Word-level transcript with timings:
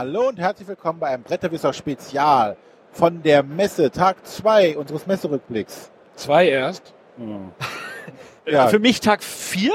Hallo 0.00 0.28
und 0.28 0.38
herzlich 0.38 0.66
willkommen 0.66 0.98
bei 0.98 1.08
einem 1.08 1.22
Bretterwisser 1.22 1.74
Spezial 1.74 2.56
von 2.90 3.22
der 3.22 3.42
Messe, 3.42 3.90
Tag 3.90 4.26
2 4.26 4.78
unseres 4.78 5.06
Messerückblicks. 5.06 5.90
Zwei 6.14 6.48
erst. 6.48 6.94
Ja. 8.46 8.68
Für 8.68 8.78
mich 8.78 9.00
Tag 9.00 9.22
4? 9.22 9.70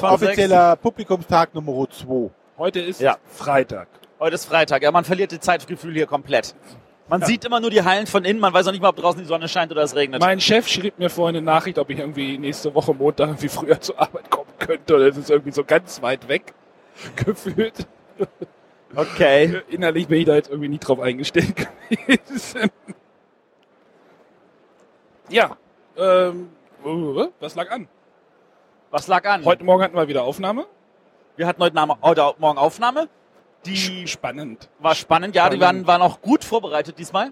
Offizieller 0.00 0.76
Publikumstag 0.76 1.52
Nummer 1.56 1.90
2. 1.90 2.30
Heute 2.56 2.78
ist 2.78 3.00
Ja. 3.00 3.16
Freitag. 3.26 3.88
Heute 4.20 4.36
ist 4.36 4.44
Freitag. 4.44 4.84
Ja, 4.84 4.92
man 4.92 5.04
verliert 5.04 5.32
das 5.32 5.40
Zeitgefühl 5.40 5.94
hier 5.94 6.06
komplett. 6.06 6.54
Man 7.08 7.22
sieht 7.22 7.44
immer 7.44 7.58
nur 7.58 7.70
die 7.70 7.82
Hallen 7.82 8.06
von 8.06 8.24
innen, 8.24 8.38
man 8.38 8.54
weiß 8.54 8.68
auch 8.68 8.70
nicht 8.70 8.80
mal, 8.80 8.90
ob 8.90 8.96
draußen 8.96 9.20
die 9.20 9.26
Sonne 9.26 9.48
scheint 9.48 9.72
oder 9.72 9.82
es 9.82 9.96
regnet. 9.96 10.20
Mein 10.20 10.38
Chef 10.40 10.68
schrieb 10.68 11.00
mir 11.00 11.10
vorhin 11.10 11.34
eine 11.34 11.44
Nachricht, 11.44 11.80
ob 11.80 11.90
ich 11.90 11.98
irgendwie 11.98 12.38
nächste 12.38 12.72
Woche 12.76 12.94
Montag 12.94 13.26
irgendwie 13.26 13.48
früher 13.48 13.80
zur 13.80 14.00
Arbeit 14.00 14.30
kommen 14.30 14.52
könnte. 14.60 14.94
Oder 14.94 15.08
es 15.08 15.16
ist 15.16 15.30
irgendwie 15.30 15.50
so 15.50 15.64
ganz 15.64 16.00
weit 16.00 16.28
weg 16.28 16.54
gefühlt. 17.16 17.88
Okay. 18.94 19.62
Innerlich 19.68 20.08
bin 20.08 20.18
ich 20.20 20.26
da 20.26 20.34
jetzt 20.34 20.48
irgendwie 20.50 20.68
nicht 20.68 20.80
drauf 20.80 21.00
eingestellt 21.00 21.54
gewesen. 21.88 22.70
Ja. 25.28 25.56
Ähm, 25.96 26.50
was 27.38 27.54
lag 27.54 27.70
an? 27.70 27.88
Was 28.90 29.06
lag 29.06 29.24
an? 29.26 29.44
Heute 29.44 29.62
Morgen 29.64 29.82
hatten 29.82 29.94
wir 29.94 30.08
wieder 30.08 30.24
Aufnahme. 30.24 30.66
Wir 31.36 31.46
hatten 31.46 31.62
heute 31.62 31.76
Name, 31.76 31.96
heute 32.02 32.34
Morgen 32.38 32.58
Aufnahme. 32.58 33.08
Die 33.64 34.08
Spannend. 34.08 34.68
war 34.78 34.94
spannend, 34.94 35.34
ja, 35.36 35.48
die 35.50 35.56
Spannend. 35.58 35.86
waren, 35.86 36.00
waren 36.00 36.10
auch 36.10 36.20
gut 36.22 36.44
vorbereitet 36.44 36.98
diesmal. 36.98 37.30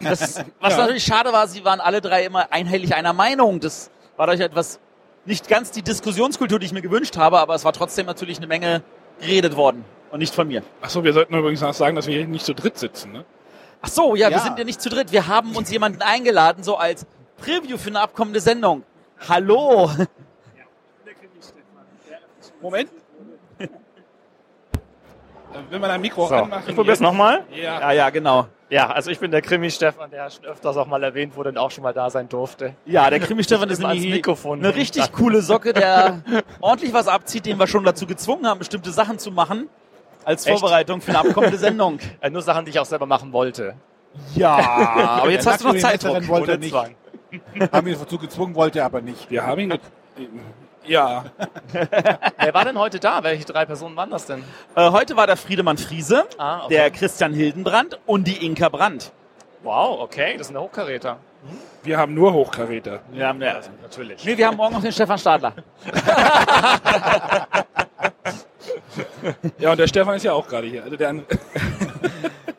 Das, 0.00 0.44
was 0.60 0.72
Ja. 0.72 0.78
natürlich 0.82 1.02
schade 1.04 1.32
war, 1.32 1.48
sie 1.48 1.64
waren 1.64 1.80
alle 1.80 2.00
drei 2.00 2.24
immer 2.26 2.52
einhellig 2.52 2.94
einer 2.94 3.12
Meinung. 3.14 3.58
Das 3.58 3.90
war 4.16 4.26
dadurch 4.26 4.44
etwas, 4.44 4.78
nicht 5.24 5.48
ganz 5.48 5.70
die 5.70 5.82
Diskussionskultur, 5.82 6.58
die 6.58 6.66
ich 6.66 6.72
mir 6.72 6.82
gewünscht 6.82 7.16
habe, 7.16 7.40
aber 7.40 7.54
es 7.54 7.64
war 7.64 7.72
trotzdem 7.72 8.06
natürlich 8.06 8.36
eine 8.38 8.46
Menge 8.46 8.82
geredet 9.20 9.56
worden. 9.56 9.84
Und 10.10 10.18
nicht 10.18 10.34
von 10.34 10.48
mir. 10.48 10.62
Achso, 10.80 11.04
wir 11.04 11.12
sollten 11.12 11.34
übrigens 11.34 11.60
noch 11.60 11.74
sagen, 11.74 11.94
dass 11.96 12.06
wir 12.06 12.16
hier 12.16 12.26
nicht 12.26 12.44
zu 12.44 12.54
dritt 12.54 12.78
sitzen. 12.78 13.12
Ne? 13.12 13.24
Ach 13.82 13.88
so, 13.88 14.14
ja, 14.16 14.28
wir 14.28 14.36
Ja. 14.38 14.42
sind 14.42 14.58
ja 14.58 14.64
nicht 14.64 14.80
zu 14.80 14.88
dritt. 14.88 15.12
Wir 15.12 15.28
haben 15.28 15.54
uns 15.56 15.70
jemanden 15.70 16.02
eingeladen, 16.02 16.62
so 16.64 16.76
als 16.76 17.06
Preview 17.38 17.78
für 17.78 17.90
eine 17.90 18.00
abkommende 18.00 18.40
Sendung. 18.40 18.82
Hallo. 19.28 19.90
Moment. 22.60 22.90
Äh, 23.58 23.68
Will 25.70 25.78
man 25.78 25.90
ein 25.90 26.00
Mikro 26.00 26.26
So, 26.28 26.34
anmachen? 26.34 26.64
ich 26.68 26.74
probier's 26.74 27.00
nochmal. 27.00 27.44
Ja. 27.50 27.80
Ja, 27.80 27.92
ja, 27.92 28.10
genau. 28.10 28.46
Ja, 28.70 28.88
also 28.88 29.10
ich 29.10 29.18
bin 29.18 29.32
der 29.32 29.42
Krimi-Stefan, 29.42 30.10
der 30.10 30.30
schon 30.30 30.44
öfters 30.44 30.76
auch 30.76 30.86
mal 30.86 31.02
erwähnt 31.02 31.34
wurde 31.36 31.50
und 31.50 31.58
auch 31.58 31.72
schon 31.72 31.82
mal 31.82 31.92
da 31.92 32.08
sein 32.08 32.28
durfte. 32.28 32.74
Ja, 32.86 33.10
der 33.10 33.18
Krimi-Stefan 33.18 33.68
ist 33.68 33.80
nämlich 33.80 34.08
Mikrofon 34.08 34.60
eine 34.60 34.74
richtig 34.74 35.10
coole 35.10 35.42
Socke, 35.42 35.72
der 35.72 36.22
ordentlich 36.60 36.92
was 36.92 37.08
abzieht, 37.08 37.46
den 37.46 37.58
wir 37.58 37.66
schon 37.66 37.82
dazu 37.84 38.06
gezwungen 38.06 38.46
haben, 38.46 38.58
bestimmte 38.58 38.92
Sachen 38.92 39.18
zu 39.18 39.32
machen. 39.32 39.68
Als 40.24 40.46
Echt? 40.46 40.58
Vorbereitung 40.58 41.00
für 41.00 41.10
eine 41.10 41.20
abkommende 41.20 41.58
Sendung. 41.58 41.98
Äh, 42.20 42.30
nur 42.30 42.42
Sachen, 42.42 42.64
die 42.64 42.70
ich 42.70 42.78
auch 42.78 42.84
selber 42.84 43.06
machen 43.06 43.32
wollte. 43.32 43.74
Ja, 44.34 44.56
aber 45.22 45.30
jetzt 45.30 45.46
Der 45.46 45.52
hast 45.54 45.62
du 45.62 45.68
noch. 45.68 45.72
Messerin 45.74 46.28
wollte 46.28 46.52
er 46.52 46.58
nicht. 46.58 46.70
Zwang. 46.70 46.94
Haben 47.72 47.86
ihn 47.86 47.96
dazu 47.98 48.18
gezwungen, 48.18 48.54
wollte 48.54 48.80
er 48.80 48.84
aber 48.84 49.00
nicht. 49.00 49.30
Wir 49.30 49.46
haben 49.46 49.60
ihn. 49.60 49.78
Ja, 50.90 51.26
Wer 51.72 52.52
war 52.52 52.64
denn 52.64 52.76
heute 52.76 52.98
da? 52.98 53.22
Welche 53.22 53.44
drei 53.44 53.64
Personen 53.64 53.94
waren 53.94 54.10
das 54.10 54.26
denn? 54.26 54.42
Äh, 54.74 54.90
heute 54.90 55.14
war 55.16 55.28
der 55.28 55.36
Friedemann 55.36 55.78
Friese, 55.78 56.24
Ah, 56.36 56.64
okay. 56.64 56.74
der 56.74 56.90
Christian 56.90 57.32
Hildenbrand 57.32 58.00
und 58.06 58.26
die 58.26 58.44
Inka 58.44 58.68
Brandt. 58.68 59.12
Wow, 59.62 60.00
okay, 60.00 60.36
das 60.36 60.48
sind 60.48 60.54
der 60.54 60.62
Hochkaräter. 60.64 61.18
wir 61.84 61.96
haben 61.96 62.12
nur 62.12 62.32
Hochkaräter. 62.32 63.02
Wir 63.12 63.28
haben, 63.28 63.40
ja, 63.40 63.60
Natürlich. 63.82 64.24
nee, 64.24 64.36
wir 64.36 64.48
haben 64.48 64.56
morgen 64.56 64.74
noch 64.74 64.82
den 64.82 64.90
Stefan 64.90 65.16
Stadler. 65.16 65.52
Ja, 69.58 69.70
und 69.70 69.78
der 69.78 69.86
Stefan 69.86 70.16
ist 70.16 70.24
ja 70.24 70.32
auch 70.32 70.48
gerade 70.48 70.66
hier. 70.66 70.82
Also 70.82 70.96
der 70.96 71.14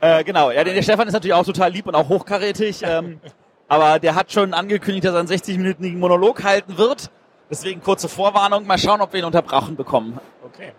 Äh, 0.03 0.23
genau, 0.23 0.51
ja, 0.51 0.63
der 0.63 0.73
der 0.73 0.81
Stefan 0.83 1.05
ist 1.07 1.13
natürlich 1.13 1.33
auch 1.33 1.45
total 1.45 1.69
lieb 1.71 1.85
und 1.85 1.95
auch 1.95 2.07
hochkarätig. 2.07 2.81
Ähm, 2.83 3.19
aber 3.67 3.99
der 3.99 4.15
hat 4.15 4.31
schon 4.31 4.53
angekündigt, 4.53 5.05
dass 5.05 5.13
er 5.13 5.19
einen 5.19 5.27
60-minütigen 5.27 5.97
Monolog 5.99 6.43
halten 6.43 6.77
wird. 6.77 7.11
Deswegen 7.51 7.81
kurze 7.81 8.07
Vorwarnung. 8.07 8.65
Mal 8.65 8.77
schauen, 8.77 9.01
ob 9.01 9.11
wir 9.11 9.19
ihn 9.19 9.25
unterbrochen 9.25 9.75
bekommen. 9.75 10.17
Okay. 10.45 10.71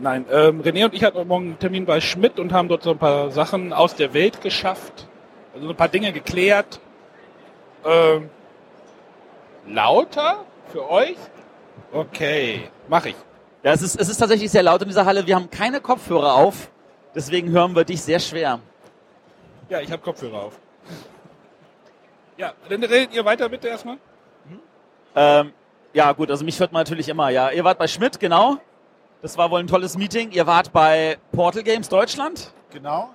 Nein, 0.00 0.24
ähm, 0.32 0.62
René 0.62 0.86
und 0.86 0.94
ich 0.94 1.04
hatten 1.04 1.18
heute 1.18 1.28
Morgen 1.28 1.44
einen 1.44 1.58
Termin 1.58 1.84
bei 1.84 2.00
Schmidt 2.00 2.38
und 2.38 2.52
haben 2.52 2.68
dort 2.68 2.82
so 2.82 2.90
ein 2.90 2.98
paar 2.98 3.30
Sachen 3.30 3.74
aus 3.74 3.94
der 3.94 4.14
Welt 4.14 4.40
geschafft. 4.40 5.06
Also 5.54 5.68
ein 5.68 5.76
paar 5.76 5.88
Dinge 5.88 6.12
geklärt. 6.12 6.80
Ähm, 7.84 8.30
lauter 9.66 10.44
für 10.72 10.90
euch? 10.90 11.16
Okay, 11.92 12.68
mach 12.88 13.04
ich. 13.04 13.14
Ja, 13.62 13.72
es 13.72 13.82
ist, 13.82 14.00
es 14.00 14.08
ist 14.08 14.16
tatsächlich 14.16 14.50
sehr 14.50 14.62
laut 14.62 14.80
in 14.80 14.88
dieser 14.88 15.04
Halle. 15.04 15.26
Wir 15.26 15.34
haben 15.34 15.50
keine 15.50 15.80
Kopfhörer 15.80 16.34
auf. 16.34 16.70
Deswegen 17.14 17.50
hören 17.50 17.76
wir 17.76 17.84
dich 17.84 18.02
sehr 18.02 18.20
schwer. 18.20 18.60
Ja, 19.68 19.80
ich 19.80 19.92
habe 19.92 20.02
Kopfhörer 20.02 20.44
auf. 20.44 20.58
Ja, 22.38 22.54
dann 22.68 22.82
redet 22.84 23.14
ihr 23.14 23.24
weiter 23.24 23.48
bitte 23.48 23.68
erstmal. 23.68 23.98
Ähm, 25.14 25.52
ja, 25.96 26.12
gut, 26.12 26.30
also 26.30 26.44
mich 26.44 26.60
hört 26.60 26.72
man 26.72 26.80
natürlich 26.80 27.08
immer. 27.08 27.30
Ja, 27.30 27.50
ihr 27.50 27.64
wart 27.64 27.78
bei 27.78 27.88
Schmidt, 27.88 28.20
genau. 28.20 28.58
Das 29.22 29.38
war 29.38 29.50
wohl 29.50 29.60
ein 29.60 29.66
tolles 29.66 29.96
Meeting. 29.96 30.30
Ihr 30.30 30.46
wart 30.46 30.70
bei 30.70 31.16
Portal 31.32 31.62
Games 31.62 31.88
Deutschland. 31.88 32.52
Genau. 32.68 33.08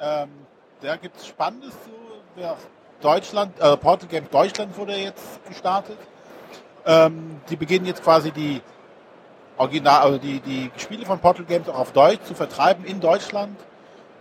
Ähm, 0.00 0.28
da 0.80 0.96
gibt 0.96 1.16
es 1.16 1.28
Spannendes 1.28 1.70
zu. 1.70 2.40
Ja, 2.40 2.56
Deutschland, 3.00 3.60
äh, 3.60 3.76
Portal 3.76 4.08
Games 4.08 4.28
Deutschland 4.30 4.76
wurde 4.76 4.96
jetzt 4.96 5.46
gestartet. 5.46 5.98
Ähm, 6.84 7.40
die 7.48 7.54
beginnen 7.54 7.86
jetzt 7.86 8.02
quasi 8.02 8.32
die 8.32 8.60
Original, 9.56 10.02
also 10.02 10.18
die, 10.18 10.40
die 10.40 10.68
Spiele 10.78 11.06
von 11.06 11.20
Portal 11.20 11.44
Games 11.44 11.68
auch 11.68 11.78
auf 11.78 11.92
Deutsch 11.92 12.24
zu 12.24 12.34
vertreiben 12.34 12.84
in 12.84 13.00
Deutschland. 13.00 13.56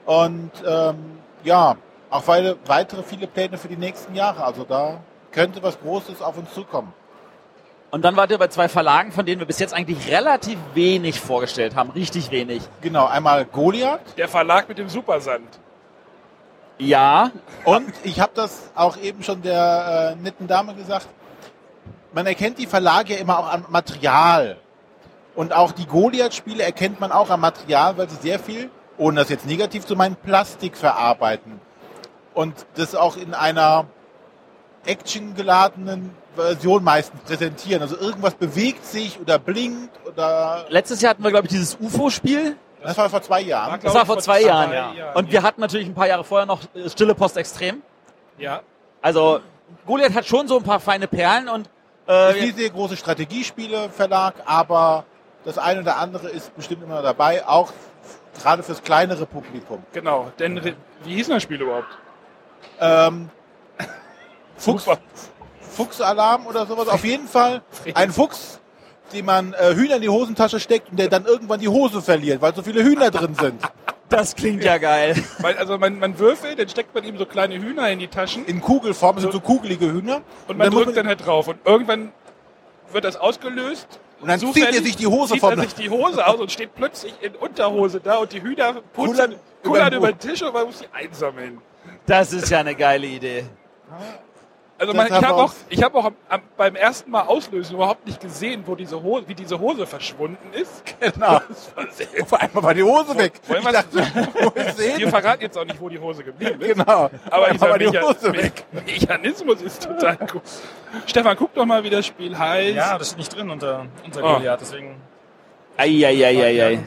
Und 0.05 0.51
ähm, 0.63 1.17
ja, 1.43 1.75
auch 2.11 2.27
weitere 2.27 3.01
viele 3.01 3.25
Pläne 3.25 3.57
für 3.57 3.67
die 3.67 3.77
nächsten 3.77 4.13
Jahre. 4.13 4.43
Also 4.43 4.63
da 4.63 5.01
könnte 5.31 5.63
was 5.63 5.79
Großes 5.79 6.21
auf 6.21 6.37
uns 6.37 6.53
zukommen. 6.53 6.93
Und 7.91 8.03
dann 8.03 8.15
wart 8.15 8.31
ihr 8.31 8.37
bei 8.37 8.47
zwei 8.47 8.69
Verlagen, 8.69 9.11
von 9.11 9.25
denen 9.25 9.39
wir 9.41 9.45
bis 9.45 9.59
jetzt 9.59 9.73
eigentlich 9.73 10.09
relativ 10.09 10.57
wenig 10.73 11.19
vorgestellt 11.19 11.75
haben. 11.75 11.91
Richtig 11.91 12.31
wenig. 12.31 12.63
Genau, 12.79 13.05
einmal 13.05 13.43
Goliath 13.45 14.17
Der 14.17 14.29
Verlag 14.29 14.69
mit 14.69 14.77
dem 14.77 14.87
Supersand. 14.87 15.59
Ja, 16.77 17.31
Und 17.65 17.93
ich 18.03 18.19
habe 18.19 18.31
das 18.33 18.71
auch 18.73 18.97
eben 18.97 19.21
schon 19.21 19.41
der 19.41 20.15
äh, 20.17 20.21
netten 20.21 20.47
Dame 20.47 20.73
gesagt. 20.73 21.07
Man 22.13 22.25
erkennt 22.25 22.57
die 22.57 22.65
Verlage 22.65 23.13
ja 23.13 23.19
immer 23.19 23.37
auch 23.37 23.51
am 23.51 23.65
Material. 23.69 24.57
Und 25.35 25.53
auch 25.53 25.71
die 25.71 25.85
Goliath-Spiele 25.85 26.63
erkennt 26.63 26.99
man 26.99 27.11
auch 27.11 27.29
am 27.29 27.41
Material, 27.41 27.97
weil 27.97 28.09
sie 28.09 28.15
sehr 28.15 28.39
viel, 28.39 28.69
ohne 28.97 29.19
das 29.19 29.29
jetzt 29.29 29.45
negativ 29.45 29.85
zu 29.85 29.95
meinen, 29.95 30.15
Plastik 30.15 30.75
verarbeiten. 30.75 31.59
Und 32.33 32.65
das 32.75 32.95
auch 32.95 33.15
in 33.17 33.33
einer 33.33 33.85
actiongeladenen 34.85 36.11
Version 36.35 36.83
meistens 36.83 37.21
präsentieren. 37.21 37.81
Also 37.81 37.97
irgendwas 37.97 38.33
bewegt 38.35 38.85
sich 38.85 39.19
oder 39.19 39.37
blinkt 39.37 39.91
oder... 40.07 40.65
letztes 40.69 41.01
Jahr 41.01 41.11
hatten 41.11 41.23
wir, 41.23 41.31
glaube 41.31 41.47
ich, 41.47 41.51
dieses 41.51 41.77
UFO-Spiel. 41.79 42.55
Das 42.81 42.97
war 42.97 43.09
vor 43.09 43.21
zwei 43.21 43.41
Jahren. 43.41 43.79
Das 43.81 43.93
war 43.93 44.05
vor 44.05 44.17
zwei 44.19 44.41
Jahren. 44.41 44.73
Jahren. 44.73 45.15
Und 45.15 45.31
wir 45.31 45.43
hatten 45.43 45.61
natürlich 45.61 45.87
ein 45.87 45.93
paar 45.93 46.07
Jahre 46.07 46.23
vorher 46.23 46.45
noch 46.47 46.61
äh, 46.73 46.89
Stille 46.89 47.13
Post 47.13 47.37
Extrem. 47.37 47.81
Ja, 48.37 48.61
Also 49.01 49.41
Goliath 49.85 50.15
hat 50.15 50.25
schon 50.25 50.47
so 50.47 50.57
ein 50.57 50.63
paar 50.63 50.79
feine 50.79 51.07
Perlen 51.07 51.47
und 51.47 51.69
Das 52.07 52.35
ist 52.35 52.41
äh, 52.41 52.45
nicht 52.45 52.59
der 52.59 52.69
große 52.71 52.97
Strategiespiele-Verlag, 52.97 54.35
aber 54.45 55.05
das 55.45 55.57
eine 55.57 55.81
oder 55.81 55.97
andere 55.97 56.29
ist 56.29 56.55
bestimmt 56.55 56.83
immer 56.83 57.01
dabei, 57.01 57.45
auch 57.47 57.71
gerade 58.41 58.63
fürs 58.63 58.81
kleinere 58.81 59.25
Publikum. 59.25 59.83
genau. 59.93 60.31
Denn 60.39 60.75
wie 61.03 61.15
hieß 61.15 61.27
denn 61.27 61.35
das 61.35 61.43
Spiel 61.43 61.61
überhaupt? 61.61 61.97
Ähm, 62.79 63.29
Fuchs. 64.61 64.85
Fuchsalarm 65.75 66.47
oder 66.47 66.65
sowas. 66.65 66.87
Auf 66.87 67.03
jeden 67.03 67.27
Fall 67.27 67.61
ein 67.93 68.11
Fuchs, 68.11 68.59
dem 69.13 69.25
man 69.25 69.53
äh, 69.53 69.73
Hühner 69.75 69.95
in 69.95 70.01
die 70.01 70.09
Hosentasche 70.09 70.59
steckt 70.59 70.89
und 70.91 70.97
der 70.99 71.07
dann 71.09 71.25
irgendwann 71.25 71.59
die 71.59 71.67
Hose 71.69 72.01
verliert, 72.01 72.41
weil 72.41 72.53
so 72.53 72.61
viele 72.61 72.83
Hühner 72.83 73.09
drin 73.11 73.35
sind. 73.35 73.61
das 74.09 74.35
klingt 74.35 74.63
ja 74.63 74.77
geil. 74.77 75.15
Weil, 75.39 75.57
also 75.57 75.77
man, 75.77 75.97
man 75.99 76.19
würfelt, 76.19 76.59
dann 76.59 76.67
steckt 76.69 76.93
man 76.93 77.03
ihm 77.05 77.17
so 77.17 77.25
kleine 77.25 77.55
Hühner 77.55 77.89
in 77.89 77.99
die 77.99 78.07
Taschen 78.09 78.45
In 78.45 78.61
Kugelform 78.61 79.15
das 79.15 79.23
sind 79.23 79.31
so 79.33 79.39
kugelige 79.39 79.91
Hühner. 79.91 80.21
und 80.47 80.57
man 80.57 80.69
muss 80.71 80.83
drückt 80.83 80.97
dann 80.97 81.07
halt 81.07 81.25
drauf. 81.25 81.47
Und 81.47 81.57
irgendwann 81.65 82.11
wird 82.91 83.05
das 83.05 83.15
ausgelöst. 83.15 83.87
Und 84.19 84.27
dann 84.27 84.39
Zufällig 84.39 84.69
zieht 84.69 84.77
er 84.79 84.83
sich 84.83 84.95
die 84.97 85.07
Hose 85.07 85.33
zieht 85.33 85.39
vom- 85.41 85.51
er 85.51 85.61
sich 85.61 85.73
die 85.73 85.89
Hose 85.89 86.27
aus 86.27 86.39
und 86.39 86.51
steht 86.51 86.75
plötzlich 86.75 87.13
in 87.21 87.33
Unterhose 87.35 87.99
da 88.01 88.17
und 88.17 88.31
die 88.33 88.41
Hühner 88.43 88.73
putzen, 88.93 89.35
Kullern 89.63 89.93
über 89.93 89.97
über 89.97 90.11
den 90.11 90.19
den 90.19 90.29
Tisch 90.29 90.43
und 90.43 90.53
man 90.53 90.65
muss 90.67 90.79
sie 90.79 90.85
einsammeln. 90.91 91.59
Das 92.05 92.31
ist 92.33 92.49
ja 92.49 92.59
eine 92.59 92.75
geile 92.75 93.07
Idee. 93.07 93.45
Also 94.81 94.95
man, 94.95 95.05
ich 95.05 95.13
habe 95.13 95.35
auch, 95.35 95.53
ich 95.69 95.83
hab 95.83 95.93
auch 95.93 96.05
am, 96.05 96.15
am, 96.27 96.41
beim 96.57 96.75
ersten 96.75 97.11
Mal 97.11 97.21
auslösen 97.21 97.75
überhaupt 97.75 98.03
nicht 98.07 98.19
gesehen, 98.19 98.63
wo 98.65 98.73
diese 98.73 99.03
Hose, 99.03 99.27
wie 99.27 99.35
diese 99.35 99.59
Hose 99.59 99.85
verschwunden 99.85 100.51
ist. 100.53 100.81
Genau. 100.99 101.35
Auf 102.21 102.33
einmal 102.33 102.63
war 102.63 102.73
die 102.73 102.81
Hose 102.81 103.15
weg. 103.15 103.33
Wollen 103.47 103.59
Ich 103.59 103.65
wir 103.67 103.73
dachte, 103.73 103.97
wo 104.41 104.49
ist 104.59 104.97
Wir 104.97 105.07
verraten 105.07 105.43
jetzt 105.43 105.55
auch 105.55 105.65
nicht, 105.65 105.79
wo 105.79 105.87
die 105.87 105.99
Hose 105.99 106.23
geblieben 106.23 106.59
ist. 106.61 106.73
Genau. 106.73 107.11
Aber 107.29 107.51
dieser 107.51 107.69
war 107.69 107.77
die 107.77 107.85
Mecha 107.85 108.01
Hose 108.01 108.33
weg. 108.33 108.65
Mechanismus 108.71 109.61
ist 109.61 109.83
total 109.83 110.17
cool. 110.33 110.41
Stefan, 111.05 111.37
guck 111.37 111.53
doch 111.53 111.65
mal, 111.67 111.83
wie 111.83 111.91
das 111.91 112.07
Spiel 112.07 112.35
heißt. 112.35 112.75
Ja, 112.75 112.97
das 112.97 113.09
steht 113.09 113.19
nicht 113.19 113.35
drin 113.35 113.51
unter, 113.51 113.85
unter 114.03 114.23
Oh. 114.23 114.33
Goliath, 114.37 114.61
deswegen. 114.61 114.95
Eieieiei. 115.77 116.79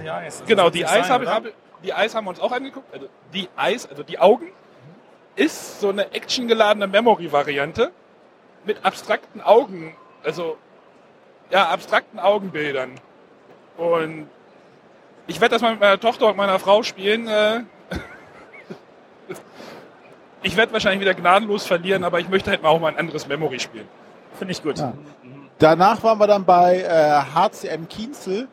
Genau, 0.48 0.68
die 0.68 0.84
Eis, 0.84 1.06
sein, 1.06 1.10
habe, 1.10 1.24
oder? 1.26 1.32
habe, 1.32 1.52
die 1.84 1.92
Eis 1.94 2.12
haben 2.16 2.24
wir 2.24 2.30
uns 2.30 2.40
auch 2.40 2.50
angeguckt. 2.50 2.92
Also 2.92 3.06
die 3.32 3.48
Eis, 3.54 3.88
also 3.88 4.02
die 4.02 4.18
Augen, 4.18 4.48
ist 5.36 5.80
so 5.80 5.88
eine 5.88 6.12
actiongeladene 6.12 6.86
Memory-Variante 6.86 7.92
mit 8.64 8.84
abstrakten 8.84 9.40
Augen, 9.40 9.96
also 10.22 10.56
ja, 11.50 11.68
abstrakten 11.68 12.18
Augenbildern. 12.18 12.92
Und 13.76 14.28
ich 15.26 15.40
werde 15.40 15.54
das 15.54 15.62
mal 15.62 15.72
mit 15.72 15.80
meiner 15.80 16.00
Tochter 16.00 16.28
und 16.28 16.36
meiner 16.36 16.58
Frau 16.58 16.82
spielen. 16.82 17.28
Äh, 17.28 17.60
ich 20.42 20.56
werde 20.56 20.72
wahrscheinlich 20.72 21.00
wieder 21.00 21.14
gnadenlos 21.14 21.66
verlieren, 21.66 22.04
aber 22.04 22.20
ich 22.20 22.28
möchte 22.28 22.50
halt 22.50 22.62
mal 22.62 22.70
auch 22.70 22.80
mal 22.80 22.88
ein 22.88 22.98
anderes 22.98 23.26
Memory 23.26 23.60
spielen. 23.60 23.88
Finde 24.38 24.52
ich 24.52 24.62
gut. 24.62 24.78
Ja. 24.78 24.94
Danach 25.58 26.02
waren 26.02 26.18
wir 26.18 26.26
dann 26.26 26.44
bei 26.44 26.80
äh, 26.80 27.22
HCM 27.34 27.88
Kienzel. 27.88 28.48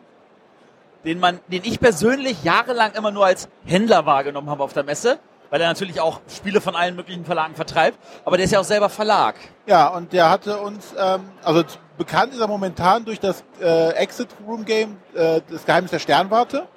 Den 1.03 1.19
man, 1.19 1.39
den 1.47 1.63
ich 1.63 1.79
persönlich 1.79 2.43
jahrelang 2.43 2.93
immer 2.93 3.09
nur 3.09 3.25
als 3.25 3.49
Händler 3.65 4.05
wahrgenommen 4.05 4.51
habe 4.51 4.63
auf 4.63 4.73
der 4.73 4.83
Messe, 4.83 5.17
weil 5.51 5.61
er 5.61 5.67
natürlich 5.67 6.01
auch 6.01 6.21
Spiele 6.27 6.61
von 6.61 6.75
allen 6.75 6.95
möglichen 6.95 7.25
Verlagen 7.25 7.53
vertreibt. 7.53 7.99
Aber 8.25 8.37
der 8.37 8.45
ist 8.45 8.51
ja 8.51 8.59
auch 8.59 8.65
selber 8.65 8.89
Verlag. 8.89 9.35
Ja, 9.67 9.89
und 9.89 10.11
der 10.13 10.31
hatte 10.31 10.57
uns, 10.57 10.95
ähm, 10.97 11.29
also 11.43 11.63
bekannt 11.97 12.33
ist 12.33 12.39
er 12.39 12.47
momentan 12.47 13.05
durch 13.05 13.19
das 13.19 13.43
äh, 13.61 13.89
Exit 13.95 14.29
Room 14.47 14.65
Game, 14.65 14.97
äh, 15.13 15.41
das 15.51 15.65
Geheimnis 15.65 15.91
der 15.91 15.99
Sternwarte. 15.99 16.67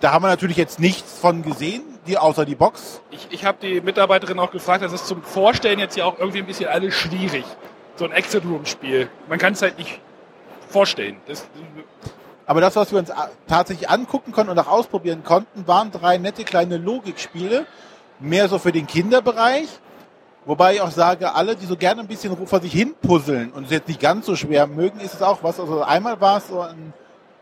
Da 0.00 0.12
haben 0.12 0.22
wir 0.22 0.28
natürlich 0.28 0.56
jetzt 0.56 0.80
nichts 0.80 1.18
von 1.18 1.42
gesehen, 1.42 1.82
die 2.06 2.16
außer 2.16 2.44
die 2.44 2.54
Box. 2.54 3.00
Ich, 3.10 3.26
ich 3.30 3.44
habe 3.44 3.58
die 3.60 3.80
Mitarbeiterin 3.80 4.38
auch 4.38 4.50
gefragt, 4.50 4.84
das 4.84 4.92
ist 4.92 5.06
zum 5.06 5.22
Vorstellen 5.22 5.78
jetzt 5.78 5.96
ja 5.96 6.04
auch 6.04 6.18
irgendwie 6.18 6.38
ein 6.38 6.46
bisschen 6.46 6.68
alles 6.68 6.94
schwierig. 6.94 7.44
So 7.96 8.04
ein 8.04 8.12
Exit-Room-Spiel. 8.12 9.08
Man 9.28 9.38
kann 9.38 9.54
es 9.54 9.62
halt 9.62 9.78
nicht 9.78 10.00
vorstellen. 10.68 11.16
Das, 11.26 11.46
Aber 12.46 12.60
das, 12.60 12.76
was 12.76 12.92
wir 12.92 12.98
uns 12.98 13.10
tatsächlich 13.46 13.88
angucken 13.88 14.32
konnten 14.32 14.50
und 14.50 14.58
auch 14.58 14.68
ausprobieren 14.68 15.24
konnten, 15.24 15.66
waren 15.66 15.90
drei 15.90 16.18
nette 16.18 16.44
kleine 16.44 16.76
Logikspiele. 16.76 17.66
Mehr 18.20 18.48
so 18.48 18.58
für 18.58 18.72
den 18.72 18.86
Kinderbereich. 18.86 19.68
Wobei 20.46 20.74
ich 20.74 20.80
auch 20.82 20.90
sage, 20.90 21.34
alle, 21.34 21.56
die 21.56 21.64
so 21.64 21.76
gerne 21.76 22.02
ein 22.02 22.06
bisschen 22.06 22.46
vor 22.46 22.60
sich 22.60 22.72
hin 22.72 22.94
puzzeln 23.00 23.50
und 23.52 23.64
es 23.64 23.70
jetzt 23.70 23.88
nicht 23.88 24.00
ganz 24.00 24.26
so 24.26 24.36
schwer 24.36 24.66
mögen, 24.66 25.00
ist 25.00 25.14
es 25.14 25.22
auch 25.22 25.42
was. 25.42 25.58
Also 25.58 25.82
einmal 25.82 26.20
war 26.20 26.36
es 26.36 26.48
so 26.48 26.60
ein 26.60 26.92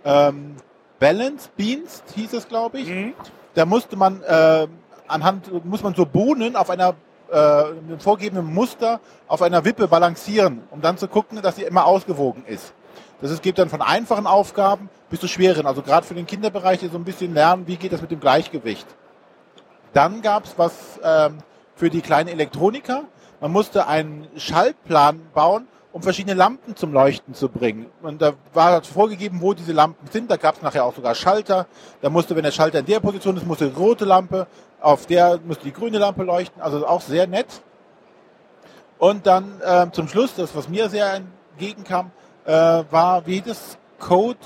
ähm, 0.04 0.56
Balance 1.00 1.50
Beans, 1.56 2.04
hieß 2.14 2.32
es, 2.34 2.46
glaube 2.46 2.78
ich. 2.78 2.88
Mhm. 2.88 3.14
Da 3.54 3.66
musste 3.66 3.96
man 3.96 4.22
äh, 4.22 4.68
anhand, 5.08 5.64
muss 5.64 5.82
man 5.82 5.94
so 5.94 6.06
Bohnen 6.06 6.54
auf 6.54 6.70
einer 6.70 6.94
äh, 7.32 7.36
einem 7.36 7.98
vorgegebenen 7.98 8.46
Muster 8.46 9.00
auf 9.26 9.42
einer 9.42 9.64
Wippe 9.64 9.88
balancieren, 9.88 10.62
um 10.70 10.80
dann 10.80 10.98
zu 10.98 11.08
gucken, 11.08 11.40
dass 11.42 11.56
sie 11.56 11.62
immer 11.62 11.86
ausgewogen 11.86 12.44
ist. 12.46 12.72
Das 13.22 13.40
gibt 13.40 13.58
dann 13.58 13.68
von 13.68 13.80
einfachen 13.80 14.26
Aufgaben 14.26 14.90
bis 15.08 15.20
zu 15.20 15.28
schweren, 15.28 15.64
also 15.64 15.80
gerade 15.80 16.04
für 16.04 16.14
den 16.14 16.26
Kinderbereich 16.26 16.80
die 16.80 16.88
so 16.88 16.98
ein 16.98 17.04
bisschen 17.04 17.32
lernen, 17.32 17.68
wie 17.68 17.76
geht 17.76 17.92
das 17.92 18.02
mit 18.02 18.10
dem 18.10 18.18
Gleichgewicht. 18.18 18.86
Dann 19.92 20.22
gab 20.22 20.44
es 20.44 20.54
was 20.56 20.72
ähm, 21.04 21.38
für 21.76 21.88
die 21.88 22.00
kleinen 22.00 22.28
Elektroniker. 22.28 23.04
Man 23.40 23.52
musste 23.52 23.86
einen 23.86 24.26
Schaltplan 24.36 25.20
bauen, 25.34 25.68
um 25.92 26.02
verschiedene 26.02 26.34
Lampen 26.34 26.74
zum 26.74 26.92
Leuchten 26.92 27.34
zu 27.34 27.48
bringen. 27.48 27.86
Und 28.02 28.22
da 28.22 28.32
war 28.54 28.82
vorgegeben, 28.82 29.40
wo 29.40 29.52
diese 29.52 29.72
Lampen 29.72 30.08
sind. 30.10 30.28
Da 30.28 30.36
gab 30.36 30.56
es 30.56 30.62
nachher 30.62 30.84
auch 30.84 30.94
sogar 30.94 31.14
Schalter. 31.14 31.66
Da 32.00 32.10
musste, 32.10 32.34
wenn 32.34 32.42
der 32.42 32.50
Schalter 32.50 32.80
in 32.80 32.86
der 32.86 33.00
Position 33.00 33.36
ist, 33.36 33.46
musste 33.46 33.68
die 33.68 33.76
rote 33.76 34.04
Lampe, 34.04 34.48
auf 34.80 35.06
der 35.06 35.38
musste 35.44 35.64
die 35.64 35.72
grüne 35.72 35.98
Lampe 35.98 36.24
leuchten. 36.24 36.60
Also 36.60 36.86
auch 36.86 37.02
sehr 37.02 37.26
nett. 37.28 37.46
Und 38.98 39.26
dann 39.26 39.60
ähm, 39.64 39.92
zum 39.92 40.08
Schluss, 40.08 40.34
das 40.34 40.56
was 40.56 40.68
mir 40.68 40.88
sehr 40.88 41.12
entgegenkam, 41.12 42.10
äh, 42.44 42.50
war 42.90 43.26
wie 43.26 43.40
das 43.40 43.76
Code 43.98 44.38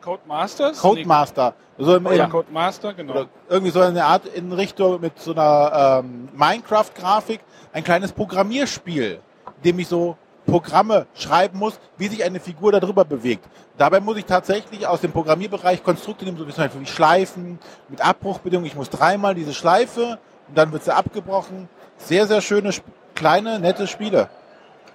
Codemasters? 0.00 0.80
Codemaster. 0.80 1.54
Also 1.78 1.96
im, 1.96 2.04
Nee, 2.04 2.16
ja, 2.16 2.24
im, 2.24 2.30
Codemaster, 2.30 2.94
genau. 2.94 3.26
irgendwie 3.48 3.70
so 3.70 3.80
eine 3.80 4.04
Art 4.04 4.26
in 4.26 4.52
Richtung 4.52 5.00
mit 5.00 5.18
so 5.18 5.32
einer 5.32 6.02
ähm, 6.02 6.28
Minecraft-Grafik 6.34 7.40
ein 7.72 7.84
kleines 7.84 8.12
Programmierspiel, 8.12 9.20
in 9.58 9.62
dem 9.62 9.78
ich 9.78 9.88
so 9.88 10.16
Programme 10.46 11.06
schreiben 11.14 11.58
muss, 11.58 11.78
wie 11.96 12.08
sich 12.08 12.24
eine 12.24 12.40
Figur 12.40 12.72
darüber 12.72 13.04
bewegt. 13.04 13.44
Dabei 13.78 14.00
muss 14.00 14.16
ich 14.16 14.24
tatsächlich 14.24 14.86
aus 14.86 15.00
dem 15.00 15.12
Programmierbereich 15.12 15.84
Konstrukte 15.84 16.24
nehmen, 16.24 16.38
so 16.38 16.46
wie 16.46 16.52
zum 16.52 16.64
Beispiel 16.64 16.80
wie 16.80 16.86
Schleifen 16.86 17.58
mit 17.88 18.00
Abbruchbedingungen. 18.00 18.66
Ich 18.66 18.74
muss 18.74 18.90
dreimal 18.90 19.34
diese 19.34 19.54
Schleife 19.54 20.18
und 20.48 20.58
dann 20.58 20.72
wird 20.72 20.84
sie 20.84 20.94
abgebrochen. 20.94 21.68
Sehr, 21.98 22.26
sehr 22.26 22.40
schöne, 22.40 22.70
kleine, 23.14 23.60
nette 23.60 23.86
Spiele. 23.86 24.28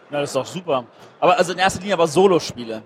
Na, 0.10 0.22
das 0.22 0.30
ist 0.30 0.36
doch 0.36 0.46
super. 0.46 0.86
Aber 1.20 1.38
also 1.38 1.54
in 1.54 1.60
erster 1.60 1.80
Linie 1.80 1.94
aber 1.96 2.08
Solo-Spiele. 2.08 2.82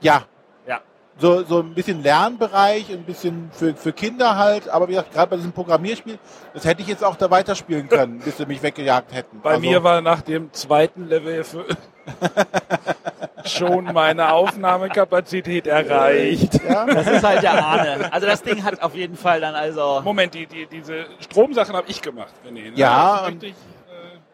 Ja. 0.00 0.22
Ja. 0.66 0.80
So, 1.18 1.44
so 1.44 1.60
ein 1.60 1.74
bisschen 1.74 2.02
Lernbereich, 2.02 2.90
ein 2.90 3.04
bisschen 3.04 3.50
für, 3.52 3.74
für 3.74 3.92
Kinder 3.92 4.36
halt, 4.36 4.68
aber 4.68 4.88
wie 4.88 4.92
gesagt, 4.92 5.12
gerade 5.12 5.30
bei 5.30 5.36
diesem 5.36 5.52
Programmierspiel, 5.52 6.18
das 6.54 6.64
hätte 6.64 6.82
ich 6.82 6.88
jetzt 6.88 7.04
auch 7.04 7.16
da 7.16 7.30
weiterspielen 7.30 7.88
können, 7.88 8.18
bis 8.24 8.38
sie 8.38 8.46
mich 8.46 8.62
weggejagt 8.62 9.12
hätten. 9.12 9.40
Bei 9.42 9.50
Also, 9.50 9.60
mir 9.62 9.84
war 9.84 10.00
nach 10.00 10.22
dem 10.22 10.52
zweiten 10.52 11.06
Level 11.08 11.44
für 11.44 11.66
schon 13.44 13.84
meine 13.92 14.32
Aufnahmekapazität 14.32 15.66
erreicht. 15.66 16.60
ja, 16.68 16.86
Das 16.86 17.06
ist 17.06 17.22
halt 17.24 17.42
der 17.42 17.64
Ahne. 17.64 18.12
Also 18.12 18.26
das 18.26 18.42
Ding 18.42 18.64
hat 18.64 18.82
auf 18.82 18.94
jeden 18.94 19.16
Fall 19.16 19.40
dann 19.40 19.54
also... 19.54 20.00
Moment, 20.04 20.34
die, 20.34 20.46
die, 20.46 20.66
diese 20.66 21.06
Stromsachen 21.20 21.74
habe 21.76 21.88
ich 21.88 22.00
gemacht, 22.02 22.32
René. 22.46 22.70
ne? 22.70 22.72
Ja, 22.74 23.28
ich, 23.28 23.48
äh, 23.50 23.52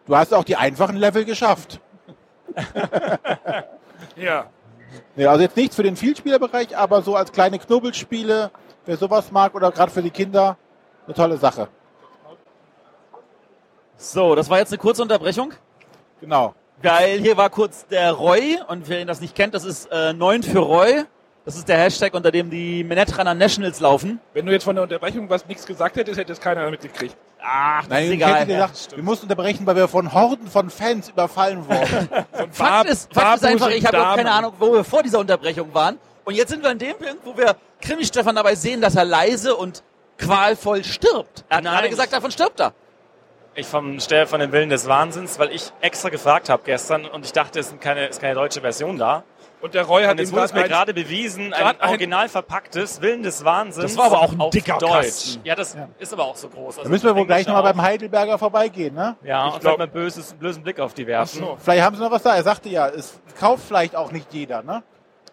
du 0.07 0.17
hast 0.17 0.33
auch 0.35 0.45
die 0.45 0.57
einfachen 0.57 0.97
Level 0.97 1.25
geschafft. 1.25 1.81
ja. 4.17 4.47
Ja, 5.17 5.31
also 5.31 5.43
jetzt 5.43 5.57
nichts 5.57 5.77
für 5.77 5.83
den 5.83 5.97
Vielspielerbereich, 5.97 6.77
aber 6.77 7.03
so 7.03 7.17
als 7.17 7.33
kleine 7.33 7.59
Knubbelspiele, 7.59 8.51
wer 8.85 8.97
sowas 8.97 9.31
mag 9.31 9.55
oder 9.55 9.71
gerade 9.71 9.91
für 9.91 10.03
die 10.03 10.11
Kinder, 10.11 10.57
eine 11.07 11.15
tolle 11.15 11.37
Sache. 11.37 11.69
So, 13.97 14.35
das 14.35 14.51
war 14.51 14.59
jetzt 14.59 14.73
eine 14.73 14.79
kurze 14.79 15.03
Unterbrechung. 15.03 15.53
Genau. 16.21 16.55
Weil 16.83 17.19
hier 17.21 17.37
war 17.37 17.49
kurz 17.49 17.87
der 17.87 18.13
Roy 18.13 18.59
und 18.69 18.89
wer 18.89 19.01
ihn 19.01 19.07
das 19.07 19.21
nicht 19.21 19.35
kennt, 19.35 19.55
das 19.55 19.65
ist 19.65 19.87
äh, 19.91 20.13
9 20.13 20.43
für 20.43 20.59
Roy. 20.59 21.05
Das 21.47 21.55
ist 21.57 21.69
der 21.69 21.79
Hashtag, 21.79 22.13
unter 22.13 22.31
dem 22.33 22.51
die 22.51 22.83
Netrunner 22.85 23.33
Nationals 23.33 23.79
laufen. 23.81 24.21
Wenn 24.35 24.45
du 24.47 24.53
jetzt 24.53 24.65
von 24.65 24.75
der 24.75 24.83
Unterbrechung 24.83 25.31
was 25.31 25.47
nichts 25.47 25.65
gesagt 25.65 25.97
hättest, 25.97 26.19
hätte 26.19 26.33
es 26.33 26.41
keiner 26.41 26.69
mitgekriegt. 26.71 27.17
Ach, 27.41 27.83
das 27.83 27.89
Nein, 27.89 28.05
ist 28.05 28.11
ich 28.11 28.17
egal. 28.17 28.35
hätte 28.35 28.53
gesagt, 28.53 28.97
wir 28.97 29.03
mussten 29.05 29.27
unterbrechen, 29.27 29.65
weil 29.65 29.77
wir 29.77 29.87
von 29.89 30.13
Horden 30.13 30.49
von 30.49 30.69
Fans 30.71 31.09
überfallen 31.09 31.65
wurden. 31.69 32.09
Fakt 32.51 32.59
Bar- 32.59 32.87
ist, 32.87 33.15
Fakt 33.15 33.37
ist 33.37 33.45
einfach, 33.45 33.71
ich 33.71 33.87
habe 33.87 33.97
keine. 33.97 34.31
Ahnung, 34.33 34.53
wo 34.59 34.73
wir 34.73 34.83
vor 34.85 35.03
dieser 35.05 35.21
Unterbrechung 35.21 35.73
waren. 35.73 35.99
Und 36.25 36.35
jetzt 36.35 36.51
sind 36.51 36.65
wir 36.65 36.71
an 36.71 36.79
dem 36.81 36.97
Punkt, 36.99 37.19
wo 37.25 37.37
wir 37.37 37.55
Krimi-Stefan 37.81 38.35
dabei 38.35 38.57
sehen, 38.57 38.81
dass 38.81 38.97
er 38.97 39.05
leise 39.05 39.55
und 39.55 39.85
qualvoll 40.19 40.83
stirbt. 40.83 41.45
Er 41.49 41.59
hat 41.59 41.65
Nein. 41.65 41.75
gerade 41.75 41.89
gesagt, 41.91 42.13
davon 42.13 42.33
stirbt 42.33 42.59
er. 42.59 42.73
Ich 43.55 43.67
vom 43.67 44.01
Stell 44.01 44.27
von 44.27 44.41
dem 44.41 44.53
Willen 44.53 44.69
des 44.69 44.87
Wahnsinns, 44.89 45.39
weil 45.39 45.51
ich 45.53 45.73
extra 45.81 46.09
gefragt 46.11 46.51
habe 46.51 46.63
gestern 46.67 47.07
und 47.07 47.25
ich 47.25 47.33
dachte, 47.33 47.59
es 47.61 47.69
ist 47.69 47.81
keine, 47.81 48.07
ist 48.07 48.21
keine 48.21 48.35
deutsche 48.35 48.61
Version 48.61 48.99
da. 48.99 49.23
Und 49.63 49.75
der 49.75 49.85
Roy 49.85 50.05
hat 50.05 50.13
Und 50.13 50.19
jetzt 50.19 50.33
wurde 50.33 50.45
es 50.45 50.53
mir 50.53 50.65
gerade 50.65 50.93
bewiesen, 50.93 51.53
ein 51.55 51.65
ein- 51.81 51.89
original 51.89 52.29
verpacktes 52.29 53.01
Willen 53.01 53.23
des 53.23 53.45
Wahnsinns. 53.45 53.95
Das 53.95 53.99
war 53.99 54.07
aber 54.07 54.21
auch 54.21 54.33
ein 54.33 54.51
dicker 54.51 54.77
Deutsch. 54.79 54.93
Kasten. 54.93 55.41
Ja, 55.45 55.55
das 55.55 55.75
Ja. 55.75 55.89
ist 55.99 56.13
aber 56.13 56.25
auch 56.25 56.37
so 56.37 56.49
groß. 56.49 56.75
Da 56.77 56.81
Also 56.83 56.91
müssen 56.91 57.05
wir 57.07 57.17
wohl 57.17 57.27
gleich 57.27 57.47
nochmal 57.47 57.63
beim 57.63 57.81
Heidelberger 57.81 58.39
vorbeigehen, 58.39 58.95
ne? 58.95 59.17
Ja, 59.25 59.49
Ich 59.49 59.55
und 59.55 59.61
glaub- 59.61 59.77
vielleicht 59.77 59.79
mal 59.79 60.01
böses, 60.01 60.35
bösen 60.35 60.63
Blick 60.63 60.79
auf 60.79 60.93
die 60.95 61.07
werfen. 61.07 61.41
So. 61.41 61.57
Vielleicht 61.59 61.83
haben 61.83 61.97
sie 61.97 62.03
noch 62.03 62.11
was 62.11 62.23
da. 62.23 62.37
Er 62.37 62.43
sagte 62.43 62.69
ja, 62.69 62.87
es 62.89 63.19
kauft 63.41 63.65
vielleicht 63.67 63.97
auch 63.97 64.13
nicht 64.13 64.33
jeder, 64.33 64.63
ne? 64.63 64.83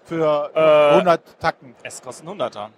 Für 0.06 0.52
Äh, 0.56 0.96
100 0.96 1.22
Tacken. 1.40 1.76
Es 1.84 2.02
kostet 2.02 2.24
einen 2.24 2.32
Hunderter. 2.32 2.70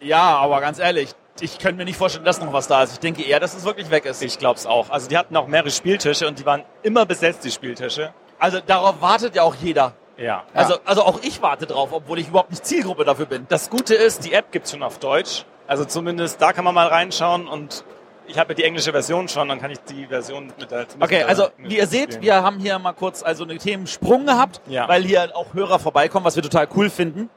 Ja, 0.00 0.38
aber 0.38 0.60
ganz 0.60 0.78
ehrlich, 0.78 1.10
ich 1.40 1.58
könnte 1.58 1.76
mir 1.76 1.84
nicht 1.84 1.98
vorstellen, 1.98 2.24
dass 2.24 2.40
noch 2.40 2.52
was 2.52 2.68
da 2.68 2.82
ist. 2.82 2.94
Ich 2.94 3.00
denke 3.00 3.22
eher, 3.22 3.38
dass 3.38 3.54
es 3.54 3.64
wirklich 3.64 3.90
weg 3.90 4.06
ist. 4.06 4.22
Ich 4.22 4.38
glaub's 4.38 4.66
auch. 4.66 4.90
Also 4.90 5.08
die 5.08 5.16
hatten 5.18 5.36
auch 5.36 5.46
mehrere 5.46 5.70
Spieltische 5.70 6.26
und 6.26 6.38
die 6.38 6.46
waren 6.46 6.62
immer 6.82 7.04
besetzt, 7.06 7.44
die 7.44 7.50
Spieltische. 7.50 8.12
Also 8.38 8.60
darauf 8.66 9.00
wartet 9.02 9.34
ja 9.36 9.42
auch 9.42 9.54
jeder. 9.54 9.92
Ja. 10.20 10.44
Also, 10.52 10.76
also 10.84 11.02
auch 11.02 11.20
ich 11.22 11.40
warte 11.40 11.66
drauf, 11.66 11.90
obwohl 11.92 12.18
ich 12.18 12.28
überhaupt 12.28 12.50
nicht 12.50 12.64
Zielgruppe 12.66 13.04
dafür 13.04 13.24
bin. 13.26 13.46
Das 13.48 13.70
Gute 13.70 13.94
ist, 13.94 14.24
die 14.24 14.34
App 14.34 14.52
gibt's 14.52 14.70
schon 14.70 14.82
auf 14.82 14.98
Deutsch. 14.98 15.46
Also 15.66 15.84
zumindest 15.86 16.42
da 16.42 16.52
kann 16.52 16.64
man 16.64 16.74
mal 16.74 16.88
reinschauen 16.88 17.48
und 17.48 17.84
ich 18.26 18.38
habe 18.38 18.50
ja 18.50 18.54
die 18.56 18.64
englische 18.64 18.92
Version 18.92 19.28
schon, 19.28 19.48
dann 19.48 19.60
kann 19.60 19.70
ich 19.70 19.78
die 19.80 20.06
Version 20.06 20.52
mit 20.58 20.70
der 20.70 20.86
Okay, 21.00 21.20
mit 21.20 21.28
also 21.28 21.48
wie 21.56 21.78
ihr 21.78 21.86
seht, 21.86 22.10
spielen. 22.14 22.22
wir 22.22 22.42
haben 22.42 22.58
hier 22.58 22.78
mal 22.78 22.92
kurz 22.92 23.22
also 23.22 23.44
einen 23.44 23.58
Themensprung 23.58 24.26
gehabt, 24.26 24.60
Ja. 24.66 24.86
weil 24.88 25.02
hier 25.02 25.34
auch 25.34 25.54
Hörer 25.54 25.78
vorbeikommen, 25.78 26.24
was 26.26 26.36
wir 26.36 26.42
total 26.42 26.68
cool 26.76 26.90
finden. 26.90 27.30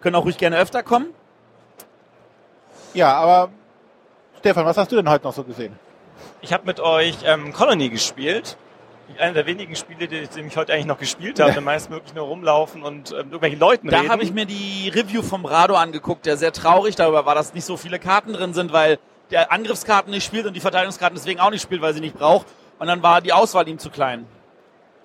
Können 0.00 0.14
auch 0.16 0.24
ruhig 0.24 0.38
gerne 0.38 0.56
öfter 0.56 0.82
kommen. 0.82 1.08
Ja, 2.94 3.12
aber 3.14 3.50
Stefan, 4.38 4.64
was 4.64 4.76
hast 4.76 4.90
du 4.92 4.96
denn 4.96 5.08
heute 5.10 5.24
noch 5.24 5.34
so 5.34 5.42
gesehen? 5.44 5.78
Ich 6.42 6.52
habe 6.52 6.64
mit 6.64 6.80
euch 6.80 7.16
ähm, 7.24 7.52
Colony 7.52 7.88
gespielt. 7.88 8.56
Einer 9.18 9.32
der 9.34 9.46
wenigen 9.46 9.74
Spiele, 9.76 10.08
die, 10.08 10.26
die 10.26 10.40
ich 10.40 10.56
heute 10.56 10.72
eigentlich 10.72 10.86
noch 10.86 10.98
gespielt 10.98 11.40
habe. 11.40 11.60
Meist 11.60 11.90
wirklich 11.90 12.14
nur 12.14 12.24
rumlaufen 12.26 12.82
und 12.82 13.10
ähm, 13.10 13.16
mit 13.16 13.26
irgendwelchen 13.26 13.58
Leuten 13.58 13.88
Da 13.88 13.98
reden. 14.00 14.10
habe 14.10 14.22
ich 14.22 14.32
mir 14.32 14.46
die 14.46 14.88
Review 14.94 15.22
vom 15.22 15.44
Rado 15.44 15.74
angeguckt, 15.74 16.26
der 16.26 16.36
sehr 16.36 16.52
traurig 16.52 16.96
darüber 16.96 17.26
war, 17.26 17.34
dass 17.34 17.52
nicht 17.54 17.64
so 17.64 17.76
viele 17.76 17.98
Karten 17.98 18.32
drin 18.32 18.54
sind, 18.54 18.72
weil 18.72 18.98
der 19.30 19.52
Angriffskarten 19.52 20.10
nicht 20.10 20.24
spielt 20.24 20.46
und 20.46 20.54
die 20.54 20.60
Verteidigungskarten 20.60 21.16
deswegen 21.16 21.40
auch 21.40 21.50
nicht 21.50 21.62
spielt, 21.62 21.82
weil 21.82 21.94
sie 21.94 22.00
nicht 22.00 22.16
braucht. 22.18 22.46
Und 22.78 22.86
dann 22.86 23.02
war 23.02 23.20
die 23.20 23.32
Auswahl 23.32 23.68
ihm 23.68 23.78
zu 23.78 23.90
klein. 23.90 24.26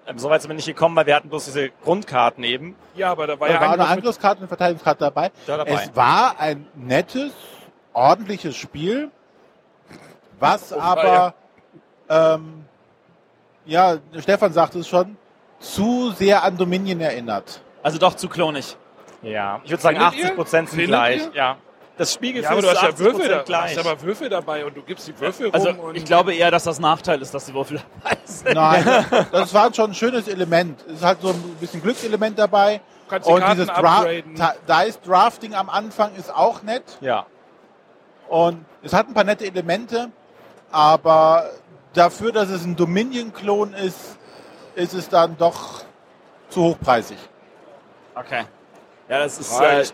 Ähm, 0.07 0.17
Soweit 0.19 0.41
sind 0.41 0.49
wir 0.49 0.55
nicht 0.55 0.65
gekommen, 0.67 0.95
weil 0.95 1.05
wir 1.07 1.15
hatten 1.15 1.29
bloß 1.29 1.45
diese 1.45 1.69
Grundkarten 1.83 2.43
eben 2.43 2.75
Ja, 2.95 3.11
aber 3.11 3.27
da 3.27 3.39
war 3.39 3.47
Da 3.47 3.53
ja 3.55 3.61
war 3.61 3.73
eine 3.73 3.87
Angriffskarte 3.87 4.37
und 4.37 4.43
eine 4.43 4.47
Verteidigungskarte 4.47 4.99
dabei. 4.99 5.31
da 5.47 5.57
dabei. 5.57 5.71
Es 5.71 5.95
war 5.95 6.39
ein 6.39 6.67
nettes, 6.75 7.31
ordentliches 7.93 8.55
Spiel, 8.55 9.09
was 10.39 10.73
Oh, 10.73 10.79
aber, 10.79 11.33
ähm, 12.09 12.64
ja, 13.65 13.97
Stefan 14.19 14.53
sagte 14.53 14.79
es 14.79 14.87
schon, 14.87 15.17
zu 15.59 16.11
sehr 16.11 16.43
an 16.43 16.57
Dominion 16.57 16.99
erinnert. 17.01 17.61
Also 17.83 17.97
doch 17.97 18.13
zu 18.15 18.27
klonig. 18.29 18.77
Ja, 19.21 19.61
ich 19.63 19.71
würde 19.71 19.81
sagen 19.81 19.97
Findet 19.97 20.13
80 20.13 20.23
ihr? 20.29 20.35
Prozent 20.35 20.69
sind 20.69 20.79
Findet 20.79 20.99
gleich. 20.99 21.21
ihr? 21.27 21.31
Ja. 21.33 21.57
Das 21.97 22.13
Spielgefühl 22.13 22.43
Ja, 22.43 22.51
aber 22.51 22.61
du 22.61 22.67
ist 22.67 22.75
hast 22.75 22.81
ja 22.83 22.89
80 22.89 23.05
Würfel, 23.05 23.29
da, 23.29 23.43
gleich. 23.43 23.77
hast 23.77 23.87
aber 23.87 24.01
Würfel 24.01 24.29
dabei 24.29 24.65
und 24.65 24.75
du 24.75 24.81
gibst 24.81 25.07
die 25.07 25.17
Würfel 25.19 25.49
Also 25.51 25.69
rum 25.69 25.79
und 25.79 25.95
ich 25.95 26.03
glaube 26.03 26.33
eher, 26.35 26.51
dass 26.51 26.65
das 26.65 26.77
Nachteil 26.79 27.21
ist, 27.21 27.33
dass 27.33 27.45
die 27.45 27.53
Würfel 27.53 27.79
dabei 28.03 28.17
sind. 28.25 28.53
Nein, 28.53 29.05
das 29.31 29.53
war 29.53 29.73
schon 29.73 29.91
ein 29.91 29.93
schönes 29.93 30.27
Element. 30.27 30.83
Es 30.87 30.95
ist 30.95 31.03
halt 31.05 31.21
so 31.21 31.29
ein 31.29 31.41
bisschen 31.61 31.81
Glückselement 31.81 32.37
dabei. 32.37 32.81
du 33.05 33.09
kannst 33.09 33.29
die 33.29 33.33
Und 33.33 33.39
Karten 33.39 33.53
dieses 33.61 33.67
Dra 33.73 33.97
upgraden. 33.99 34.35
Dice 34.67 34.99
Drafting 35.05 35.53
am 35.55 35.69
Anfang 35.69 36.13
ist 36.15 36.33
auch 36.35 36.61
nett. 36.63 36.83
Ja. 36.99 37.25
Und 38.27 38.65
es 38.83 38.91
hat 38.91 39.07
ein 39.07 39.13
paar 39.13 39.23
nette 39.23 39.45
Elemente, 39.45 40.09
aber 40.71 41.49
dafür, 41.97 42.31
dass 42.31 42.49
es 42.49 42.63
ein 42.65 42.75
Dominion-Klon 42.75 43.73
ist, 43.73 44.17
ist 44.75 44.93
es 44.93 45.09
dann 45.09 45.37
doch 45.37 45.83
zu 46.49 46.61
hochpreisig. 46.63 47.17
Okay. 48.15 48.43
Ja, 49.09 49.19
das 49.19 49.39
ist, 49.39 49.59
äh, 49.59 49.77
das, 49.77 49.89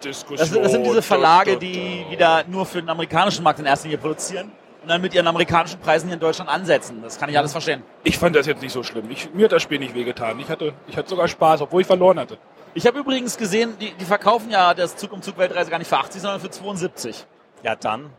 sind- 0.51 0.63
das 0.63 0.72
sind 0.72 0.86
diese 0.86 1.01
Verlage, 1.01 1.58
die 1.58 2.05
wieder 2.10 2.43
nur 2.48 2.65
für 2.65 2.79
den 2.81 2.89
amerikanischen 2.89 3.43
Markt 3.43 3.60
in 3.60 3.65
erster 3.65 3.88
Linie 3.88 3.98
produzieren 3.98 4.51
und 4.81 4.88
dann 4.89 5.01
mit 5.01 5.13
ihren 5.13 5.27
amerikanischen 5.27 5.79
Preisen 5.79 6.08
hier 6.08 6.13
in 6.15 6.20
Deutschland 6.20 6.50
ansetzen. 6.50 7.01
Das 7.03 7.20
kann 7.20 7.29
ich 7.29 7.38
alles 7.38 7.51
verstehen. 7.51 7.84
Ich 8.03 8.17
fand 8.17 8.36
das 8.36 8.46
jetzt 8.48 8.62
nicht 8.62 8.72
so 8.72 8.84
schlimm. 8.84 9.10
Ich, 9.12 9.34
mir 9.34 9.46
hat 9.46 9.51
das 9.51 9.62
Spiel 9.62 9.79
nicht 9.79 9.93
wehgetan. 9.93 10.39
Ich 10.39 10.50
hatte, 10.50 10.74
ich 10.88 10.96
hatte 10.98 11.10
sogar 11.10 11.27
Spaß, 11.27 11.62
obwohl 11.62 11.81
ich 11.81 11.88
verloren 11.88 12.20
hatte. 12.20 12.38
Ich 12.74 12.88
habe 12.88 13.00
übrigens 13.00 13.38
gesehen, 13.38 13.75
die, 13.81 13.91
die 13.91 14.05
verkaufen 14.05 14.50
ja 14.50 14.74
das 14.74 14.96
Zug 14.96 15.12
um 15.12 15.22
Zug 15.22 15.38
Weltreise 15.38 15.70
gar 15.70 15.77
nicht 15.77 15.89
für 15.89 15.98
80, 15.98 16.22
sondern 16.22 16.39
für 16.39 16.50
72. 16.50 17.25
Ja, 17.63 17.75
dann. 17.75 18.12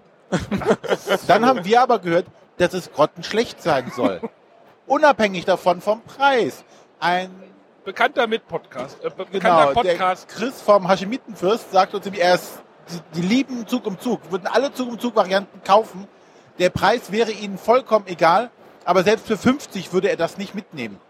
Dann 1.27 1.47
haben 1.47 1.65
wir 1.65 1.81
aber 1.83 1.99
gehört, 1.99 2.27
dass 2.63 2.73
es 2.75 2.93
grottenschlecht 2.93 3.63
sein 3.63 3.93
soll. 3.95 4.21
Unabhängig 4.87 5.45
davon 5.45 5.81
vom 5.81 6.03
Preis. 6.03 6.65
Ein 7.01 7.31
Bekannter 7.85 8.27
mit 8.27 8.47
Podcast. 8.47 8.99
Äh, 9.05 9.11
be- 9.11 9.25
bekannter 9.27 9.39
Genau, 9.73 9.83
der 9.83 9.91
Podcast. 9.91 10.29
Chris 10.29 10.61
vom 10.63 10.89
Hashemitenfürst 10.89 11.73
sagt 11.73 11.95
uns, 11.95 12.07
er 12.07 12.35
ist, 12.37 12.63
die, 13.15 13.21
die 13.21 13.27
lieben 13.27 13.67
Zug 13.67 13.87
um 13.87 13.99
Zug, 13.99 14.21
würden 14.31 14.47
alle 14.47 14.73
Zug 14.73 14.89
um 14.89 14.99
Zug 14.99 15.17
Varianten 15.17 15.63
kaufen. 15.65 16.07
Der 16.59 16.71
Preis 16.71 17.11
wäre 17.11 17.33
ihnen 17.33 17.59
vollkommen 17.59 18.07
egal, 18.07 18.51
aber 18.85 19.03
selbst 19.03 19.27
für 19.27 19.37
50 19.37 19.93
würde 19.93 20.09
er 20.11 20.17
das 20.17 20.39
nicht 20.39 20.55
mitnehmen. 20.55 21.01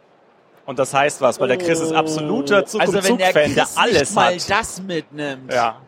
Und 0.65 0.79
das 0.79 0.95
heißt 0.95 1.21
was, 1.21 1.41
weil 1.41 1.49
der 1.49 1.59
Chris 1.59 1.81
ist 1.81 1.93
absoluter 1.93 2.65
Zug 2.65 2.81
also 2.81 2.99
um 2.99 3.05
wenn 3.05 3.19
der 3.19 3.27
Zug-Fan, 3.33 3.55
der 3.55 3.65
Chris 3.65 3.77
alles 3.77 4.01
nicht 4.01 4.15
mal 4.15 4.35
hat. 4.35 4.51
das 4.51 4.81
mitnimmt. 4.83 5.53
Ja. 5.53 5.81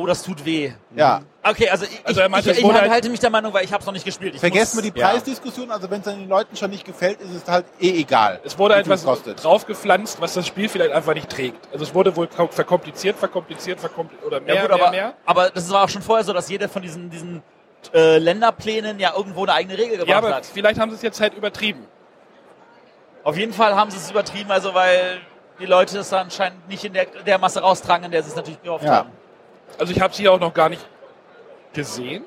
Oh, 0.00 0.06
das 0.06 0.22
tut 0.22 0.44
weh. 0.44 0.72
Ja. 0.94 1.22
Okay, 1.42 1.68
also 1.68 1.84
ich, 1.84 2.00
Also 2.04 2.20
meinte, 2.28 2.38
ich, 2.38 2.46
es 2.52 2.58
ich, 2.58 2.64
wurde 2.64 2.78
halte 2.78 2.90
halt- 2.92 3.08
mich 3.10 3.18
der 3.18 3.30
Meinung, 3.30 3.52
weil 3.52 3.64
ich 3.64 3.72
habe 3.72 3.80
es 3.80 3.86
noch 3.86 3.92
nicht 3.92 4.04
gespielt. 4.04 4.32
Ich 4.34 4.38
Vergessen 4.40 4.76
muss, 4.76 4.84
wir 4.84 4.92
die 4.92 5.00
ja. 5.00 5.08
Preisdiskussion, 5.08 5.72
also 5.72 5.90
wenn 5.90 5.98
es 6.02 6.04
den 6.04 6.28
Leuten 6.28 6.54
schon 6.54 6.70
nicht 6.70 6.84
gefällt, 6.84 7.20
ist 7.20 7.30
es 7.34 7.48
halt 7.50 7.66
eh 7.80 7.98
egal. 8.00 8.38
Es 8.44 8.56
wurde 8.56 8.76
etwas 8.76 9.02
kostet. 9.04 9.42
draufgepflanzt, 9.42 10.20
was 10.20 10.34
das 10.34 10.46
Spiel 10.46 10.68
vielleicht 10.68 10.92
einfach 10.92 11.14
nicht 11.14 11.28
trägt. 11.28 11.66
Also 11.72 11.84
es 11.84 11.92
wurde 11.94 12.14
wohl 12.14 12.26
kom- 12.26 12.52
verkompliziert, 12.52 13.16
verkompliziert, 13.18 13.80
verkompliziert 13.80 14.24
oder 14.24 14.40
mehr, 14.40 14.54
Ja, 14.54 14.60
gut, 14.60 14.70
mehr, 14.70 14.80
aber, 14.82 14.90
mehr. 14.92 15.14
aber 15.26 15.50
das 15.50 15.68
war 15.70 15.82
auch 15.82 15.88
schon 15.88 16.02
vorher 16.02 16.22
so, 16.24 16.32
dass 16.32 16.48
jeder 16.48 16.68
von 16.68 16.82
diesen, 16.82 17.10
diesen 17.10 17.42
äh, 17.92 18.18
Länderplänen 18.18 19.00
ja 19.00 19.14
irgendwo 19.16 19.42
eine 19.42 19.54
eigene 19.54 19.76
Regel 19.76 19.94
gemacht 19.96 20.08
Ja, 20.10 20.18
aber 20.18 20.32
hat. 20.36 20.46
vielleicht 20.46 20.78
haben 20.78 20.90
sie 20.90 20.96
es 20.96 21.02
jetzt 21.02 21.20
halt 21.20 21.34
übertrieben. 21.34 21.84
Auf 23.24 23.36
jeden 23.36 23.52
Fall 23.52 23.74
haben 23.74 23.90
sie 23.90 23.96
es 23.96 24.08
übertrieben, 24.10 24.52
also 24.52 24.74
weil 24.74 25.20
die 25.58 25.66
Leute 25.66 25.98
es 25.98 26.12
anscheinend 26.12 26.68
nicht 26.68 26.84
in 26.84 26.92
der, 26.92 27.06
der 27.26 27.38
Masse 27.38 27.60
raustragen, 27.60 28.04
in 28.04 28.12
der 28.12 28.22
sie 28.22 28.30
es 28.30 28.36
natürlich 28.36 28.62
gehofft 28.62 28.84
Ja. 28.84 28.92
haben. 28.98 29.10
Also 29.78 29.92
ich 29.92 30.00
habe 30.00 30.12
es 30.12 30.18
hier 30.18 30.32
auch 30.32 30.40
noch 30.40 30.54
gar 30.54 30.68
nicht 30.68 30.86
gesehen. 31.72 32.24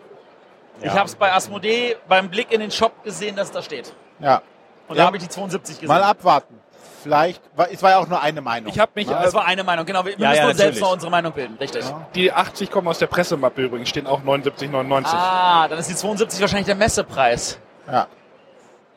Ich 0.81 0.89
habe 0.91 1.05
es 1.05 1.15
bei 1.15 1.31
Asmodee 1.31 1.95
beim 2.07 2.29
Blick 2.29 2.51
in 2.51 2.59
den 2.59 2.71
Shop 2.71 3.03
gesehen, 3.03 3.35
dass 3.35 3.51
da 3.51 3.61
steht. 3.61 3.93
Ja. 4.19 4.41
Und 4.87 4.95
Ja. 4.95 5.03
da 5.03 5.05
habe 5.07 5.17
ich 5.17 5.23
die 5.23 5.29
72 5.29 5.75
gesehen. 5.75 5.87
Mal 5.87 6.03
abwarten. 6.03 6.59
Vielleicht, 7.03 7.41
war- 7.55 7.71
es 7.71 7.81
war 7.81 7.91
ja 7.91 7.97
auch 7.97 8.07
nur 8.07 8.21
eine 8.21 8.41
Meinung. 8.41 8.71
Ich 8.71 8.79
habe 8.79 8.91
mich, 8.95 9.07
äh, 9.09 9.33
war 9.33 9.45
eine 9.45 9.63
Meinung, 9.63 9.85
genau. 9.85 10.05
Wir 10.05 10.11
Ja, 10.17 10.29
müssen 10.29 10.41
ja, 10.41 10.47
uns 10.49 10.57
selbst 10.57 10.81
noch 10.81 10.91
unsere 10.93 11.09
Meinung 11.11 11.31
bilden, 11.33 11.57
richtig. 11.59 11.83
Ja. 11.83 12.05
die 12.13 12.31
80 12.31 12.69
kommen 12.69 12.87
aus 12.87 12.99
der 12.99 13.07
Pressemappe 13.07 13.61
übrigens, 13.63 13.89
stehen 13.89 14.05
auch 14.05 14.21
79,99. 14.23 15.17
Ah, 15.17 15.67
dann 15.67 15.79
ist 15.79 15.89
die 15.89 15.95
72 15.95 16.39
wahrscheinlich 16.41 16.67
der 16.67 16.75
Messepreis. 16.75 17.57
ja. 17.87 18.07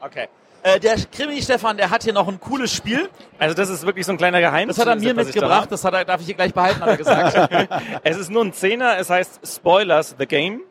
Okay. 0.01 0.29
Äh, 0.66 0.80
der 0.80 0.97
Krimi 1.12 1.42
Stefan, 1.42 1.76
der 1.76 1.90
hat 1.90 2.04
hier 2.04 2.14
noch 2.14 2.26
ein 2.26 2.40
cooles 2.40 2.73
Spiel. 2.73 3.11
Also 3.38 3.54
das 3.54 3.68
ist 3.68 3.85
wirklich 3.85 4.06
so 4.06 4.12
ein 4.12 4.16
kleiner 4.18 4.40
Geheimnis. 4.40 4.76
Das 4.76 4.87
hat 4.87 4.94
er 4.94 4.99
mir 4.99 5.12
da 5.12 5.23
mitgebracht, 5.23 5.71
das 5.71 5.85
hat 5.85 5.92
er, 5.92 6.06
darf 6.06 6.21
ich 6.23 6.26
hier 6.26 6.35
gleich 6.35 6.54
behalten, 6.54 6.80
hat 6.80 6.88
er 6.88 6.97
gesagt. 6.97 7.68
Es 8.02 8.16
ist 8.16 8.30
nur 8.30 8.42
ein 8.42 8.54
Zehner, 8.54 8.97
es 8.99 9.11
heißt 9.11 9.40
Spoilers, 9.47 10.16
The 10.18 10.25
Game. 10.26 10.62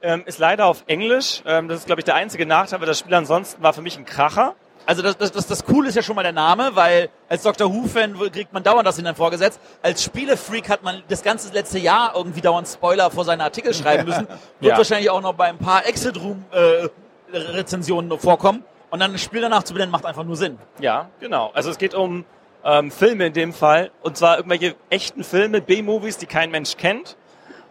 Ähm, 0.00 0.22
ist 0.24 0.38
leider 0.38 0.64
auf 0.64 0.84
Englisch. 0.86 1.42
Ähm, 1.44 1.68
das 1.68 1.80
ist, 1.80 1.86
glaube 1.86 2.00
ich, 2.00 2.06
der 2.06 2.14
einzige 2.14 2.46
Nachteil, 2.46 2.80
weil 2.80 2.86
das 2.86 2.98
Spiel 2.98 3.12
ansonsten 3.14 3.62
war 3.62 3.74
für 3.74 3.82
mich 3.82 3.98
ein 3.98 4.06
Kracher. 4.06 4.54
Also 4.86 5.02
das, 5.02 5.18
das, 5.18 5.30
das, 5.32 5.46
das 5.46 5.64
Coole 5.66 5.90
ist 5.90 5.94
ja 5.94 6.02
schon 6.02 6.16
mal 6.16 6.22
der 6.22 6.32
Name, 6.32 6.70
weil 6.74 7.10
als 7.28 7.42
Dr. 7.42 7.70
Who-Fan 7.72 8.14
kriegt 8.32 8.52
man 8.54 8.62
dauernd 8.62 8.86
das 8.86 8.96
hinten 8.96 9.14
vorgesetzt. 9.14 9.60
Als 9.82 10.02
Spielefreak 10.04 10.70
hat 10.70 10.82
man 10.82 11.02
das 11.08 11.22
ganze 11.22 11.52
letzte 11.52 11.78
Jahr 11.78 12.12
irgendwie 12.16 12.40
dauernd 12.40 12.66
Spoiler 12.68 13.10
vor 13.10 13.26
seine 13.26 13.44
Artikel 13.44 13.74
schreiben 13.74 14.06
müssen. 14.06 14.26
Wird 14.60 14.72
Ja. 14.72 14.78
wahrscheinlich 14.78 15.10
auch 15.10 15.20
noch 15.20 15.34
bei 15.34 15.44
ein 15.46 15.58
paar 15.58 15.84
Exit-Room-Rezensionen 15.86 18.18
vorkommen. 18.18 18.64
Und 18.94 19.00
dann 19.00 19.10
ein 19.10 19.18
Spiel 19.18 19.40
danach 19.40 19.64
zu 19.64 19.72
benennen, 19.72 19.90
macht 19.90 20.06
einfach 20.06 20.22
nur 20.22 20.36
Sinn. 20.36 20.56
Ja, 20.78 21.10
genau. 21.18 21.50
Also 21.52 21.68
es 21.68 21.78
geht 21.78 21.94
um 21.94 22.24
ähm, 22.62 22.92
Filme 22.92 23.26
in 23.26 23.32
dem 23.32 23.52
Fall. 23.52 23.90
Und 24.02 24.16
zwar 24.16 24.36
irgendwelche 24.36 24.76
echten 24.88 25.24
Filme, 25.24 25.60
B-Movies, 25.60 26.18
die 26.18 26.26
kein 26.26 26.52
Mensch 26.52 26.76
kennt. 26.76 27.16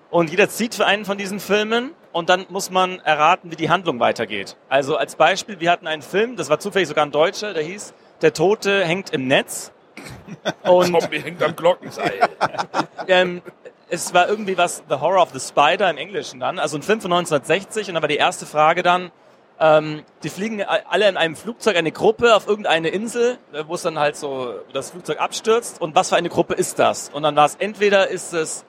Und 0.10 0.32
jeder 0.32 0.50
zieht 0.50 0.76
für 0.76 0.86
einen 0.86 1.06
von 1.06 1.18
diesen 1.18 1.40
Filmen 1.40 1.92
und 2.12 2.28
dann 2.28 2.46
muss 2.50 2.72
man 2.72 3.00
erraten, 3.00 3.52
wie 3.52 3.56
die 3.56 3.70
Handlung 3.70 4.02
weitergeht. 4.02 4.58
Also 4.68 4.98
als 4.98 5.16
Beispiel, 5.16 5.62
wir 5.62 5.72
hatten 5.72 5.88
einen 5.88 6.02
Film, 6.02 6.36
das 6.36 6.50
war 6.50 6.60
zufällig 6.60 6.90
sogar 6.90 7.06
ein 7.06 7.12
Deutscher, 7.12 7.54
der 7.54 7.64
hieß 7.64 7.94
Der 8.22 8.34
Tote 8.34 8.84
hängt 8.84 9.12
im 9.12 9.26
Netz. 9.26 9.72
Und 10.64 10.88
Zombie 10.88 11.20
hängt 11.20 11.42
am 11.42 11.56
Glockenseil. 11.56 12.20
ähm, 13.08 13.42
es 13.88 14.14
war 14.14 14.28
irgendwie 14.28 14.58
was 14.58 14.84
The 14.90 14.96
Horror 14.96 15.22
of 15.22 15.30
the 15.32 15.40
Spider 15.40 15.90
im 15.90 15.96
Englischen 15.96 16.42
dann, 16.42 16.60
also 16.60 16.78
ein 16.78 16.84
Film 16.84 17.00
von 17.00 17.14
1960 17.14 17.88
und 17.88 17.94
dann 17.94 18.04
war 18.04 18.10
die 18.10 18.18
erste 18.18 18.46
Frage 18.46 18.84
dann, 18.84 19.12
ähm, 19.60 20.04
die 20.24 20.30
fliegen 20.30 20.64
alle 20.64 21.08
in 21.08 21.18
einem 21.18 21.36
Flugzeug, 21.36 21.76
eine 21.76 21.92
Gruppe 21.92 22.36
auf 22.36 22.48
irgendeine 22.48 22.90
Insel, 22.90 23.38
äh, 23.54 23.64
wo 23.68 23.76
es 23.76 23.84
dann 23.84 24.00
halt 24.00 24.16
so 24.16 24.56
das 24.74 24.92
Flugzeug 24.92 25.20
abstürzt 25.20 25.82
und 25.82 25.96
was 25.96 26.10
für 26.10 26.16
eine 26.16 26.30
Gruppe 26.30 26.54
ist 26.56 26.80
das? 26.80 27.10
Und 27.10 27.24
dann 27.24 27.36
war 27.36 27.46
es 27.46 27.56
entweder 27.56 28.10
ist 28.10 28.34
es 28.34 28.66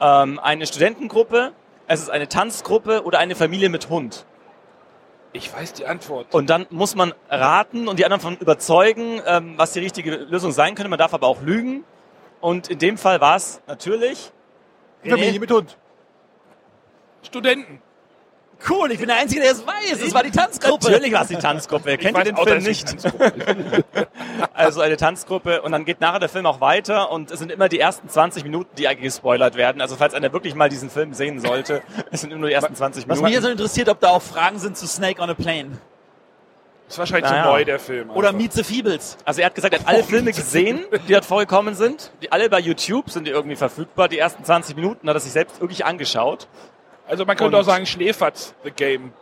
ähm, 0.00 0.38
eine 0.38 0.66
Studentengruppe, 0.66 1.52
es 1.86 2.00
ist 2.00 2.10
eine 2.10 2.28
Tanzgruppe 2.28 3.04
oder 3.04 3.18
eine 3.18 3.34
Familie 3.34 3.68
mit 3.68 3.88
Hund. 3.88 4.26
Ich 5.32 5.52
weiß 5.52 5.74
die 5.74 5.86
Antwort. 5.86 6.34
Und 6.34 6.48
dann 6.48 6.66
muss 6.70 6.94
man 6.94 7.12
raten 7.28 7.88
und 7.88 7.98
die 7.98 8.04
anderen 8.04 8.22
von 8.22 8.36
überzeugen, 8.38 9.20
ähm, 9.26 9.54
was 9.56 9.72
die 9.72 9.80
richtige 9.80 10.16
Lösung 10.16 10.50
sein 10.52 10.74
könnte. 10.74 10.88
Man 10.88 10.98
darf 10.98 11.12
aber 11.12 11.26
auch 11.26 11.42
lügen. 11.42 11.84
Und 12.40 12.68
in 12.68 12.78
dem 12.78 12.96
Fall 12.96 13.20
war 13.20 13.36
es 13.36 13.60
natürlich 13.66 14.32
Familie 15.02 15.40
mit 15.40 15.50
Hund. 15.50 15.76
Studenten. 17.22 17.82
Cool, 18.68 18.90
ich 18.90 18.98
bin 18.98 19.08
der 19.08 19.18
Einzige, 19.18 19.42
der 19.42 19.52
es 19.52 19.66
weiß. 19.66 20.00
Es 20.02 20.14
war 20.14 20.22
die 20.22 20.30
Tanzgruppe. 20.30 20.90
Natürlich 20.90 21.12
war 21.12 21.22
es 21.22 21.28
die 21.28 21.36
Tanzgruppe. 21.36 21.90
Ihr 21.90 21.98
kennt 21.98 22.16
ihr 22.16 22.24
den 22.24 22.36
auch, 22.36 22.44
Film 22.44 22.62
nicht? 22.62 22.94
Also 24.52 24.80
eine 24.80 24.96
Tanzgruppe 24.96 25.62
und 25.62 25.72
dann 25.72 25.84
geht 25.84 26.00
nachher 26.00 26.18
der 26.18 26.28
Film 26.28 26.46
auch 26.46 26.60
weiter 26.60 27.10
und 27.10 27.30
es 27.30 27.38
sind 27.38 27.52
immer 27.52 27.68
die 27.68 27.78
ersten 27.78 28.08
20 28.08 28.42
Minuten, 28.42 28.70
die 28.76 28.88
eigentlich 28.88 29.04
gespoilert 29.04 29.54
werden. 29.54 29.80
Also 29.80 29.96
falls 29.96 30.14
einer 30.14 30.32
wirklich 30.32 30.54
mal 30.54 30.68
diesen 30.68 30.90
Film 30.90 31.14
sehen 31.14 31.40
sollte, 31.40 31.82
es 32.10 32.22
sind 32.22 32.30
immer 32.32 32.40
nur 32.40 32.48
die 32.48 32.54
ersten 32.54 32.74
20 32.74 33.08
Was 33.08 33.20
mich 33.20 33.32
jetzt 33.32 33.42
Minuten. 33.42 33.44
so 33.44 33.50
interessiert, 33.50 33.88
ob 33.88 34.00
da 34.00 34.08
auch 34.10 34.22
Fragen 34.22 34.58
sind 34.58 34.76
zu 34.76 34.86
Snake 34.86 35.20
on 35.22 35.30
a 35.30 35.34
Plane. 35.34 35.78
Ist 36.88 36.98
wahrscheinlich 36.98 37.30
Naja. 37.30 37.44
zu 37.44 37.48
neu, 37.50 37.64
der 37.64 37.78
Film. 37.78 38.10
Oder 38.10 38.28
einfach. 38.28 38.40
Meet 38.40 38.52
the 38.52 38.64
Feebles. 38.64 39.16
Also 39.24 39.40
er 39.40 39.46
hat 39.46 39.54
gesagt, 39.54 39.74
er 39.74 39.80
hat 39.80 39.88
alle 39.88 40.04
Filme 40.04 40.32
gesehen, 40.32 40.84
die 41.08 41.12
dort 41.12 41.24
vorgekommen 41.24 41.74
sind. 41.74 42.12
Die 42.22 42.30
alle 42.30 42.48
bei 42.48 42.60
YouTube 42.60 43.10
sind 43.10 43.26
die 43.26 43.32
irgendwie 43.32 43.56
verfügbar. 43.56 44.08
Die 44.08 44.18
ersten 44.18 44.44
20 44.44 44.76
Minuten 44.76 45.08
hat 45.08 45.16
er 45.16 45.20
sich 45.20 45.32
selbst 45.32 45.60
wirklich 45.60 45.84
angeschaut. 45.84 46.46
Also 47.08 47.24
man 47.24 47.36
könnte 47.36 47.56
Und- 47.56 47.62
auch 47.62 47.66
sagen, 47.66 47.86
Schläferz, 47.86 48.54
The 48.64 48.70
Game. 48.70 49.12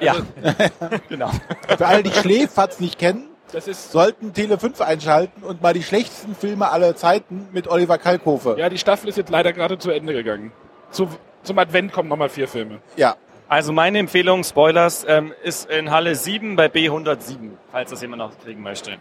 Ja, 0.00 0.14
genau. 1.08 1.30
Für 1.78 1.86
alle, 1.86 2.02
die 2.02 2.10
Schläferz 2.10 2.80
nicht 2.80 2.98
kennen, 2.98 3.28
Das 3.52 3.66
ist, 3.66 3.92
sollten 3.92 4.34
Tele 4.34 4.58
5 4.58 4.80
einschalten 4.82 5.42
und 5.42 5.62
mal 5.62 5.72
die 5.72 5.82
schlechtesten 5.82 6.34
Filme 6.34 6.70
aller 6.70 6.94
Zeiten 6.96 7.48
mit 7.52 7.66
Oliver 7.68 7.96
Kalkofe. 7.96 8.56
ja, 8.58 8.68
die 8.68 8.76
Staffel 8.78 9.08
ist 9.08 9.16
jetzt 9.16 9.30
leider 9.30 9.52
gerade 9.54 9.78
zu 9.78 9.90
Ende 9.90 10.12
gegangen. 10.12 10.52
Zu, 10.90 11.08
zum 11.44 11.58
Advent 11.58 11.92
kommen 11.92 12.08
nochmal 12.10 12.28
vier 12.28 12.46
Filme. 12.48 12.80
Ja. 12.96 13.16
Also 13.48 13.72
meine 13.72 13.98
Empfehlung, 14.00 14.42
Spoilers, 14.44 15.06
ähm, 15.08 15.32
ist 15.44 15.70
in 15.70 15.90
Halle 15.92 16.14
7 16.16 16.56
bei 16.56 16.66
B107, 16.66 17.52
falls 17.70 17.90
das 17.90 18.02
jemand 18.02 18.18
noch 18.18 18.32
kriegen 18.44 18.60
möchte. 18.62 18.96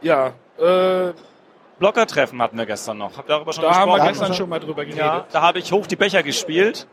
Ja, 0.00 0.32
äh, 0.58 1.12
Blockertreffen 1.78 2.40
hatten 2.42 2.56
wir 2.56 2.66
gestern 2.66 2.98
noch. 2.98 3.16
Habt 3.18 3.28
ihr 3.28 3.34
darüber 3.36 3.52
schon 3.52 3.62
da 3.64 3.74
haben 3.74 3.88
wir 3.90 3.94
gesprochen? 3.96 4.08
gestern 4.08 4.26
schon. 4.28 4.36
schon 4.36 4.48
mal 4.48 4.58
drüber 4.60 4.84
geredet. 4.84 4.98
Ja, 4.98 5.26
da 5.30 5.42
habe 5.42 5.58
ich 5.58 5.70
hoch 5.70 5.86
die 5.86 5.96
Becher 5.96 6.22
gespielt, 6.22 6.86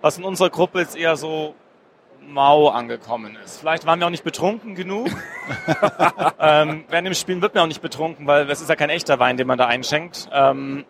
was 0.00 0.18
in 0.18 0.24
unserer 0.24 0.50
Gruppe 0.50 0.80
jetzt 0.80 0.96
eher 0.96 1.16
so 1.16 1.54
mau 2.20 2.68
angekommen 2.68 3.36
ist. 3.44 3.58
Vielleicht 3.60 3.86
waren 3.86 4.00
wir 4.00 4.06
auch 4.06 4.10
nicht 4.10 4.24
betrunken 4.24 4.74
genug. 4.74 5.08
ähm, 6.38 6.84
während 6.88 7.06
dem 7.06 7.14
Spielen 7.14 7.40
wird 7.40 7.54
man 7.54 7.64
auch 7.64 7.68
nicht 7.68 7.80
betrunken, 7.82 8.26
weil 8.26 8.50
es 8.50 8.60
ist 8.60 8.68
ja 8.68 8.76
kein 8.76 8.90
echter 8.90 9.18
Wein, 9.18 9.36
den 9.36 9.46
man 9.46 9.58
da 9.58 9.66
einschenkt. 9.66 10.28
Ähm, 10.32 10.84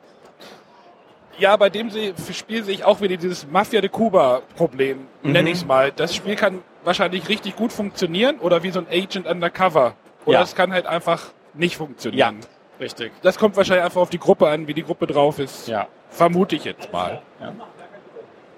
Ja, 1.39 1.57
bei 1.57 1.71
dem 1.71 1.89
Spiel 2.33 2.65
sehe 2.65 2.75
ich 2.75 2.85
auch 2.85 3.01
wieder 3.01 3.17
dieses 3.17 3.47
Mafia 3.47 3.81
de 3.81 3.89
Cuba-Problem, 3.91 5.07
Mhm. 5.23 5.33
nenne 5.33 5.51
ich 5.51 5.59
es 5.59 5.65
mal. 5.65 5.93
Das 5.93 6.13
Spiel 6.15 6.35
kann 6.35 6.63
wahrscheinlich 6.83 7.29
richtig 7.29 7.55
gut 7.55 7.73
funktionieren 7.73 8.39
oder 8.41 8.65
wie 8.65 8.71
so 8.73 8.81
ein 8.81 8.89
Agent 8.91 9.27
undercover. 9.27 9.95
Oder 10.25 10.39
Ja. 10.39 10.43
es 10.43 10.57
kann 10.57 10.73
halt 10.73 10.87
einfach 10.87 11.27
nicht 11.55 11.77
funktionieren. 11.77 12.41
richtig. 12.81 13.13
Das 13.23 13.39
kommt 13.39 13.57
wahrscheinlich 13.57 13.85
einfach 13.85 14.01
auf 14.01 14.11
die 14.11 14.19
Gruppe 14.19 14.49
an, 14.49 14.67
wie 14.67 14.75
die 14.75 14.83
Gruppe 14.83 15.07
drauf 15.07 15.39
ist. 15.39 15.69
Ja. 15.69 15.87
Vermute 16.11 16.57
ich 16.57 16.65
jetzt 16.65 16.93
mal. 16.93 17.23
Ja. 17.41 17.53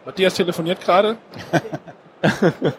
Matthias 0.04 0.34
telefoniert 0.34 0.80
gerade. 0.80 1.16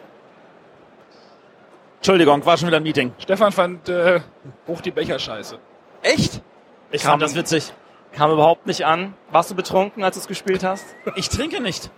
Entschuldigung, 1.98 2.46
war 2.46 2.58
schon 2.58 2.68
wieder 2.68 2.78
ein 2.78 2.84
Meeting. 2.84 3.14
Stefan 3.20 3.52
fand 3.52 3.88
äh, 3.90 4.22
hoch 4.68 4.82
die 4.82 4.92
Becher 4.92 5.20
scheiße. 5.20 5.58
Echt? 6.02 6.42
Ich 6.90 7.04
Kam- 7.04 7.12
fand 7.12 7.22
das 7.24 7.36
witzig. 7.36 7.74
Kam 8.14 8.32
überhaupt 8.32 8.66
nicht 8.68 8.86
an. 8.86 9.14
Warst 9.30 9.52
du 9.52 9.56
betrunken, 9.56 10.04
als 10.04 10.16
du 10.16 10.22
es 10.22 10.28
gespielt 10.28 10.64
hast? 10.64 10.86
Ich 11.16 11.30
trinke 11.30 11.62
nicht. 11.62 11.90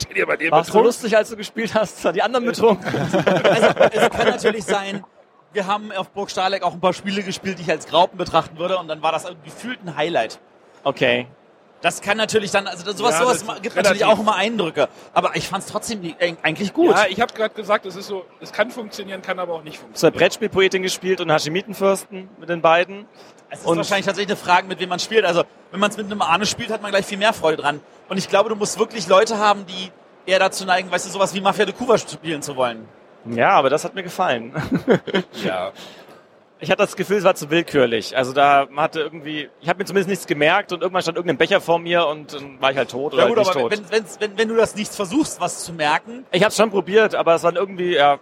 Steht 0.00 0.16
ihr 0.16 0.26
bei 0.26 0.36
dir 0.36 0.50
Warst 0.52 0.68
du 0.68 0.72
betrunken? 0.72 0.86
lustig, 0.86 1.16
als 1.16 1.28
du 1.30 1.36
gespielt 1.36 1.74
hast? 1.74 2.04
Die 2.14 2.22
anderen 2.22 2.44
betrunken? 2.46 2.86
Also, 3.44 3.68
es 3.90 4.10
kann 4.10 4.28
natürlich 4.28 4.64
sein, 4.64 5.04
wir 5.52 5.66
haben 5.66 5.90
auf 5.92 6.10
Burg 6.10 6.30
Stahleck 6.30 6.62
auch 6.62 6.72
ein 6.74 6.80
paar 6.80 6.92
Spiele 6.92 7.22
gespielt, 7.22 7.58
die 7.58 7.62
ich 7.62 7.70
als 7.70 7.86
Graupen 7.86 8.16
betrachten 8.18 8.58
würde 8.58 8.78
und 8.78 8.86
dann 8.88 9.02
war 9.02 9.10
das 9.12 9.26
gefühlt 9.44 9.80
ein 9.84 9.96
Highlight. 9.96 10.38
Okay. 10.84 11.26
Das 11.80 12.00
kann 12.00 12.16
natürlich 12.16 12.50
dann, 12.50 12.66
also 12.66 12.90
sowas, 12.92 13.14
Ja, 13.14 13.20
sowas 13.20 13.38
gibt 13.62 13.76
relativ. 13.76 13.76
natürlich 13.76 14.04
auch 14.04 14.18
immer 14.18 14.34
Eindrücke. 14.34 14.88
Aber 15.14 15.36
ich 15.36 15.46
fand 15.48 15.62
es 15.64 15.70
trotzdem 15.70 16.14
eigentlich 16.42 16.72
gut. 16.72 16.90
Ja, 16.90 17.06
ich 17.08 17.20
habe 17.20 17.32
gerade 17.32 17.54
gesagt, 17.54 17.86
es 17.86 17.94
ist 17.94 18.08
so, 18.08 18.24
es 18.40 18.52
kann 18.52 18.70
funktionieren, 18.72 19.22
kann 19.22 19.38
aber 19.38 19.54
auch 19.54 19.62
nicht 19.62 19.76
So 19.76 19.80
eine 19.82 19.86
funktionieren. 19.86 20.18
Brettspielpoetin 20.18 20.82
gespielt 20.82 21.20
und 21.20 21.30
Hashemitenfürsten 21.30 22.28
mit 22.38 22.48
den 22.48 22.60
beiden. 22.62 23.06
es 23.50 23.60
ist 23.60 23.66
und- 23.66 23.76
wahrscheinlich 23.76 24.06
tatsächlich 24.06 24.36
eine 24.36 24.44
Frage, 24.44 24.66
mit 24.66 24.80
wem 24.80 24.88
man 24.88 24.98
spielt. 24.98 25.24
Also 25.24 25.44
wenn 25.70 25.78
man 25.80 25.90
es 25.90 25.96
mit 25.96 26.06
einem 26.06 26.20
Ahne 26.20 26.46
spielt, 26.46 26.70
hat 26.70 26.82
man 26.82 26.90
gleich 26.90 27.06
viel 27.06 27.18
mehr 27.18 27.32
Freude 27.32 27.62
dran. 27.62 27.80
Und 28.08 28.16
ich 28.16 28.28
glaube, 28.28 28.48
du 28.48 28.56
musst 28.56 28.78
wirklich 28.78 29.06
Leute 29.06 29.38
haben, 29.38 29.64
die 29.66 29.92
eher 30.26 30.38
dazu 30.40 30.64
neigen, 30.64 30.90
weißt 30.90 31.06
du, 31.06 31.10
sowas 31.10 31.32
wie 31.34 31.40
Mafia 31.40 31.64
de 31.64 31.74
Cuba 31.74 31.96
spielen 31.96 32.42
zu 32.42 32.56
wollen. 32.56 32.88
Ja, 33.24 33.50
aber 33.50 33.70
das 33.70 33.84
hat 33.84 33.94
mir 33.94 34.02
gefallen. 34.02 34.52
Ja. 35.44 35.72
Ich 36.60 36.70
hatte 36.70 36.82
das 36.82 36.96
Gefühl, 36.96 37.18
es 37.18 37.24
war 37.24 37.34
zu 37.36 37.50
willkürlich. 37.50 38.16
Also 38.16 38.32
da 38.32 38.66
hatte 38.76 39.00
irgendwie, 39.00 39.48
ich 39.60 39.68
habe 39.68 39.78
mir 39.78 39.84
zumindest 39.84 40.08
nichts 40.08 40.26
gemerkt 40.26 40.72
und 40.72 40.82
irgendwann 40.82 41.02
stand 41.02 41.16
irgendein 41.16 41.36
Becher 41.38 41.60
vor 41.60 41.78
mir 41.78 42.06
und 42.06 42.34
dann 42.34 42.60
war 42.60 42.72
ich 42.72 42.76
halt 42.76 42.90
tot 42.90 43.14
oder 43.14 43.22
Ja 43.22 43.28
gut, 43.28 43.36
halt 43.36 43.46
nicht 43.46 43.56
aber 43.56 43.70
tot. 43.70 43.90
wenn, 43.90 44.04
wenn, 44.20 44.38
wenn 44.38 44.48
du 44.48 44.56
das 44.56 44.74
nichts 44.74 44.96
versuchst, 44.96 45.40
was 45.40 45.64
zu 45.64 45.72
merken, 45.72 46.24
Ich 46.32 46.42
habe 46.42 46.50
es 46.50 46.56
schon 46.56 46.70
probiert, 46.70 47.14
aber 47.14 47.34
es 47.36 47.44
war 47.44 47.54
irgendwie, 47.54 47.94
ja, 47.94 48.18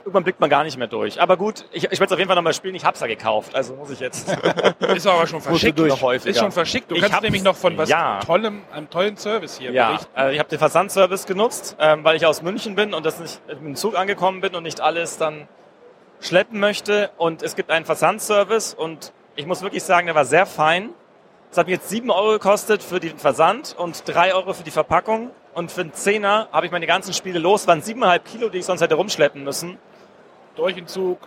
irgendwann 0.00 0.24
blickt 0.24 0.40
man 0.40 0.50
gar 0.50 0.64
nicht 0.64 0.78
mehr 0.78 0.86
durch. 0.88 1.20
Aber 1.20 1.36
gut, 1.36 1.66
ich, 1.72 1.84
ich 1.84 1.90
werde 1.92 2.06
es 2.06 2.12
auf 2.12 2.18
jeden 2.18 2.28
Fall 2.28 2.36
nochmal 2.36 2.54
spielen. 2.54 2.74
Ich 2.74 2.84
hab's 2.84 3.00
ja 3.00 3.06
gekauft, 3.06 3.54
also 3.54 3.74
muss 3.74 3.90
ich 3.90 4.00
jetzt. 4.00 4.28
Ist 4.94 5.06
aber 5.06 5.26
schon 5.26 5.40
verschickt. 5.40 5.78
Noch 5.78 6.00
häufiger. 6.02 6.30
Ist 6.30 6.38
schon 6.40 6.52
verschickt. 6.52 6.90
Du 6.90 6.96
Ich 6.96 7.02
kannst 7.02 7.22
nämlich 7.22 7.42
noch 7.44 7.54
von 7.56 7.76
was 7.78 7.88
ja. 7.88 8.18
tollem, 8.20 8.62
einem 8.72 8.88
tollen 8.90 9.16
Service 9.16 9.58
hier 9.58 9.70
ja, 9.72 9.88
berichten. 9.90 10.16
äh, 10.16 10.32
ich 10.32 10.38
habe 10.38 10.48
den 10.48 10.58
Versandservice 10.58 11.26
genutzt, 11.26 11.76
ähm, 11.78 12.02
weil 12.02 12.16
ich 12.16 12.26
aus 12.26 12.42
München 12.42 12.74
bin 12.74 12.94
und 12.94 13.06
das 13.06 13.20
nicht 13.20 13.40
mit 13.48 13.60
dem 13.60 13.76
Zug 13.76 13.96
angekommen 13.96 14.40
bin 14.40 14.54
und 14.56 14.62
nicht 14.64 14.80
alles 14.80 15.18
dann 15.18 15.46
schleppen 16.20 16.60
möchte. 16.60 17.10
Und 17.16 17.42
es 17.42 17.56
gibt 17.56 17.70
einen 17.70 17.84
Versandservice 17.84 18.74
und 18.74 19.12
ich 19.36 19.46
muss 19.46 19.62
wirklich 19.62 19.82
sagen, 19.82 20.06
der 20.06 20.14
war 20.14 20.24
sehr 20.24 20.46
fein. 20.46 20.90
Es 21.50 21.58
hat 21.58 21.66
mir 21.66 21.72
jetzt 21.74 21.88
7 21.88 22.10
Euro 22.10 22.32
gekostet 22.32 22.82
für 22.82 23.00
den 23.00 23.18
Versand 23.18 23.74
und 23.76 24.02
3 24.06 24.34
Euro 24.34 24.52
für 24.52 24.62
die 24.62 24.70
Verpackung. 24.70 25.30
Und 25.52 25.72
für 25.72 25.80
einen 25.80 25.92
Zehner 25.92 26.48
habe 26.52 26.66
ich 26.66 26.72
meine 26.72 26.86
ganzen 26.86 27.12
Spiele 27.12 27.40
los. 27.40 27.66
Waren 27.66 27.82
7,5 27.82 28.18
Kilo, 28.20 28.48
die 28.50 28.58
ich 28.58 28.64
sonst 28.64 28.80
hätte 28.82 28.94
rumschleppen 28.94 29.42
müssen. 29.42 29.78
Durch 30.54 30.76
den 30.76 30.86
Zug. 30.86 31.18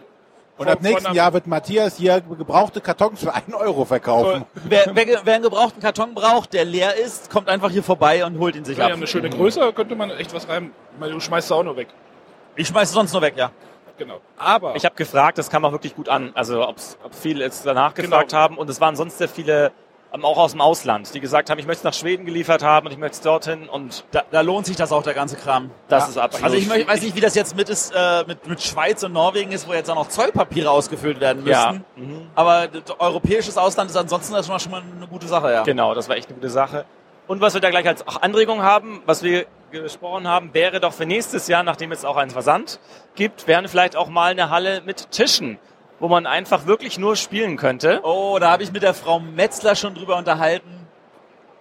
Und 0.58 0.69
ab 0.69 0.82
nächsten 0.82 1.13
Jahr 1.13 1.34
wird 1.34 1.47
Matthias 1.47 1.97
hier 1.97 2.21
gebrauchte 2.21 2.79
Kartons 2.79 3.19
für 3.19 3.34
1 3.34 3.53
Euro 3.56 3.86
verkaufen. 3.86 4.45
wer, 4.53 4.86
wer, 4.93 5.21
wer 5.23 5.34
einen 5.34 5.43
gebrauchten 5.43 5.82
Karton 5.82 6.13
braucht, 6.13 6.53
der 6.53 6.63
leer 6.63 6.95
ist, 6.95 7.32
kommt 7.32 7.49
einfach 7.49 7.71
hier 7.71 7.84
vorbei 7.84 8.23
und 8.23 8.38
holt 8.38 8.56
ihn 8.56 8.63
sich 8.63 8.77
Ja, 8.77 8.86
ab. 8.86 8.93
eine 8.93 9.08
schöne 9.08 9.29
Größe, 9.32 9.73
könnte 9.73 9.95
man 9.95 10.12
echt 10.12 10.34
was 10.34 10.47
rein. 10.47 10.71
Du 10.99 11.19
schmeißt 11.19 11.47
es 11.47 11.51
auch 11.51 11.63
nur 11.63 11.75
weg. 11.75 11.88
Ich 12.56 12.67
schmeiß 12.67 12.89
es 12.89 12.93
sonst 12.93 13.13
nur 13.13 13.23
weg, 13.23 13.34
ja. 13.36 13.49
Genau. 13.97 14.19
Aber 14.38 14.75
Ich 14.75 14.86
habe 14.86 14.95
gefragt, 14.95 15.38
das 15.38 15.49
kam 15.49 15.63
auch 15.65 15.71
wirklich 15.71 15.95
gut 15.95 16.10
an. 16.10 16.32
Also 16.36 16.67
ob's, 16.67 16.97
ob 17.03 17.13
viele 17.13 17.43
jetzt 17.43 17.65
danach 17.65 17.93
gefragt 17.93 18.29
Genau. 18.32 18.41
haben. 18.41 18.58
Und 18.58 18.69
es 18.69 18.82
waren 18.82 18.95
sonst 18.95 19.17
sehr 19.19 19.29
viele, 19.29 19.71
ähm, 20.13 20.25
auch 20.25 20.38
aus 20.38 20.51
dem 20.51 20.62
Ausland, 20.62 21.13
die 21.13 21.19
gesagt 21.19 21.49
haben, 21.49 21.60
ich 21.60 21.65
möchte 21.67 21.79
es 21.79 21.84
nach 21.84 21.93
Schweden 21.93 22.25
geliefert 22.25 22.63
haben 22.63 22.88
und 22.88 22.91
ich 22.91 22.97
möchte 22.97 23.15
es 23.15 23.21
dorthin. 23.21 23.69
Und 23.69 24.03
Da, 24.12 24.23
da 24.32 24.41
lohnt 24.41 24.65
sich 24.65 24.75
das 24.75 24.91
auch, 24.91 25.03
der 25.03 25.13
ganze 25.13 25.36
Kram. 25.36 25.69
das 25.89 26.03
Ja. 26.03 26.10
ist 26.10 26.17
absolut. 26.17 26.43
Also 26.45 26.58
ich 26.58 26.67
möcht- 26.67 26.88
weiß 26.88 27.01
nicht, 27.03 27.15
wie 27.15 27.21
das 27.21 27.36
jetzt 27.36 27.56
mit, 27.56 27.69
ist, 27.69 27.93
äh, 27.95 28.23
mit, 28.27 28.47
mit 28.47 28.62
Schweiz 28.62 29.03
und 29.03 29.13
Norwegen 29.13 29.51
ist, 29.51 29.67
wo 29.67 29.73
jetzt 29.73 29.89
auch 29.89 29.95
noch 29.95 30.10
Zollpapiere 30.10 30.69
ausgefüllt 30.71 31.19
werden 31.19 31.45
ja, 31.45 31.73
müssen. 31.73 31.86
mhm. 31.95 32.27
Aber 32.36 32.67
europäisches 32.99 33.58
Ausland 33.58 33.89
ist 33.91 33.97
ansonsten 33.97 34.34
das 34.34 34.45
schon 34.47 34.53
mal, 34.53 34.60
schon 34.60 34.71
mal 34.71 34.82
eine 34.97 35.08
gute 35.08 35.27
Sache, 35.27 35.51
ja. 35.51 35.63
genau, 35.63 35.93
das 35.93 36.10
war 36.10 36.15
echt 36.15 36.27
eine 36.29 36.36
gute 36.36 36.49
Sache. 36.49 36.86
Und 37.27 37.41
was 37.41 37.53
wir 37.53 37.62
da 37.62 37.69
gleich 37.69 37.88
als 37.88 38.06
Anregung 38.08 38.62
haben, 38.63 39.01
was 39.06 39.23
wir 39.23 39.45
gesprochen 39.81 40.27
haben, 40.27 40.53
wäre 40.53 40.79
doch 40.79 40.93
für 40.93 41.05
nächstes 41.05 41.47
Jahr, 41.47 41.63
nachdem 41.63 41.91
es 41.91 42.05
auch 42.05 42.17
einen 42.17 42.31
Versand 42.31 42.79
gibt, 43.15 43.47
wären 43.47 43.67
vielleicht 43.67 43.95
auch 43.95 44.07
mal 44.07 44.31
eine 44.31 44.49
Halle 44.49 44.81
mit 44.86 45.12
Tischen, 45.12 45.57
wo 45.99 46.07
man 46.07 46.25
einfach 46.25 46.65
wirklich 46.65 46.97
nur 46.97 47.15
spielen 47.15 47.57
könnte. 47.57 48.01
Oh, 48.03 48.38
da 48.39 48.51
habe 48.51 48.63
ich 48.63 48.71
mit 48.71 48.83
der 48.83 48.93
Frau 48.93 49.19
Metzler 49.19 49.75
schon 49.75 49.95
drüber 49.95 50.15
unterhalten. 50.17 50.88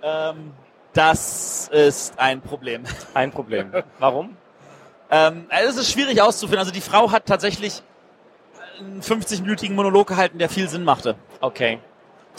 Ähm, 0.02 0.52
das 0.92 1.68
ist 1.72 2.18
ein 2.18 2.40
Problem. 2.42 2.84
Ein 3.14 3.30
Problem. 3.30 3.72
Warum? 3.98 4.36
Ähm, 5.10 5.46
also 5.48 5.70
es 5.70 5.76
ist 5.86 5.92
schwierig 5.92 6.20
auszufinden. 6.20 6.58
Also 6.60 6.72
die 6.72 6.80
Frau 6.80 7.10
hat 7.10 7.26
tatsächlich 7.26 7.82
einen 8.78 9.00
50-minütigen 9.00 9.74
Monolog 9.74 10.08
gehalten, 10.08 10.38
der 10.38 10.48
viel 10.48 10.68
Sinn 10.68 10.84
machte. 10.84 11.16
Okay. 11.40 11.78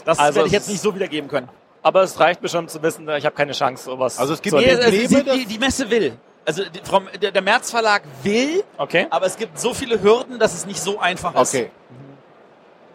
Das 0.04 0.18
Also 0.18 0.36
werde 0.36 0.48
ich 0.48 0.52
jetzt 0.52 0.68
nicht 0.68 0.80
so 0.80 0.94
wiedergeben 0.94 1.28
können. 1.28 1.48
Aber 1.84 2.02
es 2.02 2.18
reicht 2.18 2.42
mir 2.42 2.48
schon 2.48 2.66
zu 2.66 2.82
wissen, 2.82 3.06
ich 3.10 3.24
habe 3.26 3.36
keine 3.36 3.52
Chance, 3.52 3.84
sowas 3.84 4.18
Also 4.18 4.32
es 4.32 4.42
gibt 4.42 4.56
zu 4.56 4.60
Nee, 4.60 4.70
also 4.74 4.90
sie, 4.90 5.22
die, 5.22 5.44
die 5.46 5.58
Messe 5.58 5.88
will. 5.90 6.16
Also 6.46 6.64
die, 6.64 6.80
Frau, 6.82 7.00
der, 7.20 7.30
der 7.30 7.42
März 7.42 7.70
Verlag 7.70 8.02
will, 8.22 8.64
Okay. 8.78 9.06
aber 9.10 9.26
es 9.26 9.36
gibt 9.36 9.58
so 9.58 9.72
viele 9.74 10.02
Hürden, 10.02 10.38
dass 10.38 10.54
es 10.54 10.66
nicht 10.66 10.80
so 10.80 10.98
einfach 10.98 11.34
ist. 11.40 11.54
Okay. 11.54 11.70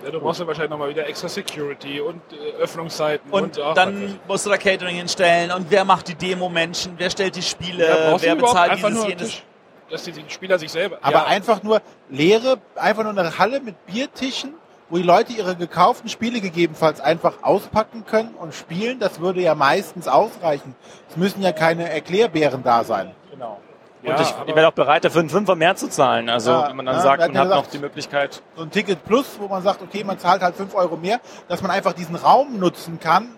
ja, 0.03 0.11
du 0.11 0.19
brauchst 0.19 0.39
ja 0.39 0.47
wahrscheinlich 0.47 0.71
nochmal 0.71 0.89
wieder 0.89 1.07
extra 1.07 1.27
Security 1.29 2.01
und 2.01 2.21
äh, 2.33 2.61
Öffnungszeiten. 2.61 3.29
Und, 3.31 3.43
Und 3.57 3.59
auch 3.59 3.69
was 3.69 3.75
dann 3.75 4.19
musst 4.27 4.45
du 4.45 4.49
da 4.49 4.57
Catering 4.57 4.95
hinstellen 4.95 5.51
und 5.51 5.67
wer 5.69 5.85
macht 5.85 6.07
die 6.07 6.15
Demo-Menschen, 6.15 6.93
wer 6.97 7.09
stellt 7.11 7.35
die 7.35 7.41
Spiele, 7.43 7.87
Ja, 7.87 8.09
brauchst 8.09 8.25
wer 8.25 8.35
bezahlt 8.35 8.75
dieses 8.75 8.89
nur 8.91 9.07
jenes. 9.07 9.27
Tisch, 9.29 9.43
dass 9.91 10.03
die, 10.03 10.11
die 10.13 10.23
Spieler 10.29 10.57
sich 10.57 10.71
selber. 10.71 10.97
Aber 11.01 11.17
ja, 11.19 11.25
einfach 11.25 11.61
nur 11.63 11.81
leere, 12.09 12.57
einfach 12.75 13.03
nur 13.03 13.11
eine 13.17 13.37
Halle 13.37 13.59
mit 13.59 13.85
Biertischen, 13.85 14.53
wo 14.89 14.97
die 14.97 15.03
Leute 15.03 15.33
ihre 15.33 15.55
gekauften 15.55 16.09
Spiele 16.09 16.41
gegebenenfalls 16.41 16.99
einfach 16.99 17.43
auspacken 17.43 18.05
können 18.05 18.33
und 18.35 18.53
spielen, 18.55 18.99
das 18.99 19.19
würde 19.19 19.41
ja 19.41 19.55
meistens 19.55 20.07
ausreichen. 20.07 20.75
Es 21.09 21.17
müssen 21.17 21.41
ja 21.41 21.51
keine 21.51 21.89
Erklärbären 21.91 22.63
da 22.63 22.83
sein. 22.83 23.11
Genau. 23.31 23.59
ja, 24.03 24.15
und 24.15 24.21
ich, 24.21 24.27
aber- 24.33 24.47
ich 24.49 24.55
wäre 24.55 24.67
auch 24.67 24.73
bereit, 24.73 25.05
dafür 25.05 25.19
einen 25.21 25.29
Fünfer 25.29 25.55
mehr 25.55 25.75
zu 25.75 25.89
zahlen. 25.89 26.29
Also 26.29 26.51
Ja, 26.51 26.69
wenn 26.69 26.75
man 26.77 26.85
dann 26.87 26.95
ja, 26.95 27.01
sagt, 27.01 27.19
wer 27.21 27.27
man 27.27 27.37
hat 27.37 27.43
denn 27.43 27.49
noch 27.49 27.57
gesagt? 27.57 27.73
die 27.73 27.79
Möglichkeit. 27.79 28.41
So 28.55 28.63
ein 28.63 28.71
Ticket 28.71 29.05
Plus, 29.05 29.37
wo 29.39 29.47
man 29.47 29.61
sagt, 29.61 29.81
okay, 29.81 30.03
man 30.03 30.17
zahlt 30.19 30.41
halt 30.41 30.55
5 30.55 30.73
Euro 30.75 30.97
mehr, 30.97 31.19
dass 31.47 31.61
man 31.61 31.71
einfach 31.71 31.93
diesen 31.93 32.15
Raum 32.15 32.57
nutzen 32.59 32.99
kann. 32.99 33.29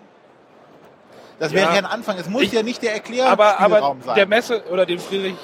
Das 1.38 1.52
wäre 1.52 1.66
Ja. 1.66 1.72
ja 1.72 1.78
ein 1.78 1.86
Anfang. 1.86 2.16
Es 2.18 2.28
muss 2.28 2.42
Ich- 2.42 2.52
ja 2.52 2.62
nicht 2.62 2.82
der 2.82 2.92
aber, 2.94 3.02
aber 3.02 3.44
Erklärspielraum 3.50 4.02
sein. 4.02 4.14
der 4.14 4.26
Messe 4.26 4.62
oder 4.70 4.86
dem 4.86 4.98
Friedrich 5.00 5.34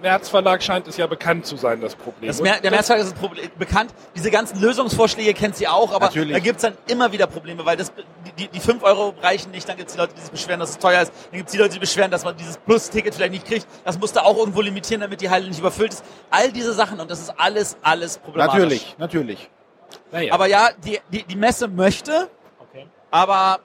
Merz 0.00 0.28
Verlag 0.28 0.62
scheint 0.62 0.86
es 0.86 0.96
ja 0.96 1.06
bekannt 1.06 1.46
zu 1.46 1.56
sein, 1.56 1.80
das 1.80 1.94
Problem. 1.96 2.28
Das 2.28 2.40
Mer 2.40 2.60
der 2.60 2.70
Märzverlag 2.70 3.02
ist 3.02 3.12
das 3.12 3.18
Problem, 3.18 3.50
bekannt. 3.58 3.92
Diese 4.14 4.30
ganzen 4.30 4.60
Lösungsvorschläge 4.60 5.34
kennt 5.34 5.56
sie 5.56 5.66
auch, 5.68 5.92
aber 5.92 6.06
Natürlich. 6.06 6.32
da 6.32 6.38
gibt's 6.38 6.62
dann 6.62 6.76
immer 6.86 7.10
wieder 7.12 7.26
Probleme, 7.26 7.64
weil 7.64 7.76
das, 7.76 7.92
die, 8.38 8.48
die 8.48 8.60
5 8.60 8.82
Euro 8.82 9.14
reichen 9.22 9.50
nicht. 9.50 9.68
Dann 9.68 9.76
gibt's 9.76 9.94
die 9.94 9.98
Leute, 9.98 10.14
die 10.14 10.20
sich 10.20 10.30
beschweren, 10.30 10.60
dass 10.60 10.70
es 10.70 10.78
teuer 10.78 11.02
ist. 11.02 11.12
Dann 11.30 11.38
gibt's 11.38 11.52
die 11.52 11.58
Leute, 11.58 11.74
die 11.74 11.78
beschweren, 11.80 12.10
dass 12.10 12.24
man 12.24 12.36
dieses 12.36 12.56
Plus-Ticket 12.58 13.14
vielleicht 13.14 13.32
nicht 13.32 13.46
kriegt. 13.46 13.66
Das 13.84 13.98
musst 13.98 14.14
du 14.16 14.24
auch 14.24 14.36
irgendwo 14.36 14.60
limitieren, 14.60 15.00
damit 15.00 15.20
die 15.20 15.30
Halle 15.30 15.48
nicht 15.48 15.58
überfüllt 15.58 15.92
ist. 15.94 16.04
All 16.30 16.52
diese 16.52 16.72
Sachen 16.72 17.00
und 17.00 17.10
das 17.10 17.20
ist 17.20 17.34
alles, 17.38 17.76
alles 17.82 18.18
problematisch. 18.18 18.54
natürlich, 18.54 18.94
natürlich. 18.98 19.50
naja. 20.12 20.32
Aber 20.32 20.46
ja, 20.46 20.68
die, 20.84 21.00
die, 21.12 21.24
die 21.24 21.36
Messe 21.36 21.66
möchte, 21.68 22.28
Okay. 22.60 22.86
aber 23.10 23.60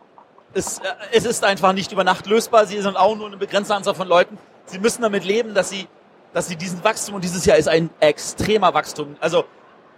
es, 0.53 0.79
äh, 0.79 0.83
es 1.11 1.25
ist 1.25 1.43
einfach 1.43 1.73
nicht 1.73 1.91
über 1.91 2.03
Nacht 2.03 2.25
lösbar. 2.27 2.65
Sie 2.65 2.79
sind 2.81 2.95
auch 2.95 3.15
nur 3.15 3.27
eine 3.27 3.37
begrenzte 3.37 3.75
Anzahl 3.75 3.95
von 3.95 4.07
Leuten. 4.07 4.37
Sie 4.65 4.79
müssen 4.79 5.01
damit 5.01 5.25
leben, 5.25 5.53
dass 5.53 5.69
sie, 5.69 5.87
dass 6.33 6.47
sie 6.47 6.55
diesen 6.55 6.83
Wachstum, 6.83 7.15
und 7.15 7.23
dieses 7.23 7.45
Jahr 7.45 7.57
ist 7.57 7.67
ein 7.69 7.89
extremer 7.99 8.73
Wachstum, 8.73 9.15
also 9.19 9.45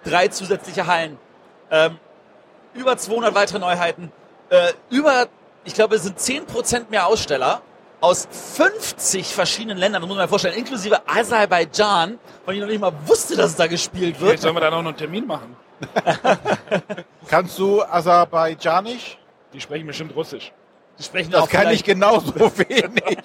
drei 0.03 0.27
zusätzliche 0.27 0.85
Hallen, 0.87 1.17
ähm, 1.71 1.97
über 2.73 2.97
200 2.97 3.33
weitere 3.33 3.59
Neuheiten, 3.59 4.11
äh, 4.49 4.73
über, 4.89 5.27
ich 5.63 5.73
glaube, 5.73 5.95
es 5.95 6.03
sind 6.03 6.19
10% 6.19 6.89
mehr 6.89 7.07
Aussteller 7.07 7.61
aus 8.01 8.27
50 8.55 9.33
verschiedenen 9.33 9.77
Ländern, 9.77 10.01
das 10.01 10.07
muss 10.07 10.17
man 10.17 10.25
sich 10.25 10.29
vorstellen, 10.29 10.55
inklusive 10.55 11.07
Aserbaidschan, 11.07 12.19
von 12.43 12.53
ich 12.53 12.61
noch 12.61 12.67
nicht 12.67 12.81
mal 12.81 12.93
wusste, 13.05 13.35
dass 13.35 13.51
es 13.51 13.55
da 13.55 13.67
gespielt 13.67 14.17
Vielleicht 14.17 14.31
wird. 14.31 14.41
sollen 14.41 14.55
wir 14.55 14.61
da 14.61 14.69
noch 14.69 14.79
einen 14.79 14.95
Termin 14.97 15.25
machen. 15.25 15.55
Kannst 17.27 17.57
du 17.57 17.81
Aserbaidschanisch? 17.83 19.17
Die 19.53 19.61
sprechen 19.61 19.87
bestimmt 19.87 20.15
Russisch. 20.15 20.51
Die 20.97 21.03
sprechen 21.03 21.31
Das 21.31 21.43
auch 21.43 21.49
kann 21.49 21.69
ich 21.71 21.83
genauso 21.83 22.33
wenig. 22.57 23.17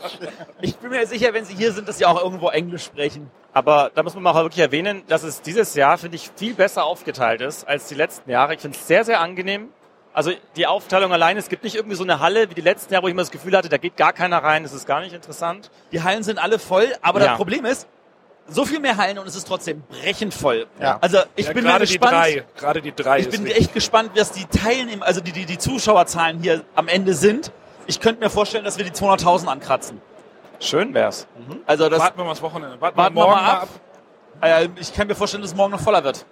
Ich 0.61 0.77
bin 0.77 0.91
mir 0.91 1.07
sicher, 1.07 1.33
wenn 1.33 1.45
sie 1.45 1.55
hier 1.55 1.73
sind, 1.73 1.89
dass 1.89 1.99
sie 1.99 2.07
auch 2.07 2.21
irgendwo 2.21 2.49
Englisch 2.49 2.85
sprechen. 2.85 3.31
Aber 3.53 3.91
da 3.95 4.03
muss 4.03 4.15
man 4.15 4.23
mal 4.25 4.31
auch 4.33 4.43
wirklich 4.43 4.61
erwähnen, 4.61 5.03
dass 5.09 5.23
es 5.23 5.41
dieses 5.43 5.75
Jahr, 5.75 5.99
finde 5.99 6.17
ich, 6.17 6.31
viel 6.37 6.55
besser 6.55 6.85
aufgeteilt 6.85 7.41
ist 7.41 7.67
als 7.69 7.87
die 7.89 7.95
letzten 7.95 8.31
Jahre. 8.31 8.55
Ich 8.55 8.61
finde 8.61 8.77
es 8.77 8.87
sehr, 8.87 9.05
sehr 9.05 9.21
angenehm. 9.21 9.69
Also 10.13 10.33
die 10.57 10.67
Aufteilung 10.67 11.13
alleine, 11.13 11.39
es 11.39 11.49
gibt 11.49 11.63
nicht 11.63 11.77
irgendwie 11.77 11.95
so 11.97 12.03
eine 12.03 12.19
Halle 12.19 12.51
wie 12.51 12.55
die 12.55 12.61
letzten 12.61 12.93
Jahre, 12.93 13.05
wo 13.05 13.09
ich 13.09 13.13
immer 13.13 13.23
das 13.23 13.31
Gefühl 13.31 13.57
hatte, 13.57 13.69
da 13.69 13.77
geht 13.77 13.97
gar 13.97 14.13
keiner 14.13 14.39
rein, 14.43 14.65
das 14.65 14.73
ist 14.73 14.85
gar 14.87 15.01
nicht 15.01 15.13
interessant. 15.15 15.71
Die 15.93 16.03
Hallen 16.03 16.25
sind 16.25 16.41
alle 16.41 16.59
voll, 16.59 16.93
aber 17.03 17.21
Ja. 17.21 17.27
das 17.29 17.37
Problem 17.37 17.65
ist, 17.65 17.87
so 18.49 18.65
viel 18.65 18.81
mehr 18.81 18.97
Hallen 18.97 19.19
und 19.21 19.29
es 19.29 19.37
ist 19.37 19.47
trotzdem 19.47 19.83
brechend 19.89 20.35
voll. 20.35 20.67
Ja. 20.81 20.99
Also 21.01 21.19
ich 21.37 21.47
ja, 21.47 21.53
bin 21.53 21.63
mal 21.63 21.71
gerade 21.71 21.87
die 21.87 21.93
gespannt. 21.99 22.13
drei, 22.13 22.45
gerade 22.59 22.83
die 22.83 22.93
drei. 22.93 23.21
Ich 23.21 23.31
bin 23.31 23.47
echt 23.47 23.73
gespannt, 23.73 24.11
was 24.17 24.33
die 24.33 24.45
Teilnehmer, 24.47 25.07
also 25.07 25.21
die, 25.21 25.31
die, 25.31 25.47
die 25.47 25.59
Zuschauerzahlen 25.59 26.43
hier 26.43 26.65
am 26.75 26.89
Ende 26.89 27.15
sind. 27.15 27.53
Ich 27.87 28.01
könnte 28.01 28.21
mir 28.23 28.31
vorstellen, 28.31 28.64
dass 28.64 28.79
wir 28.79 28.85
die 28.85 28.90
200.000 28.93 29.47
ankratzen. 29.47 30.01
Schön 30.61 30.93
wär's. 30.95 31.27
Also 31.66 31.88
das, 31.88 32.01
Warten 32.01 32.19
wir 32.19 32.25
mal 32.25 32.31
das 32.31 32.43
Wochenende. 32.43 32.81
Warten, 32.81 32.97
Warten 32.97 33.14
wir 33.16 33.27
mal 33.27 33.35
ab. 33.45 33.62
ab. 33.62 33.69
äh, 34.43 34.69
ich 34.79 34.93
kann 34.93 35.07
mir 35.07 35.14
vorstellen, 35.14 35.43
dass 35.43 35.53
es 35.53 35.57
morgen 35.57 35.73
noch 35.73 35.81
voller 35.81 36.05
wird. 36.05 36.27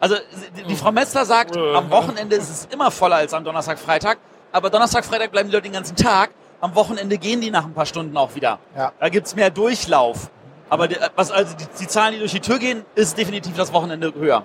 Also 0.00 0.16
die, 0.56 0.64
die 0.64 0.76
Frau 0.76 0.90
Metzler 0.92 1.24
sagt, 1.24 1.54
Mhm. 1.56 1.76
am 1.76 1.90
Wochenende 1.90 2.36
ist 2.36 2.50
es 2.50 2.64
immer 2.72 2.90
voller 2.90 3.16
als 3.16 3.32
am 3.34 3.44
Donnerstag, 3.44 3.78
Freitag. 3.78 4.18
Aber 4.52 4.70
Donnerstag, 4.70 5.04
Freitag 5.04 5.30
bleiben 5.30 5.48
die 5.48 5.54
Leute 5.54 5.64
den 5.68 5.72
ganzen 5.74 5.94
Tag. 5.96 6.30
Am 6.60 6.74
Wochenende 6.74 7.18
gehen 7.18 7.40
die 7.40 7.50
nach 7.52 7.64
ein 7.64 7.72
paar 7.74 7.86
Stunden 7.86 8.16
auch 8.16 8.34
wieder. 8.34 8.58
Ja. 8.76 8.92
Da 8.98 9.08
gibt's 9.08 9.36
mehr 9.36 9.50
Durchlauf. 9.50 10.30
Aber 10.70 10.88
die, 10.88 10.96
was 11.14 11.30
also 11.30 11.54
die, 11.56 11.64
die 11.80 11.86
Zahlen, 11.86 12.14
die 12.14 12.18
durch 12.18 12.32
die 12.32 12.40
Tür 12.40 12.58
gehen, 12.58 12.84
ist 12.96 13.16
definitiv 13.16 13.56
das 13.56 13.72
Wochenende 13.72 14.12
höher. 14.12 14.42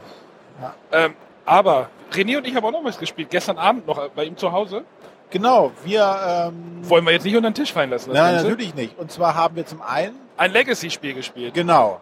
Ähm, 0.91 1.15
aber 1.45 1.89
René 2.13 2.37
und 2.37 2.45
ich 2.47 2.55
haben 2.55 2.63
auch 2.65 2.71
noch 2.71 2.83
was 2.83 2.97
gespielt. 2.99 3.29
Gestern 3.31 3.57
Abend 3.57 3.87
noch 3.87 4.09
bei 4.09 4.25
ihm 4.25 4.37
zu 4.37 4.51
Hause. 4.51 4.83
Genau, 5.29 5.71
wir, 5.83 6.51
ähm, 6.51 6.87
Wollen 6.89 7.05
wir 7.05 7.13
jetzt 7.13 7.23
nicht 7.23 7.35
unter 7.35 7.49
den 7.49 7.55
Tisch 7.55 7.73
fallen 7.73 7.89
lassen. 7.89 8.09
das 8.11 8.17
nein, 8.19 8.33
Ganze. 8.35 8.49
natürlich 8.49 8.75
nicht. 8.75 8.97
Und 8.99 9.11
zwar 9.11 9.33
haben 9.35 9.55
wir 9.55 9.65
zum 9.65 9.81
einen, 9.81 10.15
Ein 10.37 10.51
Legacy-Spiel 10.51 11.13
gespielt. 11.15 11.53
genau, 11.53 12.01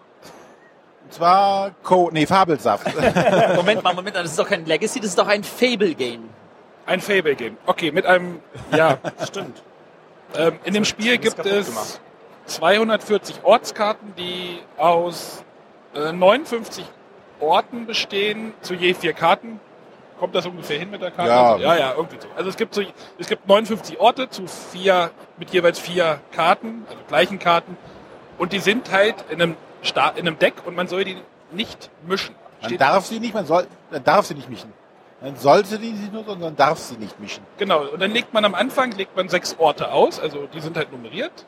und 1.06 1.14
zwar 1.14 1.72
Co, 1.84 2.10
nee, 2.12 2.26
Fabelsaft. 2.26 2.88
Moment 3.56 3.84
mal, 3.84 3.94
Moment 3.94 4.16
mal, 4.16 4.22
das 4.24 4.32
ist 4.32 4.40
doch 4.40 4.48
kein 4.48 4.66
Legacy, 4.66 5.00
das 5.00 5.10
ist 5.10 5.18
doch 5.20 5.28
ein 5.28 5.44
Fable-Game. 5.44 6.30
Ein 6.86 7.02
Fable-Game. 7.02 7.58
Okay, 7.66 7.92
mit 7.92 8.06
einem, 8.06 8.40
ja, 8.76 8.98
stimmt. 9.28 9.62
Ähm, 10.36 10.60
in 10.64 10.74
dem 10.74 10.86
Spiel 10.86 11.18
gibt 11.18 11.38
es 11.46 11.68
gemacht. 11.68 12.00
240 12.46 13.44
Ortskarten, 13.44 14.14
die 14.18 14.60
aus 14.78 15.44
äh, 15.94 16.12
59 16.12 16.86
Orten 17.40 17.86
bestehen, 17.86 18.54
zu 18.62 18.74
je 18.74 18.94
vier 18.94 19.14
Karten. 19.14 19.60
Kommt 20.22 20.36
das 20.36 20.46
ungefähr 20.46 20.78
hin 20.78 20.92
mit 20.92 21.02
der 21.02 21.10
Karte? 21.10 21.32
Ja. 21.32 21.52
Also, 21.54 21.64
ja, 21.64 21.76
ja, 21.78 21.94
irgendwie 21.98 22.18
so. 22.22 22.28
Also 22.38 22.48
es 22.48 22.56
gibt 22.56 22.76
so, 22.76 22.84
es 23.18 23.28
gibt 23.28 23.48
59 23.48 24.00
Orte 24.00 24.30
zu 24.30 24.46
vier, 24.46 25.10
mit 25.38 25.50
jeweils 25.50 25.80
vier 25.80 26.20
Karten, 26.32 26.86
also 26.88 27.02
gleichen 27.08 27.40
Karten. 27.40 27.76
Und 28.38 28.54
die 28.54 28.60
sind 28.60 28.92
halt 28.92 29.16
in 29.32 29.42
einem, 29.42 29.58
Sta 29.82 30.10
in 30.10 30.28
einem 30.28 30.38
Deck 30.38 30.54
und 30.66 30.76
man 30.76 30.88
soll 30.88 31.06
die 31.06 31.18
nicht 31.52 31.90
mischen. 32.06 32.36
Man 32.62 32.70
Steht- 32.70 32.82
darf 32.82 33.08
sie 33.08 33.20
nicht, 33.20 33.34
man 33.34 33.48
soll, 33.48 33.66
man 33.90 34.04
darf 34.04 34.28
sie 34.28 34.36
nicht 34.36 34.48
mischen. 34.48 34.72
Man 35.22 35.36
sollte 35.38 35.80
die 35.80 35.92
nicht 35.92 36.14
nur, 36.14 36.24
sondern 36.24 36.56
darf 36.56 36.78
sie 36.78 36.98
nicht 36.98 37.20
mischen. 37.20 37.44
Genau, 37.58 37.86
und 37.88 38.00
dann 38.00 38.12
legt 38.12 38.32
man 38.32 38.46
am 38.46 38.54
Anfang 38.54 38.92
legt 38.92 39.16
man 39.18 39.28
sechs 39.28 39.56
Orte 39.58 39.92
aus, 39.92 40.20
also 40.20 40.46
die 40.54 40.60
sind 40.62 40.78
halt 40.78 40.92
nummeriert. 40.92 41.48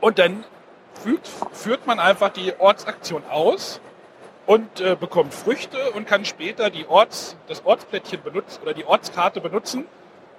Und 0.00 0.18
dann 0.18 0.44
fügt, 1.02 1.28
führt 1.52 1.86
man 1.86 1.98
einfach 2.00 2.30
die 2.30 2.58
Ortsaktion 2.58 3.22
aus 3.30 3.78
und 4.46 4.80
äh, 4.80 4.96
bekommt 4.98 5.34
Früchte 5.34 5.92
und 5.92 6.06
kann 6.06 6.24
später 6.24 6.70
die 6.70 6.86
Orts, 6.86 7.36
das 7.48 7.64
Ortsplättchen 7.64 8.22
benutzen 8.22 8.62
oder 8.62 8.74
die 8.74 8.84
Ortskarte 8.84 9.40
benutzen, 9.40 9.84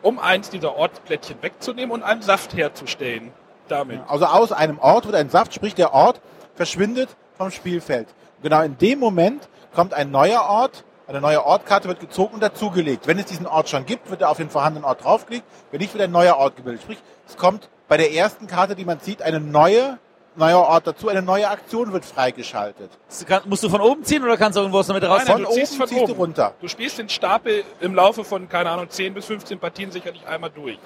um 0.01 0.19
eins 0.19 0.49
dieser 0.49 0.75
Ortsplättchen 0.75 1.41
wegzunehmen 1.41 1.91
und 1.91 2.03
einen 2.03 2.21
Saft 2.21 2.55
herzustellen. 2.55 3.31
Damit. 3.69 4.01
Also 4.07 4.25
aus 4.25 4.51
einem 4.51 4.77
Ort 4.79 5.05
wird 5.05 5.15
ein 5.15 5.29
Saft, 5.29 5.53
sprich 5.53 5.73
der 5.73 5.93
Ort 5.93 6.19
verschwindet 6.55 7.09
vom 7.37 7.49
Spielfeld. 7.49 8.07
Genau 8.41 8.61
in 8.61 8.77
dem 8.77 8.99
Moment 8.99 9.47
kommt 9.73 9.93
ein 9.93 10.11
neuer 10.11 10.41
Ort, 10.41 10.83
eine 11.07 11.21
neue 11.21 11.45
Ortkarte 11.45 11.87
wird 11.87 11.99
gezogen 11.99 12.35
und 12.35 12.43
dazugelegt. 12.43 13.07
Wenn 13.07 13.19
es 13.19 13.25
diesen 13.25 13.45
Ort 13.45 13.69
schon 13.69 13.85
gibt, 13.85 14.09
wird 14.09 14.21
er 14.21 14.29
auf 14.29 14.37
den 14.37 14.49
vorhandenen 14.49 14.85
Ort 14.85 15.03
draufgelegt. 15.03 15.45
Wenn 15.71 15.81
nicht, 15.81 15.93
wird 15.93 16.03
ein 16.03 16.11
neuer 16.11 16.37
Ort 16.37 16.55
gebildet. 16.55 16.81
Sprich, 16.81 16.99
es 17.27 17.37
kommt 17.37 17.69
bei 17.87 17.97
der 17.97 18.13
ersten 18.13 18.47
Karte, 18.47 18.75
die 18.75 18.85
man 18.85 18.99
zieht, 18.99 19.21
eine 19.21 19.39
neue, 19.39 19.97
neuer 20.37 20.57
Ort 20.59 20.87
dazu, 20.87 21.09
eine 21.09 21.21
neue 21.21 21.47
Aktion 21.49 21.91
wird 21.93 22.05
freigeschaltet. 22.05 22.89
Kann- 23.27 23.43
Musst 23.45 23.63
du 23.63 23.69
von 23.69 23.81
oben 23.81 24.03
ziehen 24.03 24.23
oder 24.23 24.37
kannst 24.37 24.57
du 24.57 24.61
der 24.67 24.69
Mitte 24.93 25.07
raus? 25.07 25.21
Nein, 25.25 25.27
nein, 25.27 25.33
Von 25.33 25.41
du 25.43 25.47
oben 25.49 25.55
ziehst 25.59 25.75
von 25.77 25.87
ziehst 25.87 25.99
du 26.01 26.03
oben. 26.05 26.13
runter. 26.13 26.53
Du 26.61 26.67
spielst 26.67 26.97
den 26.97 27.09
Stapel 27.09 27.63
im 27.81 27.95
Laufe 27.95 28.23
von, 28.23 28.47
keine 28.49 28.69
Ahnung, 28.71 28.89
10 28.89 29.13
bis 29.13 29.25
15 29.25 29.59
Partien 29.59 29.91
sicherlich 29.91 30.25
einmal 30.27 30.49
durch. 30.49 30.77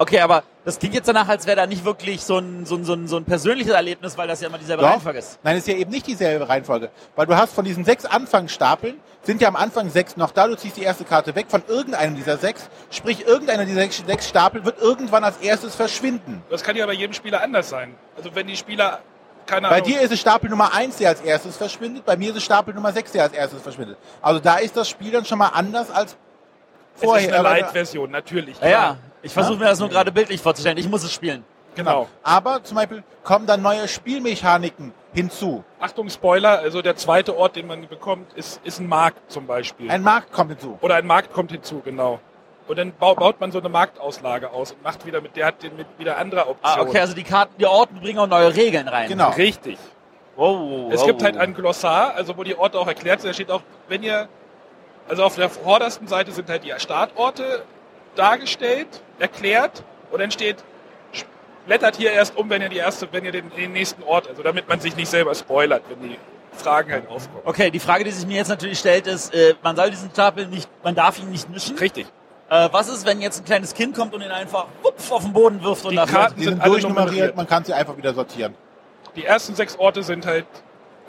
Okay, 0.00 0.20
aber 0.20 0.44
das 0.64 0.78
klingt 0.78 0.94
jetzt 0.94 1.08
danach, 1.08 1.28
als 1.28 1.46
wäre 1.46 1.56
da 1.56 1.66
nicht 1.66 1.84
wirklich 1.84 2.22
so 2.22 2.38
ein, 2.38 2.64
so 2.64 2.74
ein, 2.74 2.84
so 2.84 2.94
ein, 2.94 3.06
so 3.06 3.18
ein 3.18 3.26
persönliches 3.26 3.74
Erlebnis, 3.74 4.16
weil 4.16 4.26
das 4.26 4.40
ja 4.40 4.48
immer 4.48 4.56
dieselbe 4.56 4.82
Doch. 4.82 4.88
Reihenfolge 4.88 5.18
ist. 5.18 5.38
Nein, 5.42 5.56
es 5.56 5.64
ist 5.64 5.68
ja 5.68 5.74
eben 5.74 5.90
nicht 5.90 6.06
dieselbe 6.06 6.48
Reihenfolge. 6.48 6.88
Weil 7.16 7.26
du 7.26 7.36
hast 7.36 7.52
von 7.52 7.66
diesen 7.66 7.84
sechs 7.84 8.06
Anfangsstapeln, 8.06 8.98
sind 9.24 9.42
ja 9.42 9.48
am 9.48 9.56
Anfang 9.56 9.90
sechs 9.90 10.16
noch 10.16 10.30
da, 10.30 10.46
du 10.48 10.56
ziehst 10.56 10.78
die 10.78 10.84
erste 10.84 11.04
Karte 11.04 11.34
weg 11.34 11.48
von 11.50 11.62
irgendeinem 11.68 12.16
dieser 12.16 12.38
sechs, 12.38 12.70
sprich 12.90 13.26
irgendeiner 13.26 13.66
dieser 13.66 13.82
sechs, 13.82 14.02
sechs 14.06 14.26
Stapel 14.26 14.64
wird 14.64 14.80
irgendwann 14.80 15.22
als 15.22 15.36
erstes 15.36 15.74
verschwinden. 15.74 16.42
Das 16.48 16.62
kann 16.62 16.76
ja 16.76 16.86
bei 16.86 16.94
jedem 16.94 17.12
Spieler 17.12 17.42
anders 17.42 17.68
sein. 17.68 17.94
Also 18.16 18.34
wenn 18.34 18.46
die 18.46 18.56
Spieler, 18.56 19.00
keine 19.44 19.68
Bei 19.68 19.76
Ahnung, 19.76 19.86
dir 19.86 20.00
ist 20.00 20.12
es 20.12 20.20
Stapel 20.20 20.48
Nummer 20.48 20.72
eins, 20.72 20.96
der 20.96 21.10
als 21.10 21.20
erstes 21.20 21.58
verschwindet, 21.58 22.06
bei 22.06 22.16
mir 22.16 22.30
ist 22.30 22.36
es 22.36 22.44
Stapel 22.44 22.72
Nummer 22.72 22.94
sechs, 22.94 23.12
der 23.12 23.24
als 23.24 23.34
erstes 23.34 23.60
verschwindet. 23.60 23.98
Also 24.22 24.40
da 24.40 24.56
ist 24.56 24.74
das 24.78 24.88
Spiel 24.88 25.10
dann 25.10 25.26
schon 25.26 25.36
mal 25.36 25.48
anders 25.48 25.90
als 25.90 26.16
es 26.94 27.02
vorher. 27.04 27.28
ist 27.28 27.34
eine 27.34 27.42
Light-Version, 27.42 28.10
natürlich. 28.10 28.58
Ja. 28.62 28.96
Ich 29.22 29.32
versuche 29.32 29.58
mir 29.58 29.66
das 29.66 29.78
nur 29.78 29.88
gerade 29.88 30.10
bildlich 30.12 30.40
vorzustellen. 30.40 30.78
Ich 30.78 30.88
muss 30.88 31.02
es 31.04 31.12
spielen. 31.12 31.44
Genau. 31.76 32.08
Aber 32.22 32.62
zum 32.64 32.76
Beispiel 32.76 33.04
kommen 33.22 33.46
dann 33.46 33.62
neue 33.62 33.86
Spielmechaniken 33.86 34.92
hinzu. 35.12 35.62
Achtung, 35.78 36.08
Spoiler, 36.10 36.58
also 36.58 36.82
der 36.82 36.96
zweite 36.96 37.36
Ort, 37.36 37.56
den 37.56 37.66
man 37.66 37.86
bekommt, 37.88 38.32
ist, 38.34 38.60
ist 38.64 38.80
ein 38.80 38.88
Markt 38.88 39.30
zum 39.30 39.46
Beispiel. 39.46 39.90
Ein 39.90 40.02
Markt 40.02 40.32
kommt 40.32 40.50
hinzu. 40.50 40.78
Oder 40.80 40.96
ein 40.96 41.06
Markt 41.06 41.32
kommt 41.32 41.52
hinzu, 41.52 41.80
genau. 41.84 42.20
Und 42.66 42.76
dann 42.78 42.92
bau- 42.92 43.14
baut 43.14 43.40
man 43.40 43.50
so 43.52 43.58
eine 43.58 43.68
Marktauslage 43.68 44.50
aus 44.50 44.72
und 44.72 44.82
macht 44.82 45.04
wieder 45.06 45.20
mit, 45.20 45.36
der 45.36 45.46
hat 45.46 45.62
den 45.62 45.76
mit 45.76 45.86
wieder 45.98 46.18
andere 46.18 46.42
Ah, 46.42 46.50
Optionen. 46.50 46.88
okay, 46.88 46.98
also 47.00 47.14
die 47.14 47.24
Karten, 47.24 47.54
die 47.58 47.66
Orten 47.66 48.00
bringen 48.00 48.18
auch 48.18 48.26
neue 48.28 48.54
Regeln 48.54 48.86
rein. 48.88 49.08
Genau. 49.08 49.30
Richtig. 49.30 49.78
Wow, 50.36 50.90
Es 50.92 51.04
gibt 51.04 51.22
halt 51.22 51.36
ein 51.36 51.54
Glossar, 51.54 52.14
also 52.14 52.36
wo 52.36 52.44
die 52.44 52.56
Orte 52.56 52.78
auch 52.78 52.86
erklärt 52.86 53.20
sind. 53.20 53.30
Da 53.30 53.34
steht 53.34 53.50
auch, 53.50 53.62
wenn 53.88 54.02
ihr, 54.02 54.28
also 55.08 55.24
auf 55.24 55.34
der 55.36 55.50
vordersten 55.50 56.06
Seite 56.06 56.32
sind 56.32 56.48
halt 56.48 56.64
die 56.64 56.72
Startorte 56.78 57.62
dargestellt, 58.16 58.88
erklärt 59.18 59.82
und 60.10 60.20
dann 60.20 60.30
steht, 60.30 60.56
blättert 61.66 61.96
hier 61.96 62.12
erst 62.12 62.36
um, 62.36 62.48
wenn 62.50 62.62
ihr 62.62 62.68
die 62.68 62.76
erste, 62.78 63.08
wenn 63.12 63.24
ihr 63.24 63.32
den, 63.32 63.50
den 63.50 63.72
nächsten 63.72 64.02
Ort, 64.02 64.28
also 64.28 64.42
damit 64.42 64.68
man 64.68 64.80
sich 64.80 64.96
nicht 64.96 65.08
selber 65.08 65.34
spoilert, 65.34 65.82
wenn 65.88 66.08
die 66.10 66.18
Fragen 66.56 66.90
halt 66.92 67.08
aufkommen. 67.08 67.42
Okay, 67.44 67.70
die 67.70 67.78
Frage, 67.78 68.04
die 68.04 68.10
sich 68.10 68.26
mir 68.26 68.36
jetzt 68.36 68.48
natürlich 68.48 68.78
stellt, 68.78 69.06
ist, 69.06 69.32
äh, 69.34 69.54
man 69.62 69.76
soll 69.76 69.90
diesen 69.90 70.10
Stapel 70.10 70.46
nicht, 70.46 70.68
man 70.82 70.94
darf 70.94 71.18
ihn 71.18 71.30
nicht 71.30 71.48
mischen. 71.48 71.78
Richtig. 71.78 72.06
Äh, 72.48 72.68
was 72.72 72.88
ist, 72.88 73.06
wenn 73.06 73.20
jetzt 73.20 73.40
ein 73.40 73.44
kleines 73.44 73.72
Kind 73.74 73.94
kommt 73.96 74.12
und 74.14 74.22
ihn 74.22 74.30
einfach 74.32 74.66
wupf, 74.82 75.12
auf 75.12 75.22
den 75.22 75.32
Boden 75.32 75.62
wirft 75.62 75.84
und 75.84 75.92
Die 75.92 75.96
dafür- 75.96 76.18
Karten 76.18 76.36
Die 76.36 76.44
sind 76.44 76.52
sind 76.54 76.62
alle 76.62 76.72
durchnummeriert, 76.72 77.06
nummeriert. 77.12 77.36
man 77.36 77.46
kann 77.46 77.64
sie 77.64 77.72
einfach 77.72 77.96
wieder 77.96 78.12
sortieren. 78.12 78.54
Die 79.14 79.24
ersten 79.24 79.54
sechs 79.54 79.78
Orte 79.78 80.02
sind 80.02 80.26
halt 80.26 80.46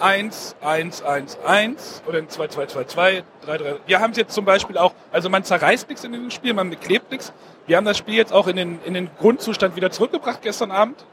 1, 0.02 0.56
1, 0.62 1.04
1, 1.04 1.38
1 1.46 2.04
oder 2.08 2.28
2, 2.28 2.48
2, 2.48 2.66
2, 2.66 2.84
2, 2.86 3.24
3, 3.46 3.58
3. 3.58 3.76
Wir 3.86 4.00
haben 4.00 4.12
es 4.12 4.18
jetzt 4.18 4.34
zum 4.34 4.46
Beispiel 4.46 4.78
auch, 4.78 4.94
also 5.12 5.30
man 5.30 5.44
zerreißt 5.44 5.88
nichts 5.90 6.04
in 6.04 6.12
diesem 6.12 6.32
Spiel, 6.32 6.54
man 6.54 6.70
beklebt 6.70 7.12
nichts. 7.12 7.32
Wir 7.68 7.78
haben 7.78 7.86
das 7.86 7.98
Spiel 7.98 8.16
jetzt 8.16 8.34
auch 8.34 8.48
in 8.48 8.56
den, 8.56 8.80
in 8.84 8.94
den 8.94 9.10
Grundzustand 9.20 9.76
wieder 9.76 9.92
zurückgebracht 9.92 10.42
gestern 10.42 10.72
Abend. 10.72 11.06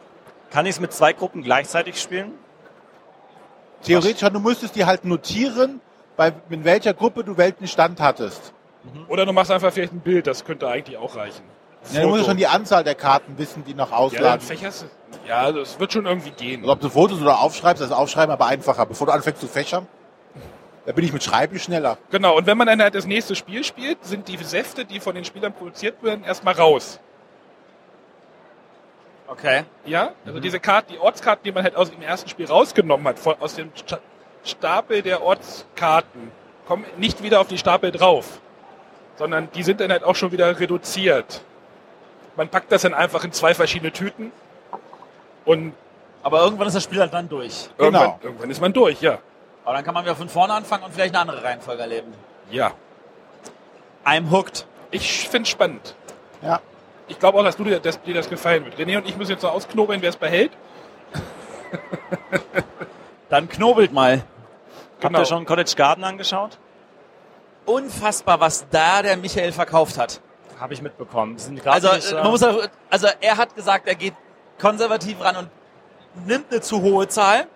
Kann 0.51 0.67
ich 0.67 0.73
es 0.73 0.81
mit 0.81 0.93
zwei 0.93 1.13
Gruppen 1.13 1.43
gleichzeitig 1.43 2.01
spielen? 2.01 2.33
Theoretisch, 3.83 4.29
du 4.29 4.41
müsstest 4.41 4.75
die 4.75 4.85
halt 4.87 5.05
notieren, 5.05 5.81
bei, 6.17 6.33
in 6.51 6.65
welcher 6.65 6.95
Gruppe 6.95 7.23
du 7.23 7.37
welchen 7.37 7.69
Stand 7.69 8.01
hattest. 8.01 8.53
Oder 9.09 9.25
du 9.27 9.33
machst 9.33 9.51
einfach 9.51 9.73
vielleicht 9.73 9.93
ein 9.93 10.01
Bild, 10.01 10.27
das 10.27 10.45
könnte 10.45 10.69
eigentlich 10.69 10.97
auch 10.97 11.15
reichen. 11.17 11.43
Ja, 11.93 12.03
du 12.03 12.09
musst 12.09 12.27
schon 12.27 12.37
die 12.37 12.47
Anzahl 12.47 12.83
der 12.83 12.95
Karten 12.95 13.39
wissen, 13.39 13.65
die 13.65 13.75
noch 13.75 13.91
ja, 13.91 13.97
dann 13.97 14.05
ausladen. 14.05 14.41
fächerst 14.41 14.83
du- 14.83 14.87
ja, 15.27 15.53
das 15.53 15.79
wird 15.81 15.93
schon 15.93 16.07
irgendwie 16.07 16.31
gehen. 16.31 16.61
also 16.61 16.73
ob 16.73 16.81
du 16.81 16.89
Fotos 16.91 17.21
oder 17.21 17.41
aufschreibst, 17.41 17.83
das 17.83 17.91
ist 17.91 17.97
Aufschreiben 17.97 18.31
aber 18.33 18.47
einfacher. 18.47 18.87
Bevor 18.87 19.07
du 19.07 19.13
anfängst 19.13 19.41
zu 19.41 19.47
fächern, 19.49 19.87
da 20.87 20.93
bin 20.93 21.05
ich 21.05 21.13
mit 21.13 21.23
Schreiben 21.23 21.59
schneller. 21.59 21.99
Genau, 22.11 22.37
und 22.37 22.47
wenn 22.47 22.57
man 22.57 22.67
dann 22.67 22.81
halt 22.81 22.95
das 22.95 23.07
nächste 23.07 23.35
Spiel 23.37 23.63
spielt, 23.65 24.05
sind 24.05 24.29
die 24.29 24.37
Säfte, 24.39 24.85
die 24.85 25.01
von 25.01 25.15
den 25.15 25.25
Spielern 25.25 25.53
produziert 25.53 26.03
werden, 26.03 26.25
erstmal 26.25 26.55
raus. 26.55 26.99
Okay. 29.27 29.65
Ja, 29.85 30.13
also 30.25 30.41
diese 30.41 30.59
Karten, 30.59 30.93
die 30.93 30.99
Ortskarten, 30.99 31.45
die 31.45 31.53
man 31.53 31.63
halt 31.63 31.77
aus 31.77 31.91
dem 31.91 32.01
ersten 32.01 32.29
Spiel 32.31 32.47
rausgenommen 32.47 33.07
hat, 33.07 33.19
von, 33.19 33.35
aus 33.41 33.55
dem 33.55 33.71
Sta- 33.75 33.99
Stapel 34.45 35.03
der 35.03 35.23
Ortskarten, 35.23 36.33
kommen 36.67 36.87
nicht 36.97 37.23
wieder 37.23 37.41
auf 37.41 37.49
die 37.49 37.59
Stapel 37.59 37.91
drauf, 37.93 38.41
sondern 39.17 39.51
die 39.53 39.63
sind 39.63 39.81
dann 39.81 39.91
halt 39.91 40.03
auch 40.05 40.17
schon 40.17 40.33
wieder 40.33 40.59
reduziert. 40.59 41.43
Man 42.37 42.49
packt 42.49 42.73
das 42.73 42.83
dann 42.83 42.95
einfach 42.95 43.25
in 43.25 43.33
zwei 43.33 43.53
verschiedene 43.53 43.93
Tüten 43.93 44.33
und 45.49 45.73
Aber 46.23 46.43
irgendwann 46.43 46.67
ist 46.69 46.75
das 46.75 46.85
Spiel 46.85 47.01
halt 47.01 47.13
dann 47.13 47.29
durch. 47.29 47.69
irgendwann, 47.79 48.03
Genau. 48.03 48.19
irgendwann 48.23 48.51
ist 48.51 48.61
man 48.61 48.73
durch, 48.73 49.01
ja. 49.01 49.19
Aber 49.65 49.75
dann 49.75 49.85
kann 49.85 49.95
man 49.95 50.05
wieder 50.05 50.17
von 50.17 50.29
vorne 50.29 50.53
anfangen 50.55 50.85
und 50.85 50.93
vielleicht 50.95 51.15
eine 51.15 51.21
andere 51.31 51.43
Reihenfolge 51.43 51.83
erleben. 51.83 52.13
Ja. 52.51 52.73
I'm 54.05 54.31
hooked. 54.31 54.67
Ich 54.91 55.29
find's 55.29 55.49
spannend. 55.51 55.95
Ja. 56.43 56.61
Ich 57.09 57.19
glaube 57.19 57.39
auch, 57.39 57.45
dass, 57.45 57.57
du 57.57 57.65
dir, 57.65 57.79
dass 57.81 58.01
dir 58.03 58.15
das 58.15 58.29
gefallen 58.29 58.65
wird. 58.65 58.79
René 58.79 58.97
und 58.99 59.07
ich 59.09 59.17
müssen 59.17 59.33
jetzt 59.33 59.43
noch 59.43 59.53
ausknobeln, 59.53 60.01
wer 60.03 60.11
es 60.11 60.17
behält. 60.17 60.53
Dann 63.29 63.49
knobelt 63.49 63.93
mal. 63.93 64.23
Habt 65.01 65.03
Genau. 65.03 65.19
ihr 65.21 65.27
schon 65.27 65.45
Cottage 65.47 65.75
Garden 65.77 66.05
angeschaut? 66.05 66.59
Unfassbar, 67.67 68.41
was 68.41 68.67
da 68.71 69.03
der 69.03 69.17
Michael 69.17 69.53
verkauft 69.53 69.99
hat. 69.99 70.21
Habe 70.59 70.73
ich 70.75 70.83
mitbekommen. 70.83 71.37
Also, 71.65 71.89
grafisch, 71.89 72.13
äh, 72.13 72.15
man 72.15 72.31
muss 72.31 72.43
also 72.43 73.09
er 73.21 73.37
hat 73.37 73.55
gesagt, 73.55 73.87
er 73.87 73.95
geht 73.95 74.15
konservativ 74.61 75.21
ran 75.21 75.37
und 75.37 75.49
nimmt 76.27 76.51
eine 76.51 76.61
zu 76.61 76.83
hohe 76.83 77.09
Zahl, 77.09 77.47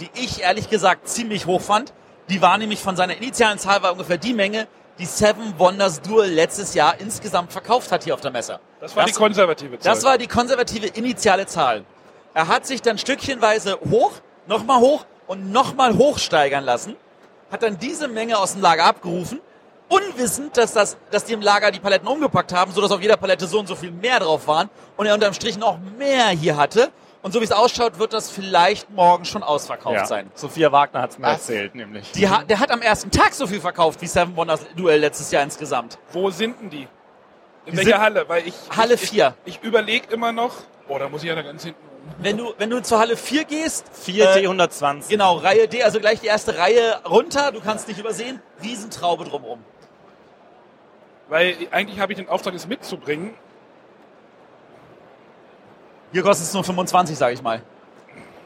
die 0.00 0.10
ich 0.14 0.42
ehrlich 0.42 0.68
gesagt 0.70 1.08
ziemlich 1.08 1.46
hoch 1.46 1.60
fand. 1.60 1.92
Die 2.28 2.42
war 2.42 2.58
nämlich 2.58 2.80
von 2.80 2.96
seiner 2.96 3.16
initialen 3.16 3.58
Zahl 3.58 3.82
war 3.82 3.92
ungefähr 3.92 4.18
die 4.18 4.34
Menge, 4.34 4.66
die 4.98 5.04
Seven 5.04 5.58
Wonders 5.58 6.00
Duel 6.00 6.30
letztes 6.30 6.74
Jahr 6.74 6.98
insgesamt 6.98 7.52
verkauft 7.52 7.92
hat 7.92 8.04
hier 8.04 8.14
auf 8.14 8.20
der 8.20 8.30
Messe. 8.30 8.58
Das 8.80 8.96
war 8.96 9.04
Das- 9.04 9.12
die 9.12 9.18
konservative 9.18 9.78
Zahl. 9.78 9.94
Das 9.94 10.04
war 10.04 10.18
die 10.18 10.26
konservative 10.26 10.86
initiale 10.88 11.46
Zahl. 11.46 11.84
Er 12.34 12.48
hat 12.48 12.66
sich 12.66 12.82
dann 12.82 12.98
stückchenweise 12.98 13.78
hoch, 13.90 14.12
nochmal 14.46 14.80
hoch 14.80 15.04
und 15.26 15.50
nochmal 15.52 15.96
hochsteigern 15.96 16.64
lassen, 16.64 16.96
hat 17.50 17.62
dann 17.62 17.78
diese 17.78 18.08
Menge 18.08 18.38
aus 18.38 18.52
dem 18.54 18.62
Lager 18.62 18.84
abgerufen, 18.84 19.40
unwissend, 19.88 20.56
dass, 20.56 20.72
das, 20.72 20.96
dass 21.10 21.24
die 21.24 21.32
im 21.32 21.40
Lager 21.40 21.70
die 21.70 21.80
Paletten 21.80 22.08
umgepackt 22.08 22.52
haben, 22.52 22.72
sodass 22.72 22.90
auf 22.90 23.00
jeder 23.00 23.16
Palette 23.16 23.46
so 23.46 23.60
und 23.60 23.66
so 23.66 23.74
viel 23.74 23.90
mehr 23.90 24.20
drauf 24.20 24.46
waren 24.46 24.68
und 24.96 25.06
er 25.06 25.14
unterm 25.14 25.34
Strich 25.34 25.58
noch 25.58 25.78
mehr 25.98 26.28
hier 26.28 26.56
hatte. 26.56 26.90
Und 27.22 27.32
so 27.32 27.40
wie 27.40 27.44
es 27.44 27.52
ausschaut, 27.52 27.98
wird 27.98 28.12
das 28.12 28.30
vielleicht 28.30 28.88
morgen 28.90 29.24
schon 29.24 29.42
ausverkauft 29.42 29.96
ja. 29.96 30.06
sein. 30.06 30.30
Sophia 30.34 30.70
Wagner 30.70 31.02
hat 31.02 31.10
es 31.10 31.18
mir 31.18 31.26
erzählt, 31.26 31.74
nämlich. 31.74 32.12
Die 32.12 32.28
ha 32.28 32.44
der 32.44 32.60
hat 32.60 32.70
am 32.70 32.82
ersten 32.82 33.10
Tag 33.10 33.34
so 33.34 33.48
viel 33.48 33.60
verkauft 33.60 34.00
wie 34.00 34.06
Seven 34.06 34.36
Wonders 34.36 34.60
Duel 34.76 35.00
letztes 35.00 35.32
Jahr 35.32 35.42
insgesamt. 35.42 35.98
Wo 36.12 36.30
sind 36.30 36.60
denn 36.60 36.70
die? 36.70 36.86
In 37.64 37.72
Die 37.72 37.78
welcher 37.78 38.00
Halle? 38.00 38.28
Weil 38.28 38.46
ich, 38.46 38.54
Halle 38.76 38.94
ich, 38.94 39.00
4. 39.00 39.34
Ich, 39.44 39.56
ich 39.56 39.62
überlege 39.64 40.12
immer 40.14 40.30
noch. 40.30 40.52
Oh, 40.86 40.98
da 40.98 41.08
muss 41.08 41.22
ich 41.22 41.28
ja 41.28 41.34
da 41.34 41.42
ganz 41.42 41.64
hinten. 41.64 41.80
Wenn 42.18 42.36
du, 42.36 42.54
wenn 42.58 42.70
du 42.70 42.80
zur 42.80 43.00
Halle 43.00 43.16
4 43.16 43.44
gehst, 43.44 43.90
4 43.92 44.24
äh, 44.24 44.46
T120. 44.46 45.08
Genau, 45.08 45.36
Reihe 45.38 45.66
D, 45.66 45.82
also 45.82 45.98
gleich 45.98 46.20
die 46.20 46.28
erste 46.28 46.56
Reihe 46.56 47.00
runter, 47.04 47.50
du 47.50 47.60
kannst 47.60 47.88
nicht 47.88 47.98
übersehen, 47.98 48.40
Riesentraube 48.62 49.24
drumherum. 49.24 49.64
Weil 51.28 51.56
eigentlich 51.70 52.00
habe 52.00 52.12
ich 52.12 52.18
den 52.18 52.28
Auftrag, 52.28 52.54
es 52.54 52.66
mitzubringen. 52.66 53.34
Hier 56.12 56.22
kostet 56.22 56.46
es 56.46 56.54
nur 56.54 56.64
25, 56.64 57.16
sage 57.16 57.34
ich 57.34 57.42
mal. 57.42 57.62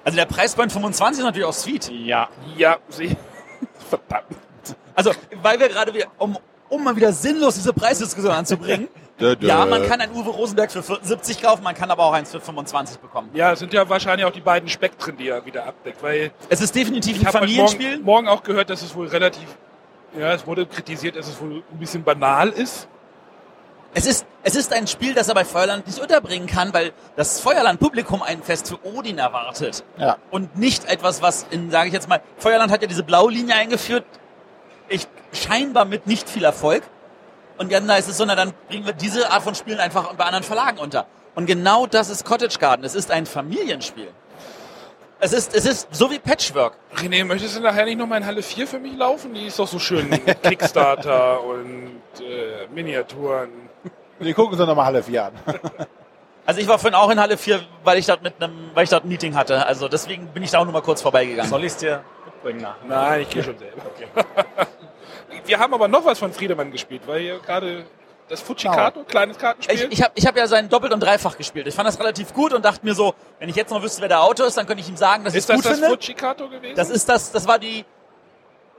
Also 0.05 0.17
der 0.17 0.25
Preispoint 0.25 0.73
25 0.73 1.19
ist 1.21 1.25
natürlich 1.25 1.47
auch 1.47 1.53
sweet. 1.53 1.91
Ja. 1.91 2.29
Ja, 2.57 2.79
sie. 2.89 3.17
Verdammt. 3.91 4.27
Also, 4.95 5.13
weil 5.43 5.61
wir 5.61 5.69
gerade 5.69 5.93
wieder, 5.93 6.07
um, 6.19 6.39
um 6.69 6.83
mal 6.85 6.97
wieder 6.97 7.13
sinnlos 7.13 7.55
diese 7.57 7.73
Preisdiskussion 7.73 8.33
anzubringen. 8.33 8.89
ja, 9.41 9.67
man 9.67 9.87
kann 9.87 10.01
ein 10.01 10.11
Uwe 10.13 10.31
Rosenberg 10.31 10.73
für 10.73 10.83
74 10.83 11.43
kaufen, 11.43 11.63
man 11.63 11.75
kann 11.75 11.91
aber 11.91 12.05
auch 12.05 12.13
eins 12.13 12.31
für 12.31 12.41
25 12.41 12.99
bekommen. 12.99 13.29
Ja, 13.35 13.53
es 13.53 13.59
sind 13.59 13.73
ja 13.73 13.89
wahrscheinlich 13.89 14.27
auch 14.27 14.33
die 14.33 14.41
beiden 14.41 14.69
Spektren, 14.69 15.17
die 15.17 15.29
er 15.29 15.45
wieder 15.45 15.67
abdeckt. 15.67 16.03
Weil 16.03 16.33
Es 16.49 16.61
ist 16.61 16.75
definitiv 16.75 17.17
ich 17.21 17.27
ein 17.27 17.33
Familienspiel. 17.33 17.91
morgen, 17.99 18.05
morgen 18.05 18.29
auch 18.29 18.43
gehört, 18.43 18.71
dass 18.71 18.83
es 18.83 18.95
wohl 18.95 19.09
relativ. 19.09 19.47
Ja, 20.19 20.33
es 20.33 20.47
wurde 20.47 20.67
kritisiert, 20.67 21.17
dass 21.17 21.29
es 21.29 21.41
wohl 21.41 21.63
ein 21.71 21.79
bisschen 21.79 22.03
banal 22.03 22.49
ist. 22.49 22.89
Es 23.93 24.07
ist, 24.07 24.25
es 24.45 24.55
ist 24.55 24.73
ein 24.73 24.87
Spiel, 24.87 25.15
das 25.15 25.29
er 25.29 25.35
bei 25.35 25.45
Feuerland 25.45 25.87
nicht 25.87 25.99
unterbringen 25.99 26.47
kann, 26.47 26.73
weil 26.73 26.93
das 27.17 27.41
Feuerland-Publikum 27.41 28.23
ein 28.23 28.43
Fest 28.43 28.69
für 28.69 28.79
Odin 28.87 29.19
erwartet. 29.19 29.85
Ja. 29.99 30.17
Und 30.31 30.57
nicht 30.57 30.85
etwas, 30.85 31.23
was 31.23 31.47
in, 31.51 31.71
sage 31.71 31.89
ich 31.89 31.93
jetzt 31.93 32.09
mal, 32.09 32.21
Feuerland 32.39 32.71
hat 32.71 32.83
ja 32.83 32.89
diese 32.89 33.03
Blaulinie 33.03 33.55
eingeführt, 33.55 34.05
ich 34.89 35.09
scheinbar 35.33 35.85
mit 35.85 36.07
nicht 36.07 36.29
viel 36.29 36.45
Erfolg. 36.45 36.85
Und 37.59 37.73
dann 37.73 37.91
heißt 37.91 38.09
es 38.09 38.17
so, 38.17 38.25
na 38.25 38.37
dann 38.37 38.53
bringen 38.69 38.87
wir 38.87 38.93
diese 38.93 39.31
Art 39.31 39.43
von 39.43 39.55
Spielen 39.55 39.81
einfach 39.81 40.15
bei 40.15 40.25
anderen 40.25 40.45
Verlagen 40.45 40.79
unter. 40.79 41.07
Und 41.35 41.47
genau 41.47 41.87
das 41.87 42.11
ist 42.11 42.25
Cottage 42.25 42.59
Garden. 42.59 42.85
Es 42.85 42.95
ist 42.95 43.11
ein 43.11 43.27
Familienspiel. 43.27 44.09
Es 45.23 45.35
ist, 45.35 45.55
es 45.55 45.67
ist 45.67 45.95
so 45.95 46.11
wie 46.11 46.19
Patchwork. 46.19 46.75
René, 46.97 47.25
möchtest 47.25 47.57
du 47.57 47.61
nachher 47.61 47.85
nicht 47.85 47.99
nochmal 47.99 48.21
in 48.21 48.27
Halle 48.27 48.43
4 48.43 48.67
für 48.67 48.79
mich 48.79 48.97
laufen? 48.97 49.35
Die 49.35 49.47
ist 49.47 49.59
doch 49.59 49.69
so 49.69 49.79
schön. 49.79 50.09
Kickstarter 50.43 51.45
und 51.45 52.01
äh, 52.21 52.67
Miniaturen. 52.73 53.51
Die 54.19 54.33
gucken 54.33 54.57
sie 54.57 54.67
nochmal 54.67 54.87
Halle 54.87 55.03
4 55.03 55.25
an. 55.25 55.33
Also 56.47 56.63
ich 56.63 56.67
war 56.67 56.81
vorhin 56.81 56.97
auch 56.97 57.11
in 57.11 57.21
Halle 57.21 57.37
4, 57.37 57.61
weil 57.85 57.99
ich 57.99 58.07
dort 58.07 58.25
mit 58.25 58.43
einem, 58.43 58.71
weil 58.75 58.83
ich 58.83 58.91
dort 58.91 59.05
ein 59.05 59.09
Meeting 59.09 59.37
hatte. 59.37 59.67
Also 59.67 59.87
deswegen 59.87 60.27
bin 60.29 60.43
ich 60.43 60.51
da 60.51 60.59
auch 60.59 60.65
nur 60.65 60.73
mal 60.73 60.83
kurz 60.83 61.01
vorbeigegangen. 61.01 61.49
Soll 61.49 61.61
ich 61.61 61.73
es 61.73 61.77
dir 61.77 62.03
mitbringen 62.25 62.63
nachher? 62.63 62.89
Nein, 62.89 63.21
ich 63.21 63.31
gehe 63.31 63.45
schon 63.45 63.57
selber. 63.57 63.83
Wir 65.45 65.59
haben 65.61 65.73
aber 65.73 65.87
noch 65.87 66.05
was 66.05 66.19
von 66.19 66.33
Friedemann 66.33 66.73
gespielt, 66.73 67.03
weil 67.07 67.21
hier 67.21 67.39
gerade 67.39 67.85
das 68.31 68.41
Fujikato, 68.41 69.03
kleines 69.05 69.39
Kartenspiel. 69.39 69.77
Ich, 69.77 69.99
ich 69.99 70.03
habe 70.03 70.13
ich 70.15 70.27
hab 70.27 70.37
ja 70.37 70.47
sein 70.47 70.69
Doppelt 70.69 70.93
und 70.93 71.01
Dreifach 71.01 71.37
gespielt. 71.37 71.67
Ich 71.67 71.75
fand 71.75 71.89
das 71.89 71.99
relativ 71.99 72.33
gut 72.33 72.53
und 72.53 72.65
dachte 72.65 72.85
mir 72.85 72.95
so, 72.95 73.15
wenn 73.41 73.49
ich 73.49 73.57
jetzt 73.57 73.71
noch 73.71 73.83
wüsste, 73.83 74.01
wer 74.03 74.09
der 74.09 74.23
Autor 74.23 74.47
ist, 74.47 74.57
dann 74.57 74.67
könnte 74.67 74.83
ich 74.83 74.89
ihm 74.89 74.97
sagen, 74.97 75.25
dass 75.25 75.35
ich 75.35 75.39
ist 75.39 75.49
das 75.49 75.57
gut 75.57 75.65
das 75.65 75.73
finde. 75.73 75.89
Fujikato 75.89 76.49
gewesen? 76.49 76.77
Das 76.77 76.91
ist 76.91 77.09
das, 77.09 77.33
das 77.33 77.49
war 77.49 77.59
die, 77.59 77.85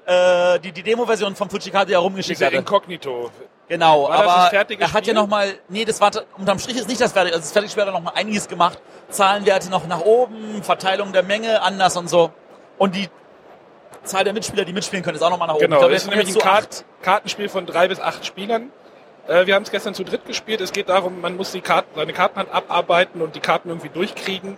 äh, 0.06 0.60
die, 0.60 0.72
die 0.72 0.84
Demo-Version 0.84 1.36
vom 1.36 1.50
Fujikato, 1.50 1.86
die 1.86 1.94
er 1.94 2.00
rumgeschickt 2.00 2.40
Diese 2.40 2.46
hatte. 2.46 2.56
Inkognito. 2.56 3.30
Genau, 3.68 4.04
War 4.04 4.10
das 4.10 4.20
aber 4.20 4.58
das 4.58 4.70
er 4.80 4.94
hat 4.94 4.94
ja 4.94 5.00
Spiel? 5.02 5.14
noch 5.14 5.28
mal, 5.28 5.54
nee, 5.70 5.86
das 5.86 6.02
war 6.02 6.12
unterm 6.38 6.60
Strich 6.60 6.78
ist 6.78 6.88
nicht 6.88 7.00
das 7.00 7.14
fertige, 7.14 7.36
also 7.36 7.44
das 7.44 7.52
fertige 7.52 7.72
Spiel 7.72 7.84
hat 7.84 7.90
er 7.90 7.94
noch 7.94 8.02
mal 8.02 8.14
einiges 8.16 8.48
gemacht. 8.48 8.80
Zahlenwerte 9.10 9.70
noch 9.70 9.88
nach 9.88 10.02
oben, 10.02 10.64
Verteilung 10.64 11.14
der 11.14 11.24
Menge 11.24 11.62
anders 11.62 11.96
und 11.98 12.10
so. 12.10 12.32
Und 12.78 12.96
die 12.96 13.10
Zahl 14.04 14.24
der 14.24 14.34
Mitspieler, 14.34 14.66
die 14.66 14.74
mitspielen 14.74 15.04
können, 15.04 15.16
ist 15.16 15.22
auch 15.22 15.30
noch 15.30 15.38
mal 15.38 15.48
nach 15.48 15.56
oben. 15.56 15.64
Genau, 15.66 15.76
Ich 15.76 15.80
glaube, 15.80 15.94
das 15.94 16.04
ist 16.04 16.10
nämlich 16.10 16.36
ein. 16.36 16.42
Kart 16.42 16.86
Kartenspiel 17.02 17.50
von 17.50 17.66
drei 17.66 17.88
bis 17.88 18.00
acht 18.00 18.26
Spielern. 18.26 18.72
Äh, 19.28 19.46
wir 19.46 19.56
haben 19.56 19.64
es 19.64 19.72
gestern 19.72 19.94
zu 19.94 20.04
dritt 20.04 20.26
gespielt. 20.26 20.62
Es 20.62 20.72
geht 20.72 20.90
darum, 20.90 21.22
man 21.22 21.36
muss 21.38 21.52
die 21.52 21.62
Karten, 21.62 21.90
seine 21.96 22.14
Kartenhand 22.14 22.52
abarbeiten 22.52 23.22
und 23.22 23.36
die 23.36 23.40
Karten 23.40 23.70
irgendwie 23.70 23.90
durchkriegen. 23.90 24.58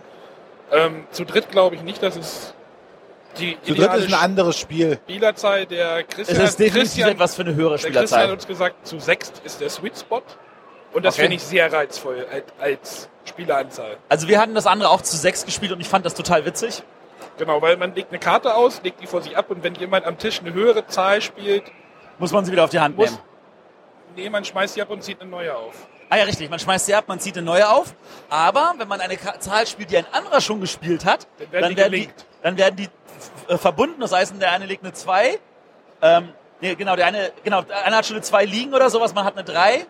Ähm, 0.72 1.06
zu 1.10 1.24
dritt 1.24 1.50
glaube 1.50 1.76
ich 1.76 1.82
nicht, 1.82 2.02
dass 2.02 2.16
es 2.16 2.54
die 3.38 3.58
Zu 3.62 3.74
dritt 3.74 3.92
ist 3.94 4.08
ein 4.08 4.14
anderes 4.14 4.56
Spiel. 4.58 4.98
Spielerzahl 5.04 5.66
der 5.66 5.98
Es 6.00 6.06
Christian. 6.08 6.40
ist 6.42 6.58
definitiv 6.58 6.80
Christian, 6.82 7.10
etwas 7.10 7.34
für 7.34 7.42
eine 7.42 7.54
höhere 7.54 7.76
der 7.76 7.90
Christian 7.90 7.96
hat 8.02 8.08
Spielerzahl. 8.08 8.32
uns 8.32 8.46
gesagt, 8.46 8.86
zu 8.86 8.98
sechst 9.00 9.42
ist 9.44 9.60
der 9.60 9.70
Sweet 9.70 9.98
Spot. 9.98 10.22
Und 10.92 11.04
das 11.04 11.14
Okay. 11.14 11.22
finde 11.22 11.36
ich 11.36 11.42
sehr 11.42 11.72
reizvoll 11.72 12.24
als, 12.32 12.44
als 12.60 13.08
Spieleranzahl. 13.24 13.96
Also 14.08 14.28
wir 14.28 14.40
hatten 14.40 14.54
das 14.54 14.66
andere 14.66 14.90
auch 14.90 15.02
zu 15.02 15.16
sechs 15.16 15.44
gespielt 15.44 15.72
und 15.72 15.80
ich 15.80 15.88
fand 15.88 16.06
das 16.06 16.14
total 16.14 16.44
witzig. 16.46 16.82
Genau, 17.36 17.60
weil 17.60 17.76
man 17.76 17.94
legt 17.96 18.10
eine 18.12 18.20
Karte 18.20 18.54
aus, 18.54 18.80
legt 18.84 19.00
die 19.02 19.08
vor 19.08 19.20
sich 19.20 19.36
ab 19.36 19.50
und 19.50 19.64
wenn 19.64 19.74
jemand 19.74 20.06
am 20.06 20.16
Tisch 20.18 20.40
eine 20.40 20.52
höhere 20.52 20.86
Zahl 20.86 21.20
spielt, 21.20 21.64
Muss 22.20 22.30
man 22.32 22.44
sie 22.44 22.52
wieder 22.52 22.62
auf 22.62 22.70
die 22.70 22.78
Hand 22.78 22.96
muss. 22.96 23.10
nehmen. 23.10 23.22
Nee, 24.16 24.30
man 24.30 24.44
schmeißt 24.44 24.74
sie 24.74 24.82
ab 24.82 24.90
und 24.90 25.02
zieht 25.02 25.20
eine 25.20 25.30
neue 25.30 25.54
auf. 25.56 25.74
Ah 26.10 26.16
ja, 26.18 26.24
richtig. 26.24 26.50
Man 26.50 26.58
schmeißt 26.58 26.86
sie 26.86 26.94
ab, 26.94 27.04
man 27.08 27.18
zieht 27.18 27.36
eine 27.36 27.44
neue 27.46 27.68
auf. 27.68 27.94
Aber 28.28 28.74
wenn 28.78 28.86
man 28.88 29.00
eine 29.00 29.18
Zahl 29.40 29.66
spielt, 29.66 29.90
die 29.90 29.96
ein 29.98 30.06
anderer 30.12 30.40
schon 30.40 30.60
gespielt 30.60 31.04
hat, 31.04 31.26
Dann 31.38 31.52
werden 31.52 31.62
dann, 31.62 31.70
die 31.70 31.76
werden 31.76 31.92
die, 31.92 32.08
dann 32.42 32.56
werden 32.58 32.76
die 32.76 32.88
äh, 33.52 33.56
verbunden. 33.58 34.00
Das 34.00 34.12
heißt, 34.12 34.34
der 34.40 34.52
eine 34.52 34.66
legt 34.66 34.84
eine 34.84 34.92
2. 34.92 35.38
Ähm, 36.02 36.28
nee, 36.60 36.74
genau, 36.74 36.94
der 36.96 37.06
eine, 37.06 37.32
genau, 37.42 37.62
der 37.62 37.84
eine 37.84 37.96
hat 37.96 38.06
schon 38.06 38.16
eine 38.16 38.22
2 38.22 38.44
liegen 38.44 38.74
oder 38.74 38.90
sowas, 38.90 39.14
man 39.14 39.24
hat 39.24 39.34
eine 39.34 39.44
3. 39.44 39.86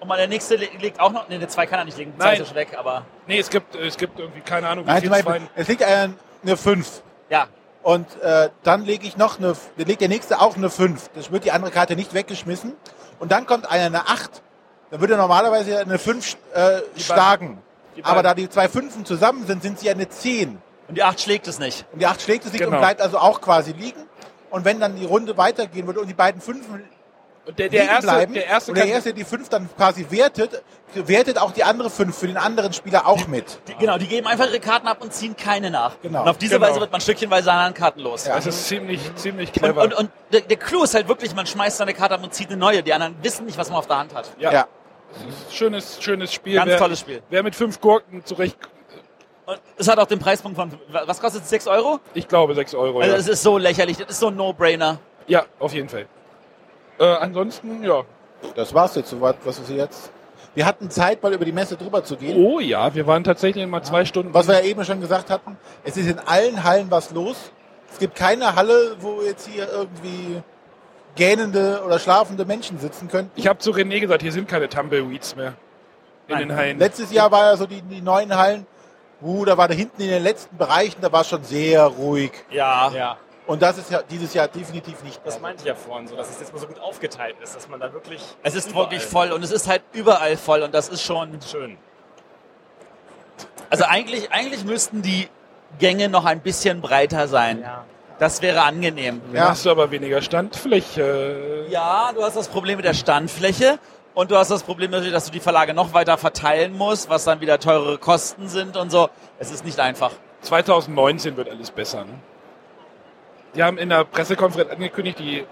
Und 0.00 0.08
man, 0.08 0.18
der 0.18 0.26
nächste 0.28 0.56
le- 0.56 0.68
legt 0.80 1.00
auch 1.00 1.10
noch, 1.12 1.28
nee, 1.28 1.36
eine 1.36 1.48
2 1.48 1.66
kann 1.66 1.78
er 1.78 1.84
nicht 1.86 1.96
legen, 1.96 2.12
2 2.18 2.24
Nein. 2.24 2.32
ist 2.34 2.38
ja 2.40 2.44
schon 2.46 2.56
weg, 2.56 2.76
aber 2.76 3.06
Nee, 3.26 3.38
es 3.38 3.48
gibt, 3.48 3.74
es 3.76 3.96
gibt 3.96 4.18
irgendwie 4.18 4.40
keine 4.42 4.68
Ahnung, 4.68 4.84
wie 4.86 4.90
Nein, 4.90 5.22
Zweien. 5.22 5.48
es 5.54 5.68
liegt 5.68 5.82
ein, 5.82 6.18
eine 6.44 6.56
5. 6.56 7.02
ja. 7.30 7.46
Und 7.86 8.20
äh, 8.20 8.48
dann 8.64 8.84
lege 8.84 9.06
ich 9.06 9.16
noch 9.16 9.38
eine, 9.38 9.54
dann 9.76 9.86
legt 9.86 10.00
der 10.00 10.08
nächste 10.08 10.40
auch 10.40 10.56
eine 10.56 10.70
5. 10.70 11.08
Das 11.14 11.30
wird 11.30 11.44
die 11.44 11.52
andere 11.52 11.70
Karte 11.70 11.94
nicht 11.94 12.14
weggeschmissen. 12.14 12.72
Und 13.20 13.30
dann 13.30 13.46
kommt 13.46 13.70
einer 13.70 13.84
eine 13.84 14.08
8. 14.08 14.42
Dann 14.90 14.98
würde 14.98 15.14
er 15.14 15.18
normalerweise 15.18 15.78
eine 15.78 15.96
5 15.96 16.36
äh, 16.52 16.80
schlagen. 16.98 17.62
Aber 18.02 18.24
da 18.24 18.34
die 18.34 18.50
zwei 18.50 18.68
Fünfen 18.68 19.04
zusammen 19.04 19.46
sind, 19.46 19.62
sind 19.62 19.78
sie 19.78 19.88
eine 19.88 20.08
10. 20.08 20.60
Und 20.88 20.96
die 20.96 21.04
8 21.04 21.20
schlägt 21.20 21.46
es 21.46 21.60
nicht. 21.60 21.86
Und 21.92 22.00
die 22.00 22.08
8 22.08 22.20
schlägt 22.20 22.44
es 22.44 22.50
nicht 22.50 22.64
Genau. 22.64 22.74
und 22.74 22.80
bleibt 22.80 23.00
also 23.00 23.18
auch 23.18 23.40
quasi 23.40 23.70
liegen. 23.70 24.02
Und 24.50 24.64
wenn 24.64 24.80
dann 24.80 24.96
die 24.96 25.04
Runde 25.04 25.36
weitergehen 25.36 25.86
würde 25.86 26.00
und 26.00 26.08
die 26.08 26.14
beiden 26.14 26.40
Fünfen 26.40 26.82
Und 27.46 27.58
der, 27.58 27.68
der 27.68 27.80
liegen 27.82 27.92
erste, 27.92 28.06
bleiben 28.10 28.34
der 28.34 28.46
erste 28.46 28.70
und 28.72 28.76
der 28.78 28.86
erste 28.86 29.14
die 29.14 29.24
5 29.24 29.48
dann 29.48 29.68
quasi 29.76 30.04
wertet, 30.10 30.62
wertet 30.94 31.38
auch 31.38 31.52
die 31.52 31.62
andere 31.62 31.90
5 31.90 32.16
für 32.18 32.26
den 32.26 32.36
anderen 32.36 32.72
Spieler 32.72 33.06
auch 33.06 33.26
mit. 33.28 33.60
Die, 33.68 33.74
genau, 33.76 33.98
die 33.98 34.08
geben 34.08 34.26
einfach 34.26 34.46
ihre 34.48 34.58
Karten 34.58 34.88
ab 34.88 35.00
und 35.00 35.12
ziehen 35.12 35.36
keine 35.36 35.70
nach. 35.70 35.92
Genau. 36.02 36.22
Und 36.22 36.28
auf 36.28 36.38
diese 36.38 36.56
Genau. 36.56 36.66
Weise 36.66 36.80
wird 36.80 36.90
man 36.90 37.00
stückchenweise 37.00 37.52
an 37.52 37.72
Karten 37.72 38.00
los. 38.00 38.26
Ja. 38.26 38.34
das 38.34 38.46
ist 38.46 38.66
ziemlich, 38.66 39.00
ziemlich 39.14 39.50
Und, 39.50 39.54
clever. 39.62 39.82
und, 39.82 39.94
und 39.94 40.10
der, 40.32 40.40
der 40.40 40.56
Clou 40.56 40.82
ist 40.82 40.94
halt 40.94 41.06
wirklich, 41.06 41.34
man 41.36 41.46
schmeißt 41.46 41.76
seine 41.78 41.94
Karte 41.94 42.14
ab 42.16 42.22
und 42.24 42.34
zieht 42.34 42.48
eine 42.48 42.56
neue. 42.56 42.82
Die 42.82 42.92
anderen 42.92 43.14
wissen 43.22 43.46
nicht, 43.46 43.56
was 43.58 43.68
man 43.70 43.78
auf 43.78 43.86
der 43.86 43.98
Hand 43.98 44.12
hat. 44.14 44.28
ja, 44.40 44.52
Ja. 44.52 44.66
schönes, 45.52 45.98
schönes 46.02 46.32
Spiel. 46.32 46.56
Ganz 46.56 46.68
wer, 46.70 46.78
tolles 46.78 46.98
Spiel. 47.00 47.22
Wer 47.30 47.42
mit 47.42 47.54
fünf 47.54 47.80
Gurken 47.80 48.24
zurecht, 48.24 48.56
Und 49.46 49.60
es 49.76 49.86
hat 49.88 49.98
auch 50.00 50.06
den 50.06 50.18
Preispunkt 50.18 50.56
von, 50.58 50.72
was 50.90 51.20
kostet 51.20 51.44
es, 51.44 51.50
6 51.50 51.68
Euro? 51.68 52.00
ich 52.14 52.26
glaube 52.26 52.56
sechs 52.56 52.74
Euro. 52.74 52.98
Also 52.98 53.12
ja. 53.12 53.18
es 53.18 53.28
ist 53.28 53.42
so 53.42 53.56
lächerlich, 53.58 53.96
das 53.98 54.08
ist 54.10 54.18
so 54.18 54.28
ein 54.28 54.34
No-Brainer. 54.36 54.98
ja, 55.28 55.44
auf 55.60 55.72
jeden 55.72 55.88
Fall. 55.88 56.06
Äh, 56.98 57.04
ansonsten, 57.04 57.82
ja. 57.82 58.02
Das 58.54 58.74
war's 58.74 58.94
jetzt 58.94 59.10
soweit, 59.10 59.36
was 59.44 59.68
wir 59.68 59.76
jetzt. 59.76 60.10
Wir 60.54 60.64
hatten 60.64 60.90
Zeit, 60.90 61.22
mal 61.22 61.34
über 61.34 61.44
die 61.44 61.52
Messe 61.52 61.76
drüber 61.76 62.02
zu 62.04 62.16
gehen. 62.16 62.36
Oh 62.36 62.60
ja, 62.60 62.94
wir 62.94 63.06
waren 63.06 63.24
tatsächlich 63.24 63.66
mal 63.66 63.82
zwei 63.82 64.04
Stunden. 64.04 64.32
Was 64.32 64.48
wir 64.48 64.54
ja 64.54 64.64
eben 64.64 64.84
schon 64.84 65.00
gesagt 65.00 65.30
hatten, 65.30 65.58
es 65.84 65.96
ist 65.96 66.08
in 66.08 66.18
allen 66.18 66.64
Hallen 66.64 66.90
was 66.90 67.10
los. 67.10 67.52
Es 67.92 67.98
gibt 67.98 68.14
keine 68.14 68.56
Halle, 68.56 68.96
wo 69.00 69.20
jetzt 69.22 69.46
hier 69.48 69.68
irgendwie 69.70 70.42
gähnende 71.14 71.82
oder 71.84 71.98
schlafende 71.98 72.44
Menschen 72.44 72.78
sitzen 72.78 73.08
könnten. 73.08 73.32
Ich 73.36 73.46
habe 73.46 73.58
zu 73.58 73.70
René 73.72 74.00
gesagt, 74.00 74.22
hier 74.22 74.32
sind 74.32 74.48
keine 74.48 74.68
Tumbleweeds 74.68 75.36
mehr. 75.36 75.54
in 76.28 76.34
Nein. 76.34 76.48
den 76.48 76.56
Hallen. 76.56 76.78
Letztes 76.78 77.12
Jahr 77.12 77.30
war 77.30 77.50
ja 77.50 77.56
so 77.56 77.66
die, 77.66 77.82
die 77.82 78.00
neuen 78.00 78.34
Hallen, 78.36 78.66
uh, 79.22 79.44
da 79.44 79.56
war 79.56 79.68
da 79.68 79.74
hinten 79.74 80.02
in 80.02 80.08
den 80.08 80.22
letzten 80.22 80.56
Bereichen, 80.56 81.00
da 81.00 81.12
war 81.12 81.22
es 81.22 81.28
schon 81.28 81.42
sehr 81.44 81.84
ruhig. 81.84 82.32
Ja. 82.50 82.90
Ja, 82.94 83.16
Und 83.46 83.62
das 83.62 83.78
ist 83.78 83.90
ja 83.92 84.02
dieses 84.02 84.34
Jahr 84.34 84.48
definitiv 84.48 85.02
nicht. 85.04 85.20
das 85.24 85.40
meinte 85.40 85.60
ich 85.62 85.66
ja 85.68 85.74
vorhin, 85.76 86.08
so 86.08 86.16
dass 86.16 86.30
es 86.30 86.40
jetzt 86.40 86.52
mal 86.52 86.58
so 86.58 86.66
gut 86.66 86.80
aufgeteilt 86.80 87.36
ist, 87.42 87.54
dass 87.54 87.68
man 87.68 87.78
da 87.78 87.92
wirklich. 87.92 88.20
Es 88.42 88.54
ist 88.56 88.70
überall- 88.70 88.86
wirklich 88.90 89.04
voll 89.04 89.30
und 89.32 89.42
es 89.44 89.52
ist 89.52 89.68
halt 89.68 89.82
überall 89.92 90.36
voll 90.36 90.62
und 90.62 90.74
das 90.74 90.88
ist 90.88 91.02
schon. 91.02 91.38
Schön. 91.48 91.76
Also 93.70 93.84
eigentlich, 93.84 94.32
eigentlich 94.32 94.64
müssten 94.64 95.02
die 95.02 95.28
Gänge 95.78 96.08
noch 96.08 96.24
ein 96.24 96.40
bisschen 96.40 96.80
breiter 96.80 97.28
sein. 97.28 97.60
Ja. 97.62 97.84
Das 98.18 98.40
wäre 98.42 98.62
angenehm. 98.62 99.20
Dann 99.26 99.34
Ja. 99.36 99.48
hast 99.50 99.66
du 99.66 99.70
aber 99.70 99.90
weniger 99.90 100.22
Standfläche. 100.22 101.66
Ja, 101.68 102.12
du 102.14 102.22
hast 102.22 102.36
das 102.36 102.48
Problem 102.48 102.76
mit 102.76 102.84
der 102.86 102.94
Standfläche 102.94 103.78
und 104.14 104.30
du 104.30 104.36
hast 104.36 104.50
das 104.50 104.62
Problem 104.62 104.90
natürlich, 104.90 105.12
dass 105.12 105.26
du 105.26 105.32
die 105.32 105.40
Verlage 105.40 105.74
noch 105.74 105.92
weiter 105.92 106.16
verteilen 106.16 106.76
musst, 106.76 107.10
was 107.10 107.24
dann 107.24 107.40
wieder 107.40 107.58
teurere 107.60 107.98
Kosten 107.98 108.48
sind 108.48 108.76
und 108.76 108.90
so. 108.90 109.10
Es 109.38 109.50
ist 109.50 109.64
nicht 109.64 109.78
einfach. 109.78 110.12
2019 110.42 111.36
wird 111.36 111.50
alles 111.50 111.70
besser. 111.70 112.04
Ne? 112.04 112.14
Die 113.56 113.62
haben 113.62 113.78
in 113.78 113.88
der 113.88 114.04
Pressekonferenz 114.04 114.70
angekündigt, 114.70 115.18
die 115.18 115.46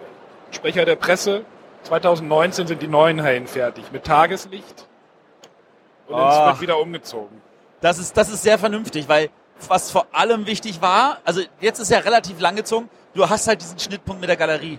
Sprecher 0.51 0.85
der 0.85 0.97
Presse, 0.97 1.45
2019 1.85 2.67
sind 2.67 2.83
die 2.83 2.87
neuen 2.87 3.23
Hallen 3.23 3.47
fertig 3.47 3.85
mit 3.93 4.05
Tageslicht. 4.05 4.87
Und 6.07 6.17
es 6.19 6.21
Ah. 6.23 6.47
wird 6.49 6.61
wieder 6.61 6.79
umgezogen. 6.79 7.41
Das 7.81 7.99
ist, 7.99 8.17
das 8.17 8.29
ist 8.29 8.43
sehr 8.43 8.59
vernünftig, 8.59 9.09
weil 9.09 9.31
was 9.69 9.91
vor 9.91 10.07
allem 10.13 10.47
wichtig 10.47 10.83
war, 10.83 11.19
also 11.25 11.41
jetzt 11.61 11.79
ist 11.79 11.91
ja 11.91 11.99
relativ 11.99 12.41
lang 12.41 12.57
gezogen, 12.57 12.91
du 13.15 13.29
hast 13.29 13.49
halt 13.49 13.63
diesen 13.63 13.79
Schnittpunkt 13.79 14.21
mit 14.21 14.29
der 14.29 14.37
Galerie. 14.37 14.79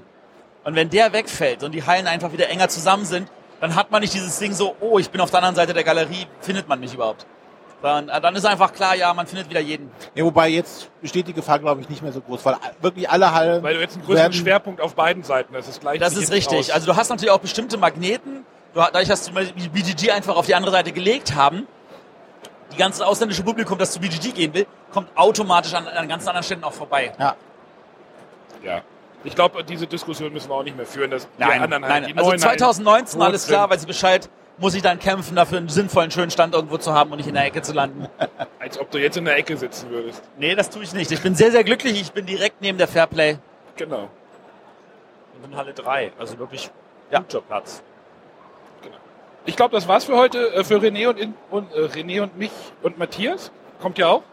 Und 0.64 0.76
wenn 0.76 0.90
der 0.90 1.14
wegfällt 1.14 1.64
und 1.64 1.72
die 1.74 1.84
Hallen 1.84 2.08
einfach 2.08 2.32
wieder 2.32 2.50
enger 2.50 2.70
zusammen 2.70 3.06
sind, 3.06 3.30
dann 3.60 3.76
hat 3.76 3.90
man 3.90 4.02
nicht 4.02 4.14
dieses 4.14 4.38
Ding 4.38 4.54
so, 4.54 4.76
oh, 4.82 5.00
ich 5.00 5.10
bin 5.10 5.22
auf 5.22 5.32
der 5.32 5.40
anderen 5.40 5.56
Seite 5.56 5.74
der 5.74 5.84
Galerie, 5.84 6.28
findet 6.42 6.68
man 6.68 6.80
mich 6.80 6.94
überhaupt. 6.94 7.26
Dann, 7.86 8.08
dann 8.08 8.36
ist 8.36 8.46
einfach 8.46 8.74
klar, 8.74 8.96
ja, 8.96 9.14
man 9.14 9.28
findet 9.28 9.50
wieder 9.50 9.60
jeden. 9.60 9.92
Ja, 10.16 10.24
wobei 10.26 10.50
jetzt 10.50 10.90
besteht 11.02 11.28
die 11.28 11.34
Gefahr, 11.34 11.60
glaube 11.60 11.82
ich, 11.82 11.90
nicht 11.90 12.02
mehr 12.02 12.12
so 12.12 12.20
groß, 12.20 12.44
weil 12.46 12.56
wirklich 12.82 13.08
alle 13.10 13.32
Hallen. 13.32 13.62
Weil 13.62 13.76
du 13.76 13.80
jetzt 13.82 13.94
einen 13.96 14.06
größeren 14.06 14.24
werden- 14.24 14.34
Schwerpunkt 14.34 14.82
auf 14.82 14.96
beiden 14.96 15.22
Seiten 15.24 15.56
hast. 15.56 15.68
Das, 15.68 15.80
gleicht 15.80 16.02
Das 16.02 16.16
ist 16.18 16.32
richtig. 16.32 16.58
aus. 16.58 16.70
Also 16.72 16.88
du 16.88 16.96
hast 16.98 17.10
natürlich 17.10 17.32
auch 17.32 17.40
bestimmte 17.40 17.78
Magneten, 17.78 18.44
du, 18.74 18.80
dadurch, 18.80 19.08
dass 19.08 19.24
zum 19.24 19.36
Beispiel 19.36 19.62
die 19.62 19.70
BGG 19.70 20.12
einfach 20.12 20.36
auf 20.36 20.48
die 20.48 20.56
andere 20.56 20.72
Seite 20.72 20.92
gelegt 20.92 21.36
haben, 21.36 21.68
die 22.74 22.78
ganze 22.78 23.06
ausländische 23.06 23.44
Publikum, 23.44 23.78
das 23.78 23.92
zu 23.92 24.00
BGG 24.00 24.32
gehen 24.34 24.54
will, 24.54 24.66
kommt 24.92 25.08
automatisch 25.16 25.74
an, 25.76 25.88
an 25.88 26.08
ganz 26.08 26.26
anderen 26.28 26.44
Stellen 26.44 26.64
auch 26.64 26.74
vorbei. 26.74 27.14
Ja. 27.20 27.36
ja. 28.64 28.82
Ich 29.24 29.36
glaube, 29.36 29.64
diese 29.64 29.88
Diskussion 29.88 30.34
müssen 30.34 30.50
wir 30.50 30.56
auch 30.56 30.64
nicht 30.64 30.76
mehr 30.78 30.86
führen. 30.86 31.12
Dass 31.12 31.24
die 31.24 31.30
Nein, 31.38 31.62
anderen 31.62 31.84
Hallen, 31.84 32.04
nein. 32.04 32.12
die 32.14 32.18
Also 32.18 32.30
neuen 32.32 32.42
Hallen 32.44 32.58
2019 32.60 33.20
tot 33.20 33.28
alles 33.28 33.48
klar, 33.48 33.70
weil 33.70 33.80
sie 33.80 33.86
Bescheid, 33.86 34.30
muss 34.58 34.74
ich 34.74 34.82
dann 34.82 35.00
kämpfen, 35.00 35.36
dafür 35.36 35.58
einen 35.58 35.70
sinnvollen, 35.70 36.12
schönen 36.12 36.32
Stand 36.32 36.54
irgendwo 36.54 36.78
zu 36.78 36.94
haben 36.94 37.12
und 37.12 37.18
nicht 37.18 37.28
in 37.28 37.34
der 37.36 37.46
Ecke 37.46 37.62
zu 37.62 37.74
landen. 37.74 38.08
Als 38.60 38.80
ob 38.80 38.90
du 38.92 38.98
jetzt 38.98 39.18
in 39.18 39.26
der 39.26 39.38
Ecke 39.38 39.58
sitzen 39.58 39.90
würdest. 39.90 40.24
Nee, 40.38 40.56
das 40.56 40.70
tue 40.70 40.84
ich 40.84 40.94
nicht. 40.94 41.12
Ich 41.12 41.22
bin 41.22 41.36
sehr, 41.36 41.52
sehr 41.52 41.64
glücklich. 41.64 42.00
Ich 42.00 42.12
bin 42.14 42.26
direkt 42.26 42.62
neben 42.62 42.78
der 42.78 42.88
Fairplay. 42.88 43.38
Genau. 43.76 44.10
Und 45.44 45.52
in 45.52 45.58
Halle 45.58 45.74
3, 45.74 46.14
also 46.18 46.40
wirklich 46.40 46.70
Ja. 47.12 47.20
guter 47.20 47.42
Platz. 47.42 47.84
Ich 49.48 49.56
glaube, 49.56 49.76
das 49.76 49.88
war's 49.88 50.06
für 50.06 50.16
heute. 50.16 50.54
Äh, 50.56 50.64
für 50.64 50.78
René 50.78 51.08
und, 51.10 51.20
in, 51.20 51.34
und 51.52 51.72
äh, 51.74 51.82
René 51.82 52.22
und 52.24 52.38
mich 52.38 52.52
und 52.82 52.98
Matthias. 52.98 53.52
Kommt 53.82 53.98
ja 53.98 54.08
auch. 54.08 54.24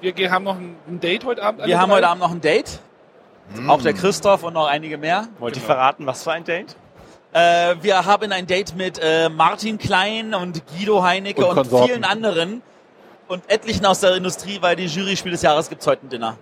Wir 0.00 0.32
haben 0.32 0.42
noch 0.44 0.56
ein, 0.56 0.98
Date 0.98 1.24
heute 1.24 1.42
Abend. 1.44 1.64
Wir 1.64 1.78
haben 1.80 1.90
drei. 1.90 1.98
heute 1.98 2.08
Abend 2.08 2.22
noch 2.22 2.32
ein 2.32 2.40
Date. 2.40 2.80
Auch 3.68 3.82
der 3.82 3.92
Christoph 3.92 4.42
und 4.42 4.54
noch 4.54 4.66
einige 4.66 4.98
mehr. 4.98 5.28
Wollt 5.38 5.54
ihr 5.56 5.60
Genau. 5.62 5.74
verraten, 5.74 6.06
was 6.06 6.24
für 6.24 6.32
ein 6.32 6.42
Date? 6.42 6.74
Äh, 7.32 7.76
wir 7.80 8.04
haben 8.04 8.30
ein 8.32 8.46
Date 8.46 8.74
mit 8.76 8.98
äh, 9.02 9.28
Martin 9.28 9.78
Klein 9.78 10.34
und 10.34 10.62
Guido 10.66 11.02
Heinecke 11.02 11.46
Und 11.46 11.56
und, 11.72 11.86
vielen 11.86 12.04
anderen 12.04 12.62
und 13.28 13.50
etlichen 13.50 13.86
aus 13.86 14.00
der 14.00 14.14
Industrie, 14.16 14.58
weil 14.60 14.76
die 14.76 14.86
Jury-Spiel 14.86 15.32
des 15.32 15.40
Jahres 15.42 15.68
gibt's 15.70 15.86
heute 15.86 16.06
ein 16.06 16.10
Dinner. 16.10 16.36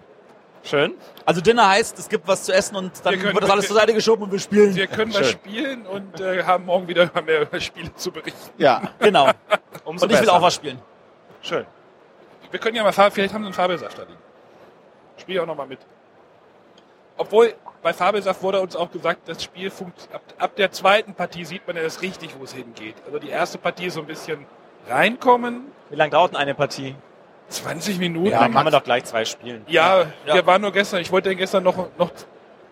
Schön. 0.65 0.95
Also 1.25 1.41
Dinner 1.41 1.69
heißt, 1.69 1.99
es 1.99 2.09
gibt 2.09 2.27
was 2.27 2.43
zu 2.43 2.53
essen 2.53 2.75
und 2.77 2.93
dann 3.05 3.15
Wir 3.15 3.21
können- 3.21 3.35
wird 3.35 3.45
das 3.45 3.51
alles 3.51 3.65
wir- 3.65 3.69
zur 3.69 3.77
Seite 3.77 3.95
geschoben 3.95 4.25
und 4.25 4.33
wir 4.33 4.39
spielen. 4.41 4.75
Wir 4.75 4.89
können 4.89 5.15
was 5.15 5.19
Schön. 5.31 5.39
spielen 5.39 5.87
und 5.87 6.21
äh, 6.21 6.43
haben 6.43 6.67
morgen 6.67 6.89
wieder 6.89 7.09
mehr 7.25 7.43
über 7.43 7.61
Spiele 7.61 7.95
zu 7.95 8.11
berichten. 8.11 8.51
Ja. 8.59 8.83
Genau. 8.99 9.31
Umso 9.85 10.05
Und 10.05 10.11
ich 10.13 10.19
will 10.19 10.27
besser. 10.27 10.37
auch 10.37 10.43
was 10.43 10.55
spielen. 10.57 10.79
Schön. 11.41 11.65
Wir 12.51 12.59
können 12.59 12.75
ja 12.77 12.83
mal, 12.83 12.93
vielleicht 12.93 13.33
haben 13.33 13.43
sie 13.43 13.47
einen 13.47 13.55
Fabelsaft 13.55 13.97
da 13.97 14.03
liegen. 14.03 14.19
Spiel 15.19 15.39
auch 15.41 15.47
noch 15.47 15.57
mal 15.57 15.67
mit. 15.69 15.79
Obwohl, 17.17 17.55
bei 17.83 17.93
Fabelsaft 17.93 18.43
wurde 18.43 18.61
uns 18.61 18.77
auch 18.77 18.91
gesagt, 18.91 19.29
das 19.29 19.43
Spiel 19.43 19.71
funkt, 19.71 20.09
ab, 20.13 20.23
ab 20.39 20.57
der 20.57 20.71
zweiten 20.73 21.15
Partie 21.15 21.45
sieht 21.45 21.67
man 21.67 21.77
ja 21.77 21.83
das 21.83 22.03
richtig, 22.03 22.35
wo 22.39 22.45
es 22.45 22.53
hingeht. 22.53 22.95
Also 23.07 23.19
die 23.19 23.29
erste 23.31 23.59
Partie 23.59 23.87
ist 23.87 23.95
so 23.95 24.01
ein 24.01 24.07
bisschen 24.07 24.47
reinkommen, 24.89 25.63
Wie 25.91 25.97
lange 25.97 26.11
dauert 26.11 26.33
denn 26.33 26.39
eine 26.39 26.55
Partie? 26.55 26.95
20 27.49 27.99
Minuten. 27.99 28.27
Ja, 28.31 28.41
dann 28.41 28.53
kann 28.53 28.65
man 28.65 28.73
doch 28.73 28.85
gleich 28.85 29.05
zwei 29.05 29.25
spielen. 29.25 29.65
Ja, 29.67 30.05
Ja. 30.27 30.35
wir 30.35 30.47
waren 30.47 30.63
nur 30.63 30.73
gestern, 30.73 31.01
ich 31.01 31.11
wollte 31.11 31.35
gestern 31.35 31.63
noch, 31.65 31.89
noch 31.99 32.11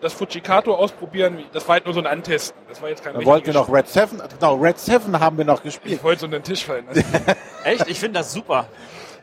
das 0.01 0.13
Fujikato 0.13 0.73
ausprobieren. 0.73 1.43
Das 1.51 1.67
war 1.67 1.73
halt 1.73 1.85
nur 1.85 1.93
so 1.93 1.99
ein 1.99 2.07
Antesten. 2.07 2.57
Das 2.69 2.81
war 2.81 2.87
jetzt 2.87 3.03
kein 3.03 3.13
Da 3.13 3.25
wollten 3.25 3.47
wir 3.47 3.53
noch 3.53 3.71
Red 3.71 3.87
Seven, 3.89 4.21
genau, 4.39 4.55
Red 4.55 4.79
Seven 4.79 5.19
haben 5.19 5.37
wir 5.37 5.43
noch 5.43 5.57
Spiel. 5.57 5.71
gespielt. 5.71 5.95
Ich 5.95 6.03
wollte 6.03 6.21
so 6.21 6.25
einen 6.27 6.41
Tisch 6.43 6.63
fallen 6.63 6.85
lassen. 6.87 7.03
Echt? 7.65 7.87
Ich 7.89 7.99
finde 7.99 8.19
das 8.19 8.31
super. 8.31 8.67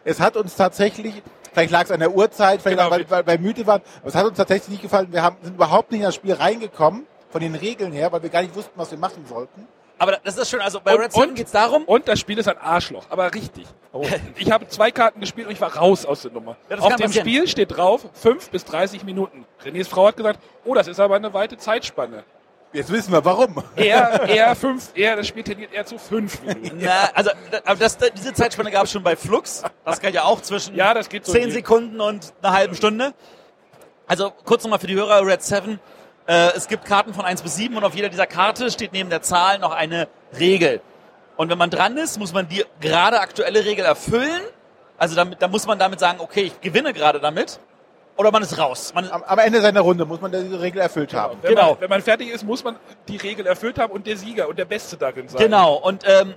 Es 0.05 0.21
hat 0.21 0.37
uns 0.37 0.55
tatsächlich, 0.55 1.23
vielleicht 1.57 1.71
lag 1.73 1.85
es 1.85 1.91
an 1.91 2.01
der 2.01 2.15
Uhrzeit, 2.15 2.61
vielleicht 2.61 2.79
Genau. 2.79 2.91
weil, 2.91 3.09
weil 3.11 3.27
wir 3.27 3.39
müde 3.39 3.67
waren, 3.67 3.81
aber 4.01 4.09
es 4.09 4.15
hat 4.15 4.27
uns 4.27 4.37
tatsächlich 4.37 4.69
nicht 4.69 4.83
gefallen. 4.83 5.09
Wir 5.11 5.23
haben, 5.23 5.37
sind 5.43 5.55
überhaupt 5.55 5.91
nicht 5.91 6.01
in 6.01 6.07
das 6.07 6.15
Spiel 6.15 6.35
reingekommen, 6.35 7.07
von 7.31 7.41
den 7.41 7.55
Regeln 7.55 7.93
her, 7.93 8.13
weil 8.13 8.23
wir 8.23 8.31
gar 8.31 8.43
nicht 8.43 8.55
wussten, 8.55 8.73
was 8.77 8.91
wir 8.91 8.99
machen 8.99 9.25
sollten. 9.27 9.67
Aber 9.99 10.19
das 10.23 10.37
ist 10.37 10.51
schön. 10.51 10.61
Also 10.61 10.79
bei 10.83 10.95
Und- 10.95 11.01
Red 11.01 11.13
Seven 11.13 11.29
und- 11.31 11.35
geht's 11.37 11.53
darum. 11.53 11.85
Und 11.85 12.07
das 12.07 12.21
Spiel 12.21 12.37
ist 12.39 12.47
ein 12.49 12.59
Arschloch, 12.59 13.05
aber 13.09 13.33
richtig. 13.35 13.67
Ich 14.37 14.51
habe 14.53 14.69
zwei 14.69 14.91
Karten 14.91 15.21
gespielt 15.21 15.47
und 15.47 15.55
ich 15.55 15.61
war 15.63 15.75
raus 15.75 16.05
aus 16.05 16.21
der 16.23 16.33
Nummer. 16.33 16.57
Ja, 16.69 16.77
Auf 16.79 16.97
dem 16.97 17.07
passieren. 17.07 17.27
Spiel 17.27 17.49
steht 17.49 17.75
drauf 17.77 18.07
5 18.13 18.51
bis 18.51 18.67
30 18.67 19.05
Minuten. 19.05 19.47
Renés 19.65 19.89
Frau 19.89 20.07
hat 20.09 20.17
gesagt, 20.19 20.39
oh, 20.67 20.75
das 20.75 20.87
ist 20.87 21.01
aber 21.01 21.17
eine 21.17 21.33
weite 21.33 21.57
Zeitspanne. 21.57 22.25
Jetzt 22.77 22.93
wissen 22.93 23.11
wir 23.11 23.25
warum. 23.25 23.63
Eher, 23.75 24.29
eher 24.29 24.55
fünf, 24.55 24.91
eher, 24.95 25.17
das 25.17 25.27
Spiel 25.27 25.43
tendiert 25.43 25.73
eher 25.73 25.87
zu 25.87 25.97
5 25.97 26.43
Minuten. 26.43 26.79
Na, 26.83 27.09
also 27.15 27.31
aber 27.65 27.77
das, 27.77 27.97
diese 27.97 28.35
Zeitspanne 28.35 28.71
gab 28.71 28.85
es 28.85 28.93
schon 28.93 29.03
bei 29.03 29.17
Flux. 29.17 29.63
Das 29.87 29.99
kann 29.99 30.13
ja 30.13 30.25
auch 30.25 30.43
zwischen 30.43 30.75
Ja, 30.75 30.93
das 30.93 31.09
geht 31.09 31.25
so. 31.25 31.33
10 31.33 31.53
Sekunden 31.53 32.03
und 32.03 32.35
einer 32.43 32.53
halben 32.53 32.75
Stunde. 32.75 33.15
Also 34.07 34.31
kurz 34.45 34.63
nochmal 34.63 34.79
für 34.79 34.89
die 34.89 34.95
Hörer, 34.95 35.27
Red 35.27 35.43
7. 35.43 35.81
Äh, 36.27 36.51
es 36.55 36.69
gibt 36.69 36.85
Karten 36.85 37.15
von 37.15 37.25
1 37.25 37.41
bis 37.41 37.57
7 37.57 37.75
und 37.79 37.83
auf 37.83 37.95
jeder 37.95 38.11
dieser 38.11 38.27
Karte 38.27 38.71
steht 38.71 38.93
neben 38.93 39.09
der 39.09 39.23
Zahl 39.23 39.59
noch 39.59 39.73
eine 39.73 40.07
Regel. 40.39 40.83
Und 41.39 41.49
wenn 41.49 41.59
man 41.59 41.71
dran 41.71 41.97
ist, 41.97 42.19
muss 42.19 42.35
man 42.35 42.47
die 42.47 42.63
gerade 42.83 43.21
aktuelle 43.21 43.65
Regel 43.65 43.87
erfüllen. 43.87 44.43
Also 44.99 45.17
damit, 45.17 45.41
da 45.41 45.49
muss 45.49 45.67
man 45.67 45.79
damit 45.79 45.99
sagen, 45.99 46.21
okay, 46.21 46.43
ich 46.43 46.61
gewinne 46.61 46.93
gerade 46.93 47.21
damit. 47.21 47.59
Oder 48.17 48.31
man 48.33 48.43
ist 48.43 48.57
raus. 48.59 48.93
Man, 48.95 49.11
Am, 49.11 49.23
am 49.23 49.39
Ende 49.39 49.61
seiner 49.61 49.81
Runde 49.81 50.05
muss 50.07 50.21
man 50.21 50.33
diese 50.33 50.61
Regel 50.61 50.81
erfüllt 50.81 51.13
haben. 51.13 51.37
Wenn, 51.43 51.55
Genau. 51.55 51.73
man, 51.73 51.81
wenn 51.83 51.91
man 51.91 52.03
fertig 52.03 52.31
ist, 52.31 52.45
muss 52.45 52.65
man 52.65 52.77
die 53.09 53.17
Regel 53.19 53.47
erfüllt 53.47 53.79
haben 53.79 53.93
und 53.93 54.07
der 54.07 54.17
Sieger 54.17 54.49
und 54.49 54.59
der 54.59 54.65
Beste 54.65 54.97
darin 54.97 55.29
sein. 55.29 55.41
Genau, 55.41 55.75
und 55.75 56.03
ähm, 56.07 56.35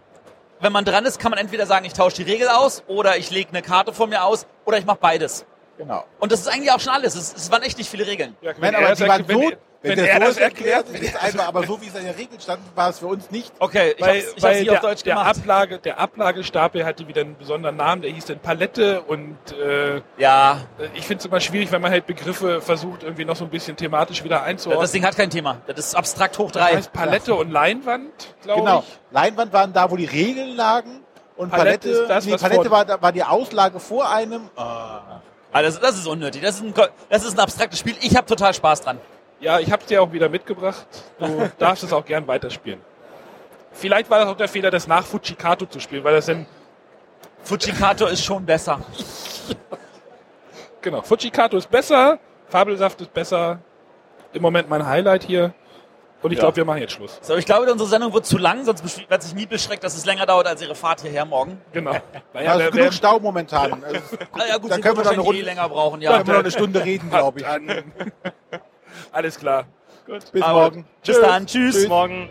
wenn 0.59 0.73
man 0.73 0.83
dran 0.83 1.05
ist, 1.05 1.19
kann 1.19 1.31
man 1.31 1.39
entweder 1.39 1.65
sagen, 1.65 1.85
ich 1.85 1.93
tausche 1.93 2.17
die 2.23 2.29
Regel 2.29 2.49
aus 2.49 2.83
oder 2.87 3.17
ich 3.17 3.31
lege 3.31 3.49
eine 3.51 3.61
Karte 3.61 3.93
von 3.93 4.09
mir 4.09 4.23
aus 4.25 4.45
oder 4.65 4.77
ich 4.77 4.85
mache 4.85 4.97
beides. 4.99 5.45
Genau. 5.77 6.03
Und 6.19 6.33
das 6.33 6.41
ist 6.41 6.47
eigentlich 6.47 6.71
auch 6.73 6.81
schon 6.81 6.91
alles. 6.91 7.15
Es, 7.15 7.33
es 7.33 7.49
waren 7.49 7.61
echt 7.63 7.77
nicht 7.77 7.89
viele 7.89 8.05
Regeln. 8.05 8.35
Ja, 8.41 8.51
Nein, 8.59 8.73
er 8.73 8.85
aber 8.85 8.95
die 8.95 9.07
waren 9.07 9.25
so, 9.25 9.51
wenn, 9.81 9.97
wenn, 9.97 10.05
er 10.05 10.15
so 10.15 10.19
das 10.25 10.37
erklärt, 10.37 10.87
erklärt, 10.87 11.03
ist 11.03 11.15
es 11.15 11.21
einfach, 11.21 11.47
aber 11.47 11.65
so 11.65 11.81
wie 11.81 11.87
es 11.87 11.95
in 11.95 12.03
der 12.03 12.17
Regel 12.17 12.39
stand, 12.39 12.59
war 12.75 12.89
es 12.89 12.99
für 12.99 13.07
uns 13.07 13.31
nicht. 13.31 13.51
Okay, 13.59 13.93
ich 13.95 14.01
weil, 14.01 14.21
hab's, 14.21 14.33
ich 14.35 14.43
weil 14.43 14.49
hab's 14.51 14.59
nicht 14.59 14.69
der, 14.71 14.77
auf 14.77 14.81
Deutsch 14.81 15.03
der. 15.03 15.17
Ablage, 15.19 15.79
der 15.79 15.99
Ablagestapel 15.99 16.85
hatte 16.85 17.07
wieder 17.07 17.21
einen 17.21 17.37
besonderen 17.37 17.77
Namen, 17.77 18.01
der 18.01 18.11
hieß 18.11 18.25
dann 18.25 18.39
Palette 18.39 19.01
und 19.01 19.37
äh, 19.53 20.01
ja, 20.17 20.61
ich 20.95 21.05
finde 21.05 21.19
es 21.21 21.25
immer 21.25 21.39
schwierig, 21.39 21.71
wenn 21.71 21.81
man 21.81 21.91
halt 21.91 22.05
Begriffe 22.05 22.61
versucht, 22.61 23.03
irgendwie 23.03 23.25
noch 23.25 23.35
so 23.37 23.45
ein 23.45 23.49
bisschen 23.49 23.77
thematisch 23.77 24.23
wieder 24.23 24.43
einzuordnen. 24.43 24.81
das 24.83 24.91
Ding 24.91 25.05
hat 25.05 25.15
kein 25.15 25.29
Thema. 25.29 25.61
Das 25.67 25.77
ist 25.77 25.95
abstrakt 25.95 26.37
hoch 26.37 26.51
Das 26.51 26.61
drei. 26.61 26.75
heißt 26.75 26.91
Palette 26.91 27.33
und 27.35 27.51
Leinwand, 27.51 28.35
glaube 28.43 28.61
Genau. 28.61 28.79
ich. 28.87 28.99
Leinwand 29.11 29.53
waren 29.53 29.71
da, 29.73 29.89
wo 29.89 29.95
die 29.95 30.05
Regeln 30.05 30.55
lagen. 30.55 31.03
Und 31.37 31.51
Palette 31.51 31.87
Palette, 31.87 31.89
ist 31.89 32.09
das, 32.09 32.25
nee, 32.25 32.33
was 32.33 32.41
Palette 32.41 32.69
war, 32.69 33.01
war 33.01 33.11
die 33.13 33.23
Auslage 33.23 33.79
vor 33.79 34.11
einem. 34.11 34.49
Also 35.53 35.79
das 35.79 35.95
ist 35.97 36.05
unnötig. 36.05 36.41
Das 36.41 36.55
ist 36.55 36.63
ein, 36.63 36.73
das 37.09 37.23
ist 37.23 37.33
ein 37.35 37.39
abstraktes 37.39 37.79
Spiel. 37.79 37.95
Ich 38.01 38.17
habe 38.17 38.27
total 38.27 38.53
Spaß 38.53 38.81
dran. 38.81 38.99
Ja, 39.39 39.59
ich 39.59 39.71
habe 39.71 39.81
es 39.81 39.87
dir 39.87 40.01
auch 40.01 40.11
wieder 40.11 40.27
mitgebracht. 40.29 40.85
Du 41.19 41.49
darfst 41.57 41.83
es 41.83 41.93
auch 41.93 42.03
gern 42.05 42.27
weiterspielen. 42.27 42.81
Vielleicht 43.71 44.09
war 44.09 44.19
das 44.19 44.27
auch 44.27 44.35
der 44.37 44.47
Fehler, 44.49 44.71
das 44.71 44.87
nach 44.87 45.05
Fujikato 45.05 45.65
zu 45.65 45.79
spielen, 45.79 46.03
weil 46.03 46.15
das 46.15 46.25
dann, 46.25 46.45
Fujikato 47.43 48.07
ist 48.07 48.23
schon 48.23 48.45
besser. 48.45 48.81
genau, 50.81 51.01
Fujikato 51.01 51.57
ist 51.57 51.69
besser, 51.69 52.19
Fabelsaft 52.49 52.99
ist 53.01 53.13
besser. 53.13 53.59
Im 54.33 54.41
Moment 54.41 54.69
mein 54.69 54.85
Highlight 54.85 55.23
hier. 55.23 55.53
Und 56.21 56.31
ich 56.31 56.37
Ja. 56.37 56.43
glaube, 56.43 56.57
wir 56.57 56.65
machen 56.65 56.79
jetzt 56.81 56.91
Schluss. 56.91 57.17
So, 57.21 57.35
ich 57.37 57.45
glaube, 57.45 57.71
unsere 57.71 57.89
Sendung 57.89 58.13
wird 58.13 58.25
zu 58.25 58.37
lang, 58.37 58.65
sonst 58.65 59.09
wird 59.09 59.23
sich 59.23 59.33
Miet 59.33 59.49
beschreckt, 59.49 59.85
dass 59.85 59.95
es 59.95 60.05
länger 60.05 60.25
dauert 60.25 60.47
als 60.47 60.61
ihre 60.61 60.75
Fahrt 60.75 60.99
hierher 61.01 61.23
morgen. 61.23 61.61
Genau. 61.71 61.91
Naja, 61.91 62.01
Da 62.33 62.53
ist 62.53 62.59
wer- 62.59 62.71
genug 62.71 62.93
Stau 62.93 63.19
momentan. 63.21 63.81
Also, 63.83 63.99
Ah, 64.33 64.39
ja, 64.49 64.57
gut, 64.57 64.69
Da 64.69 64.79
können 64.79 64.83
wir 64.83 64.89
noch 64.91 64.97
eine 64.97 64.97
wahrscheinlich 64.97 65.25
Runde- 65.27 65.39
eh 65.39 65.43
länger 65.43 65.69
brauchen, 65.69 66.01
da 66.01 66.05
ja. 66.05 66.11
können 66.17 66.27
wir 66.27 66.33
noch 66.33 66.39
eine 66.41 66.51
Stunde 66.51 66.83
reden, 66.83 67.09
glaube 67.09 67.39
ich. 67.39 67.45
Alles 69.11 69.37
klar. 69.37 69.65
Bis 70.31 70.41
Aber 70.41 70.61
morgen. 70.61 70.85
Bis 71.05 71.21
dann, 71.21 71.45
tschüss. 71.45 71.75
Bis 71.75 71.87
morgen. 71.87 72.29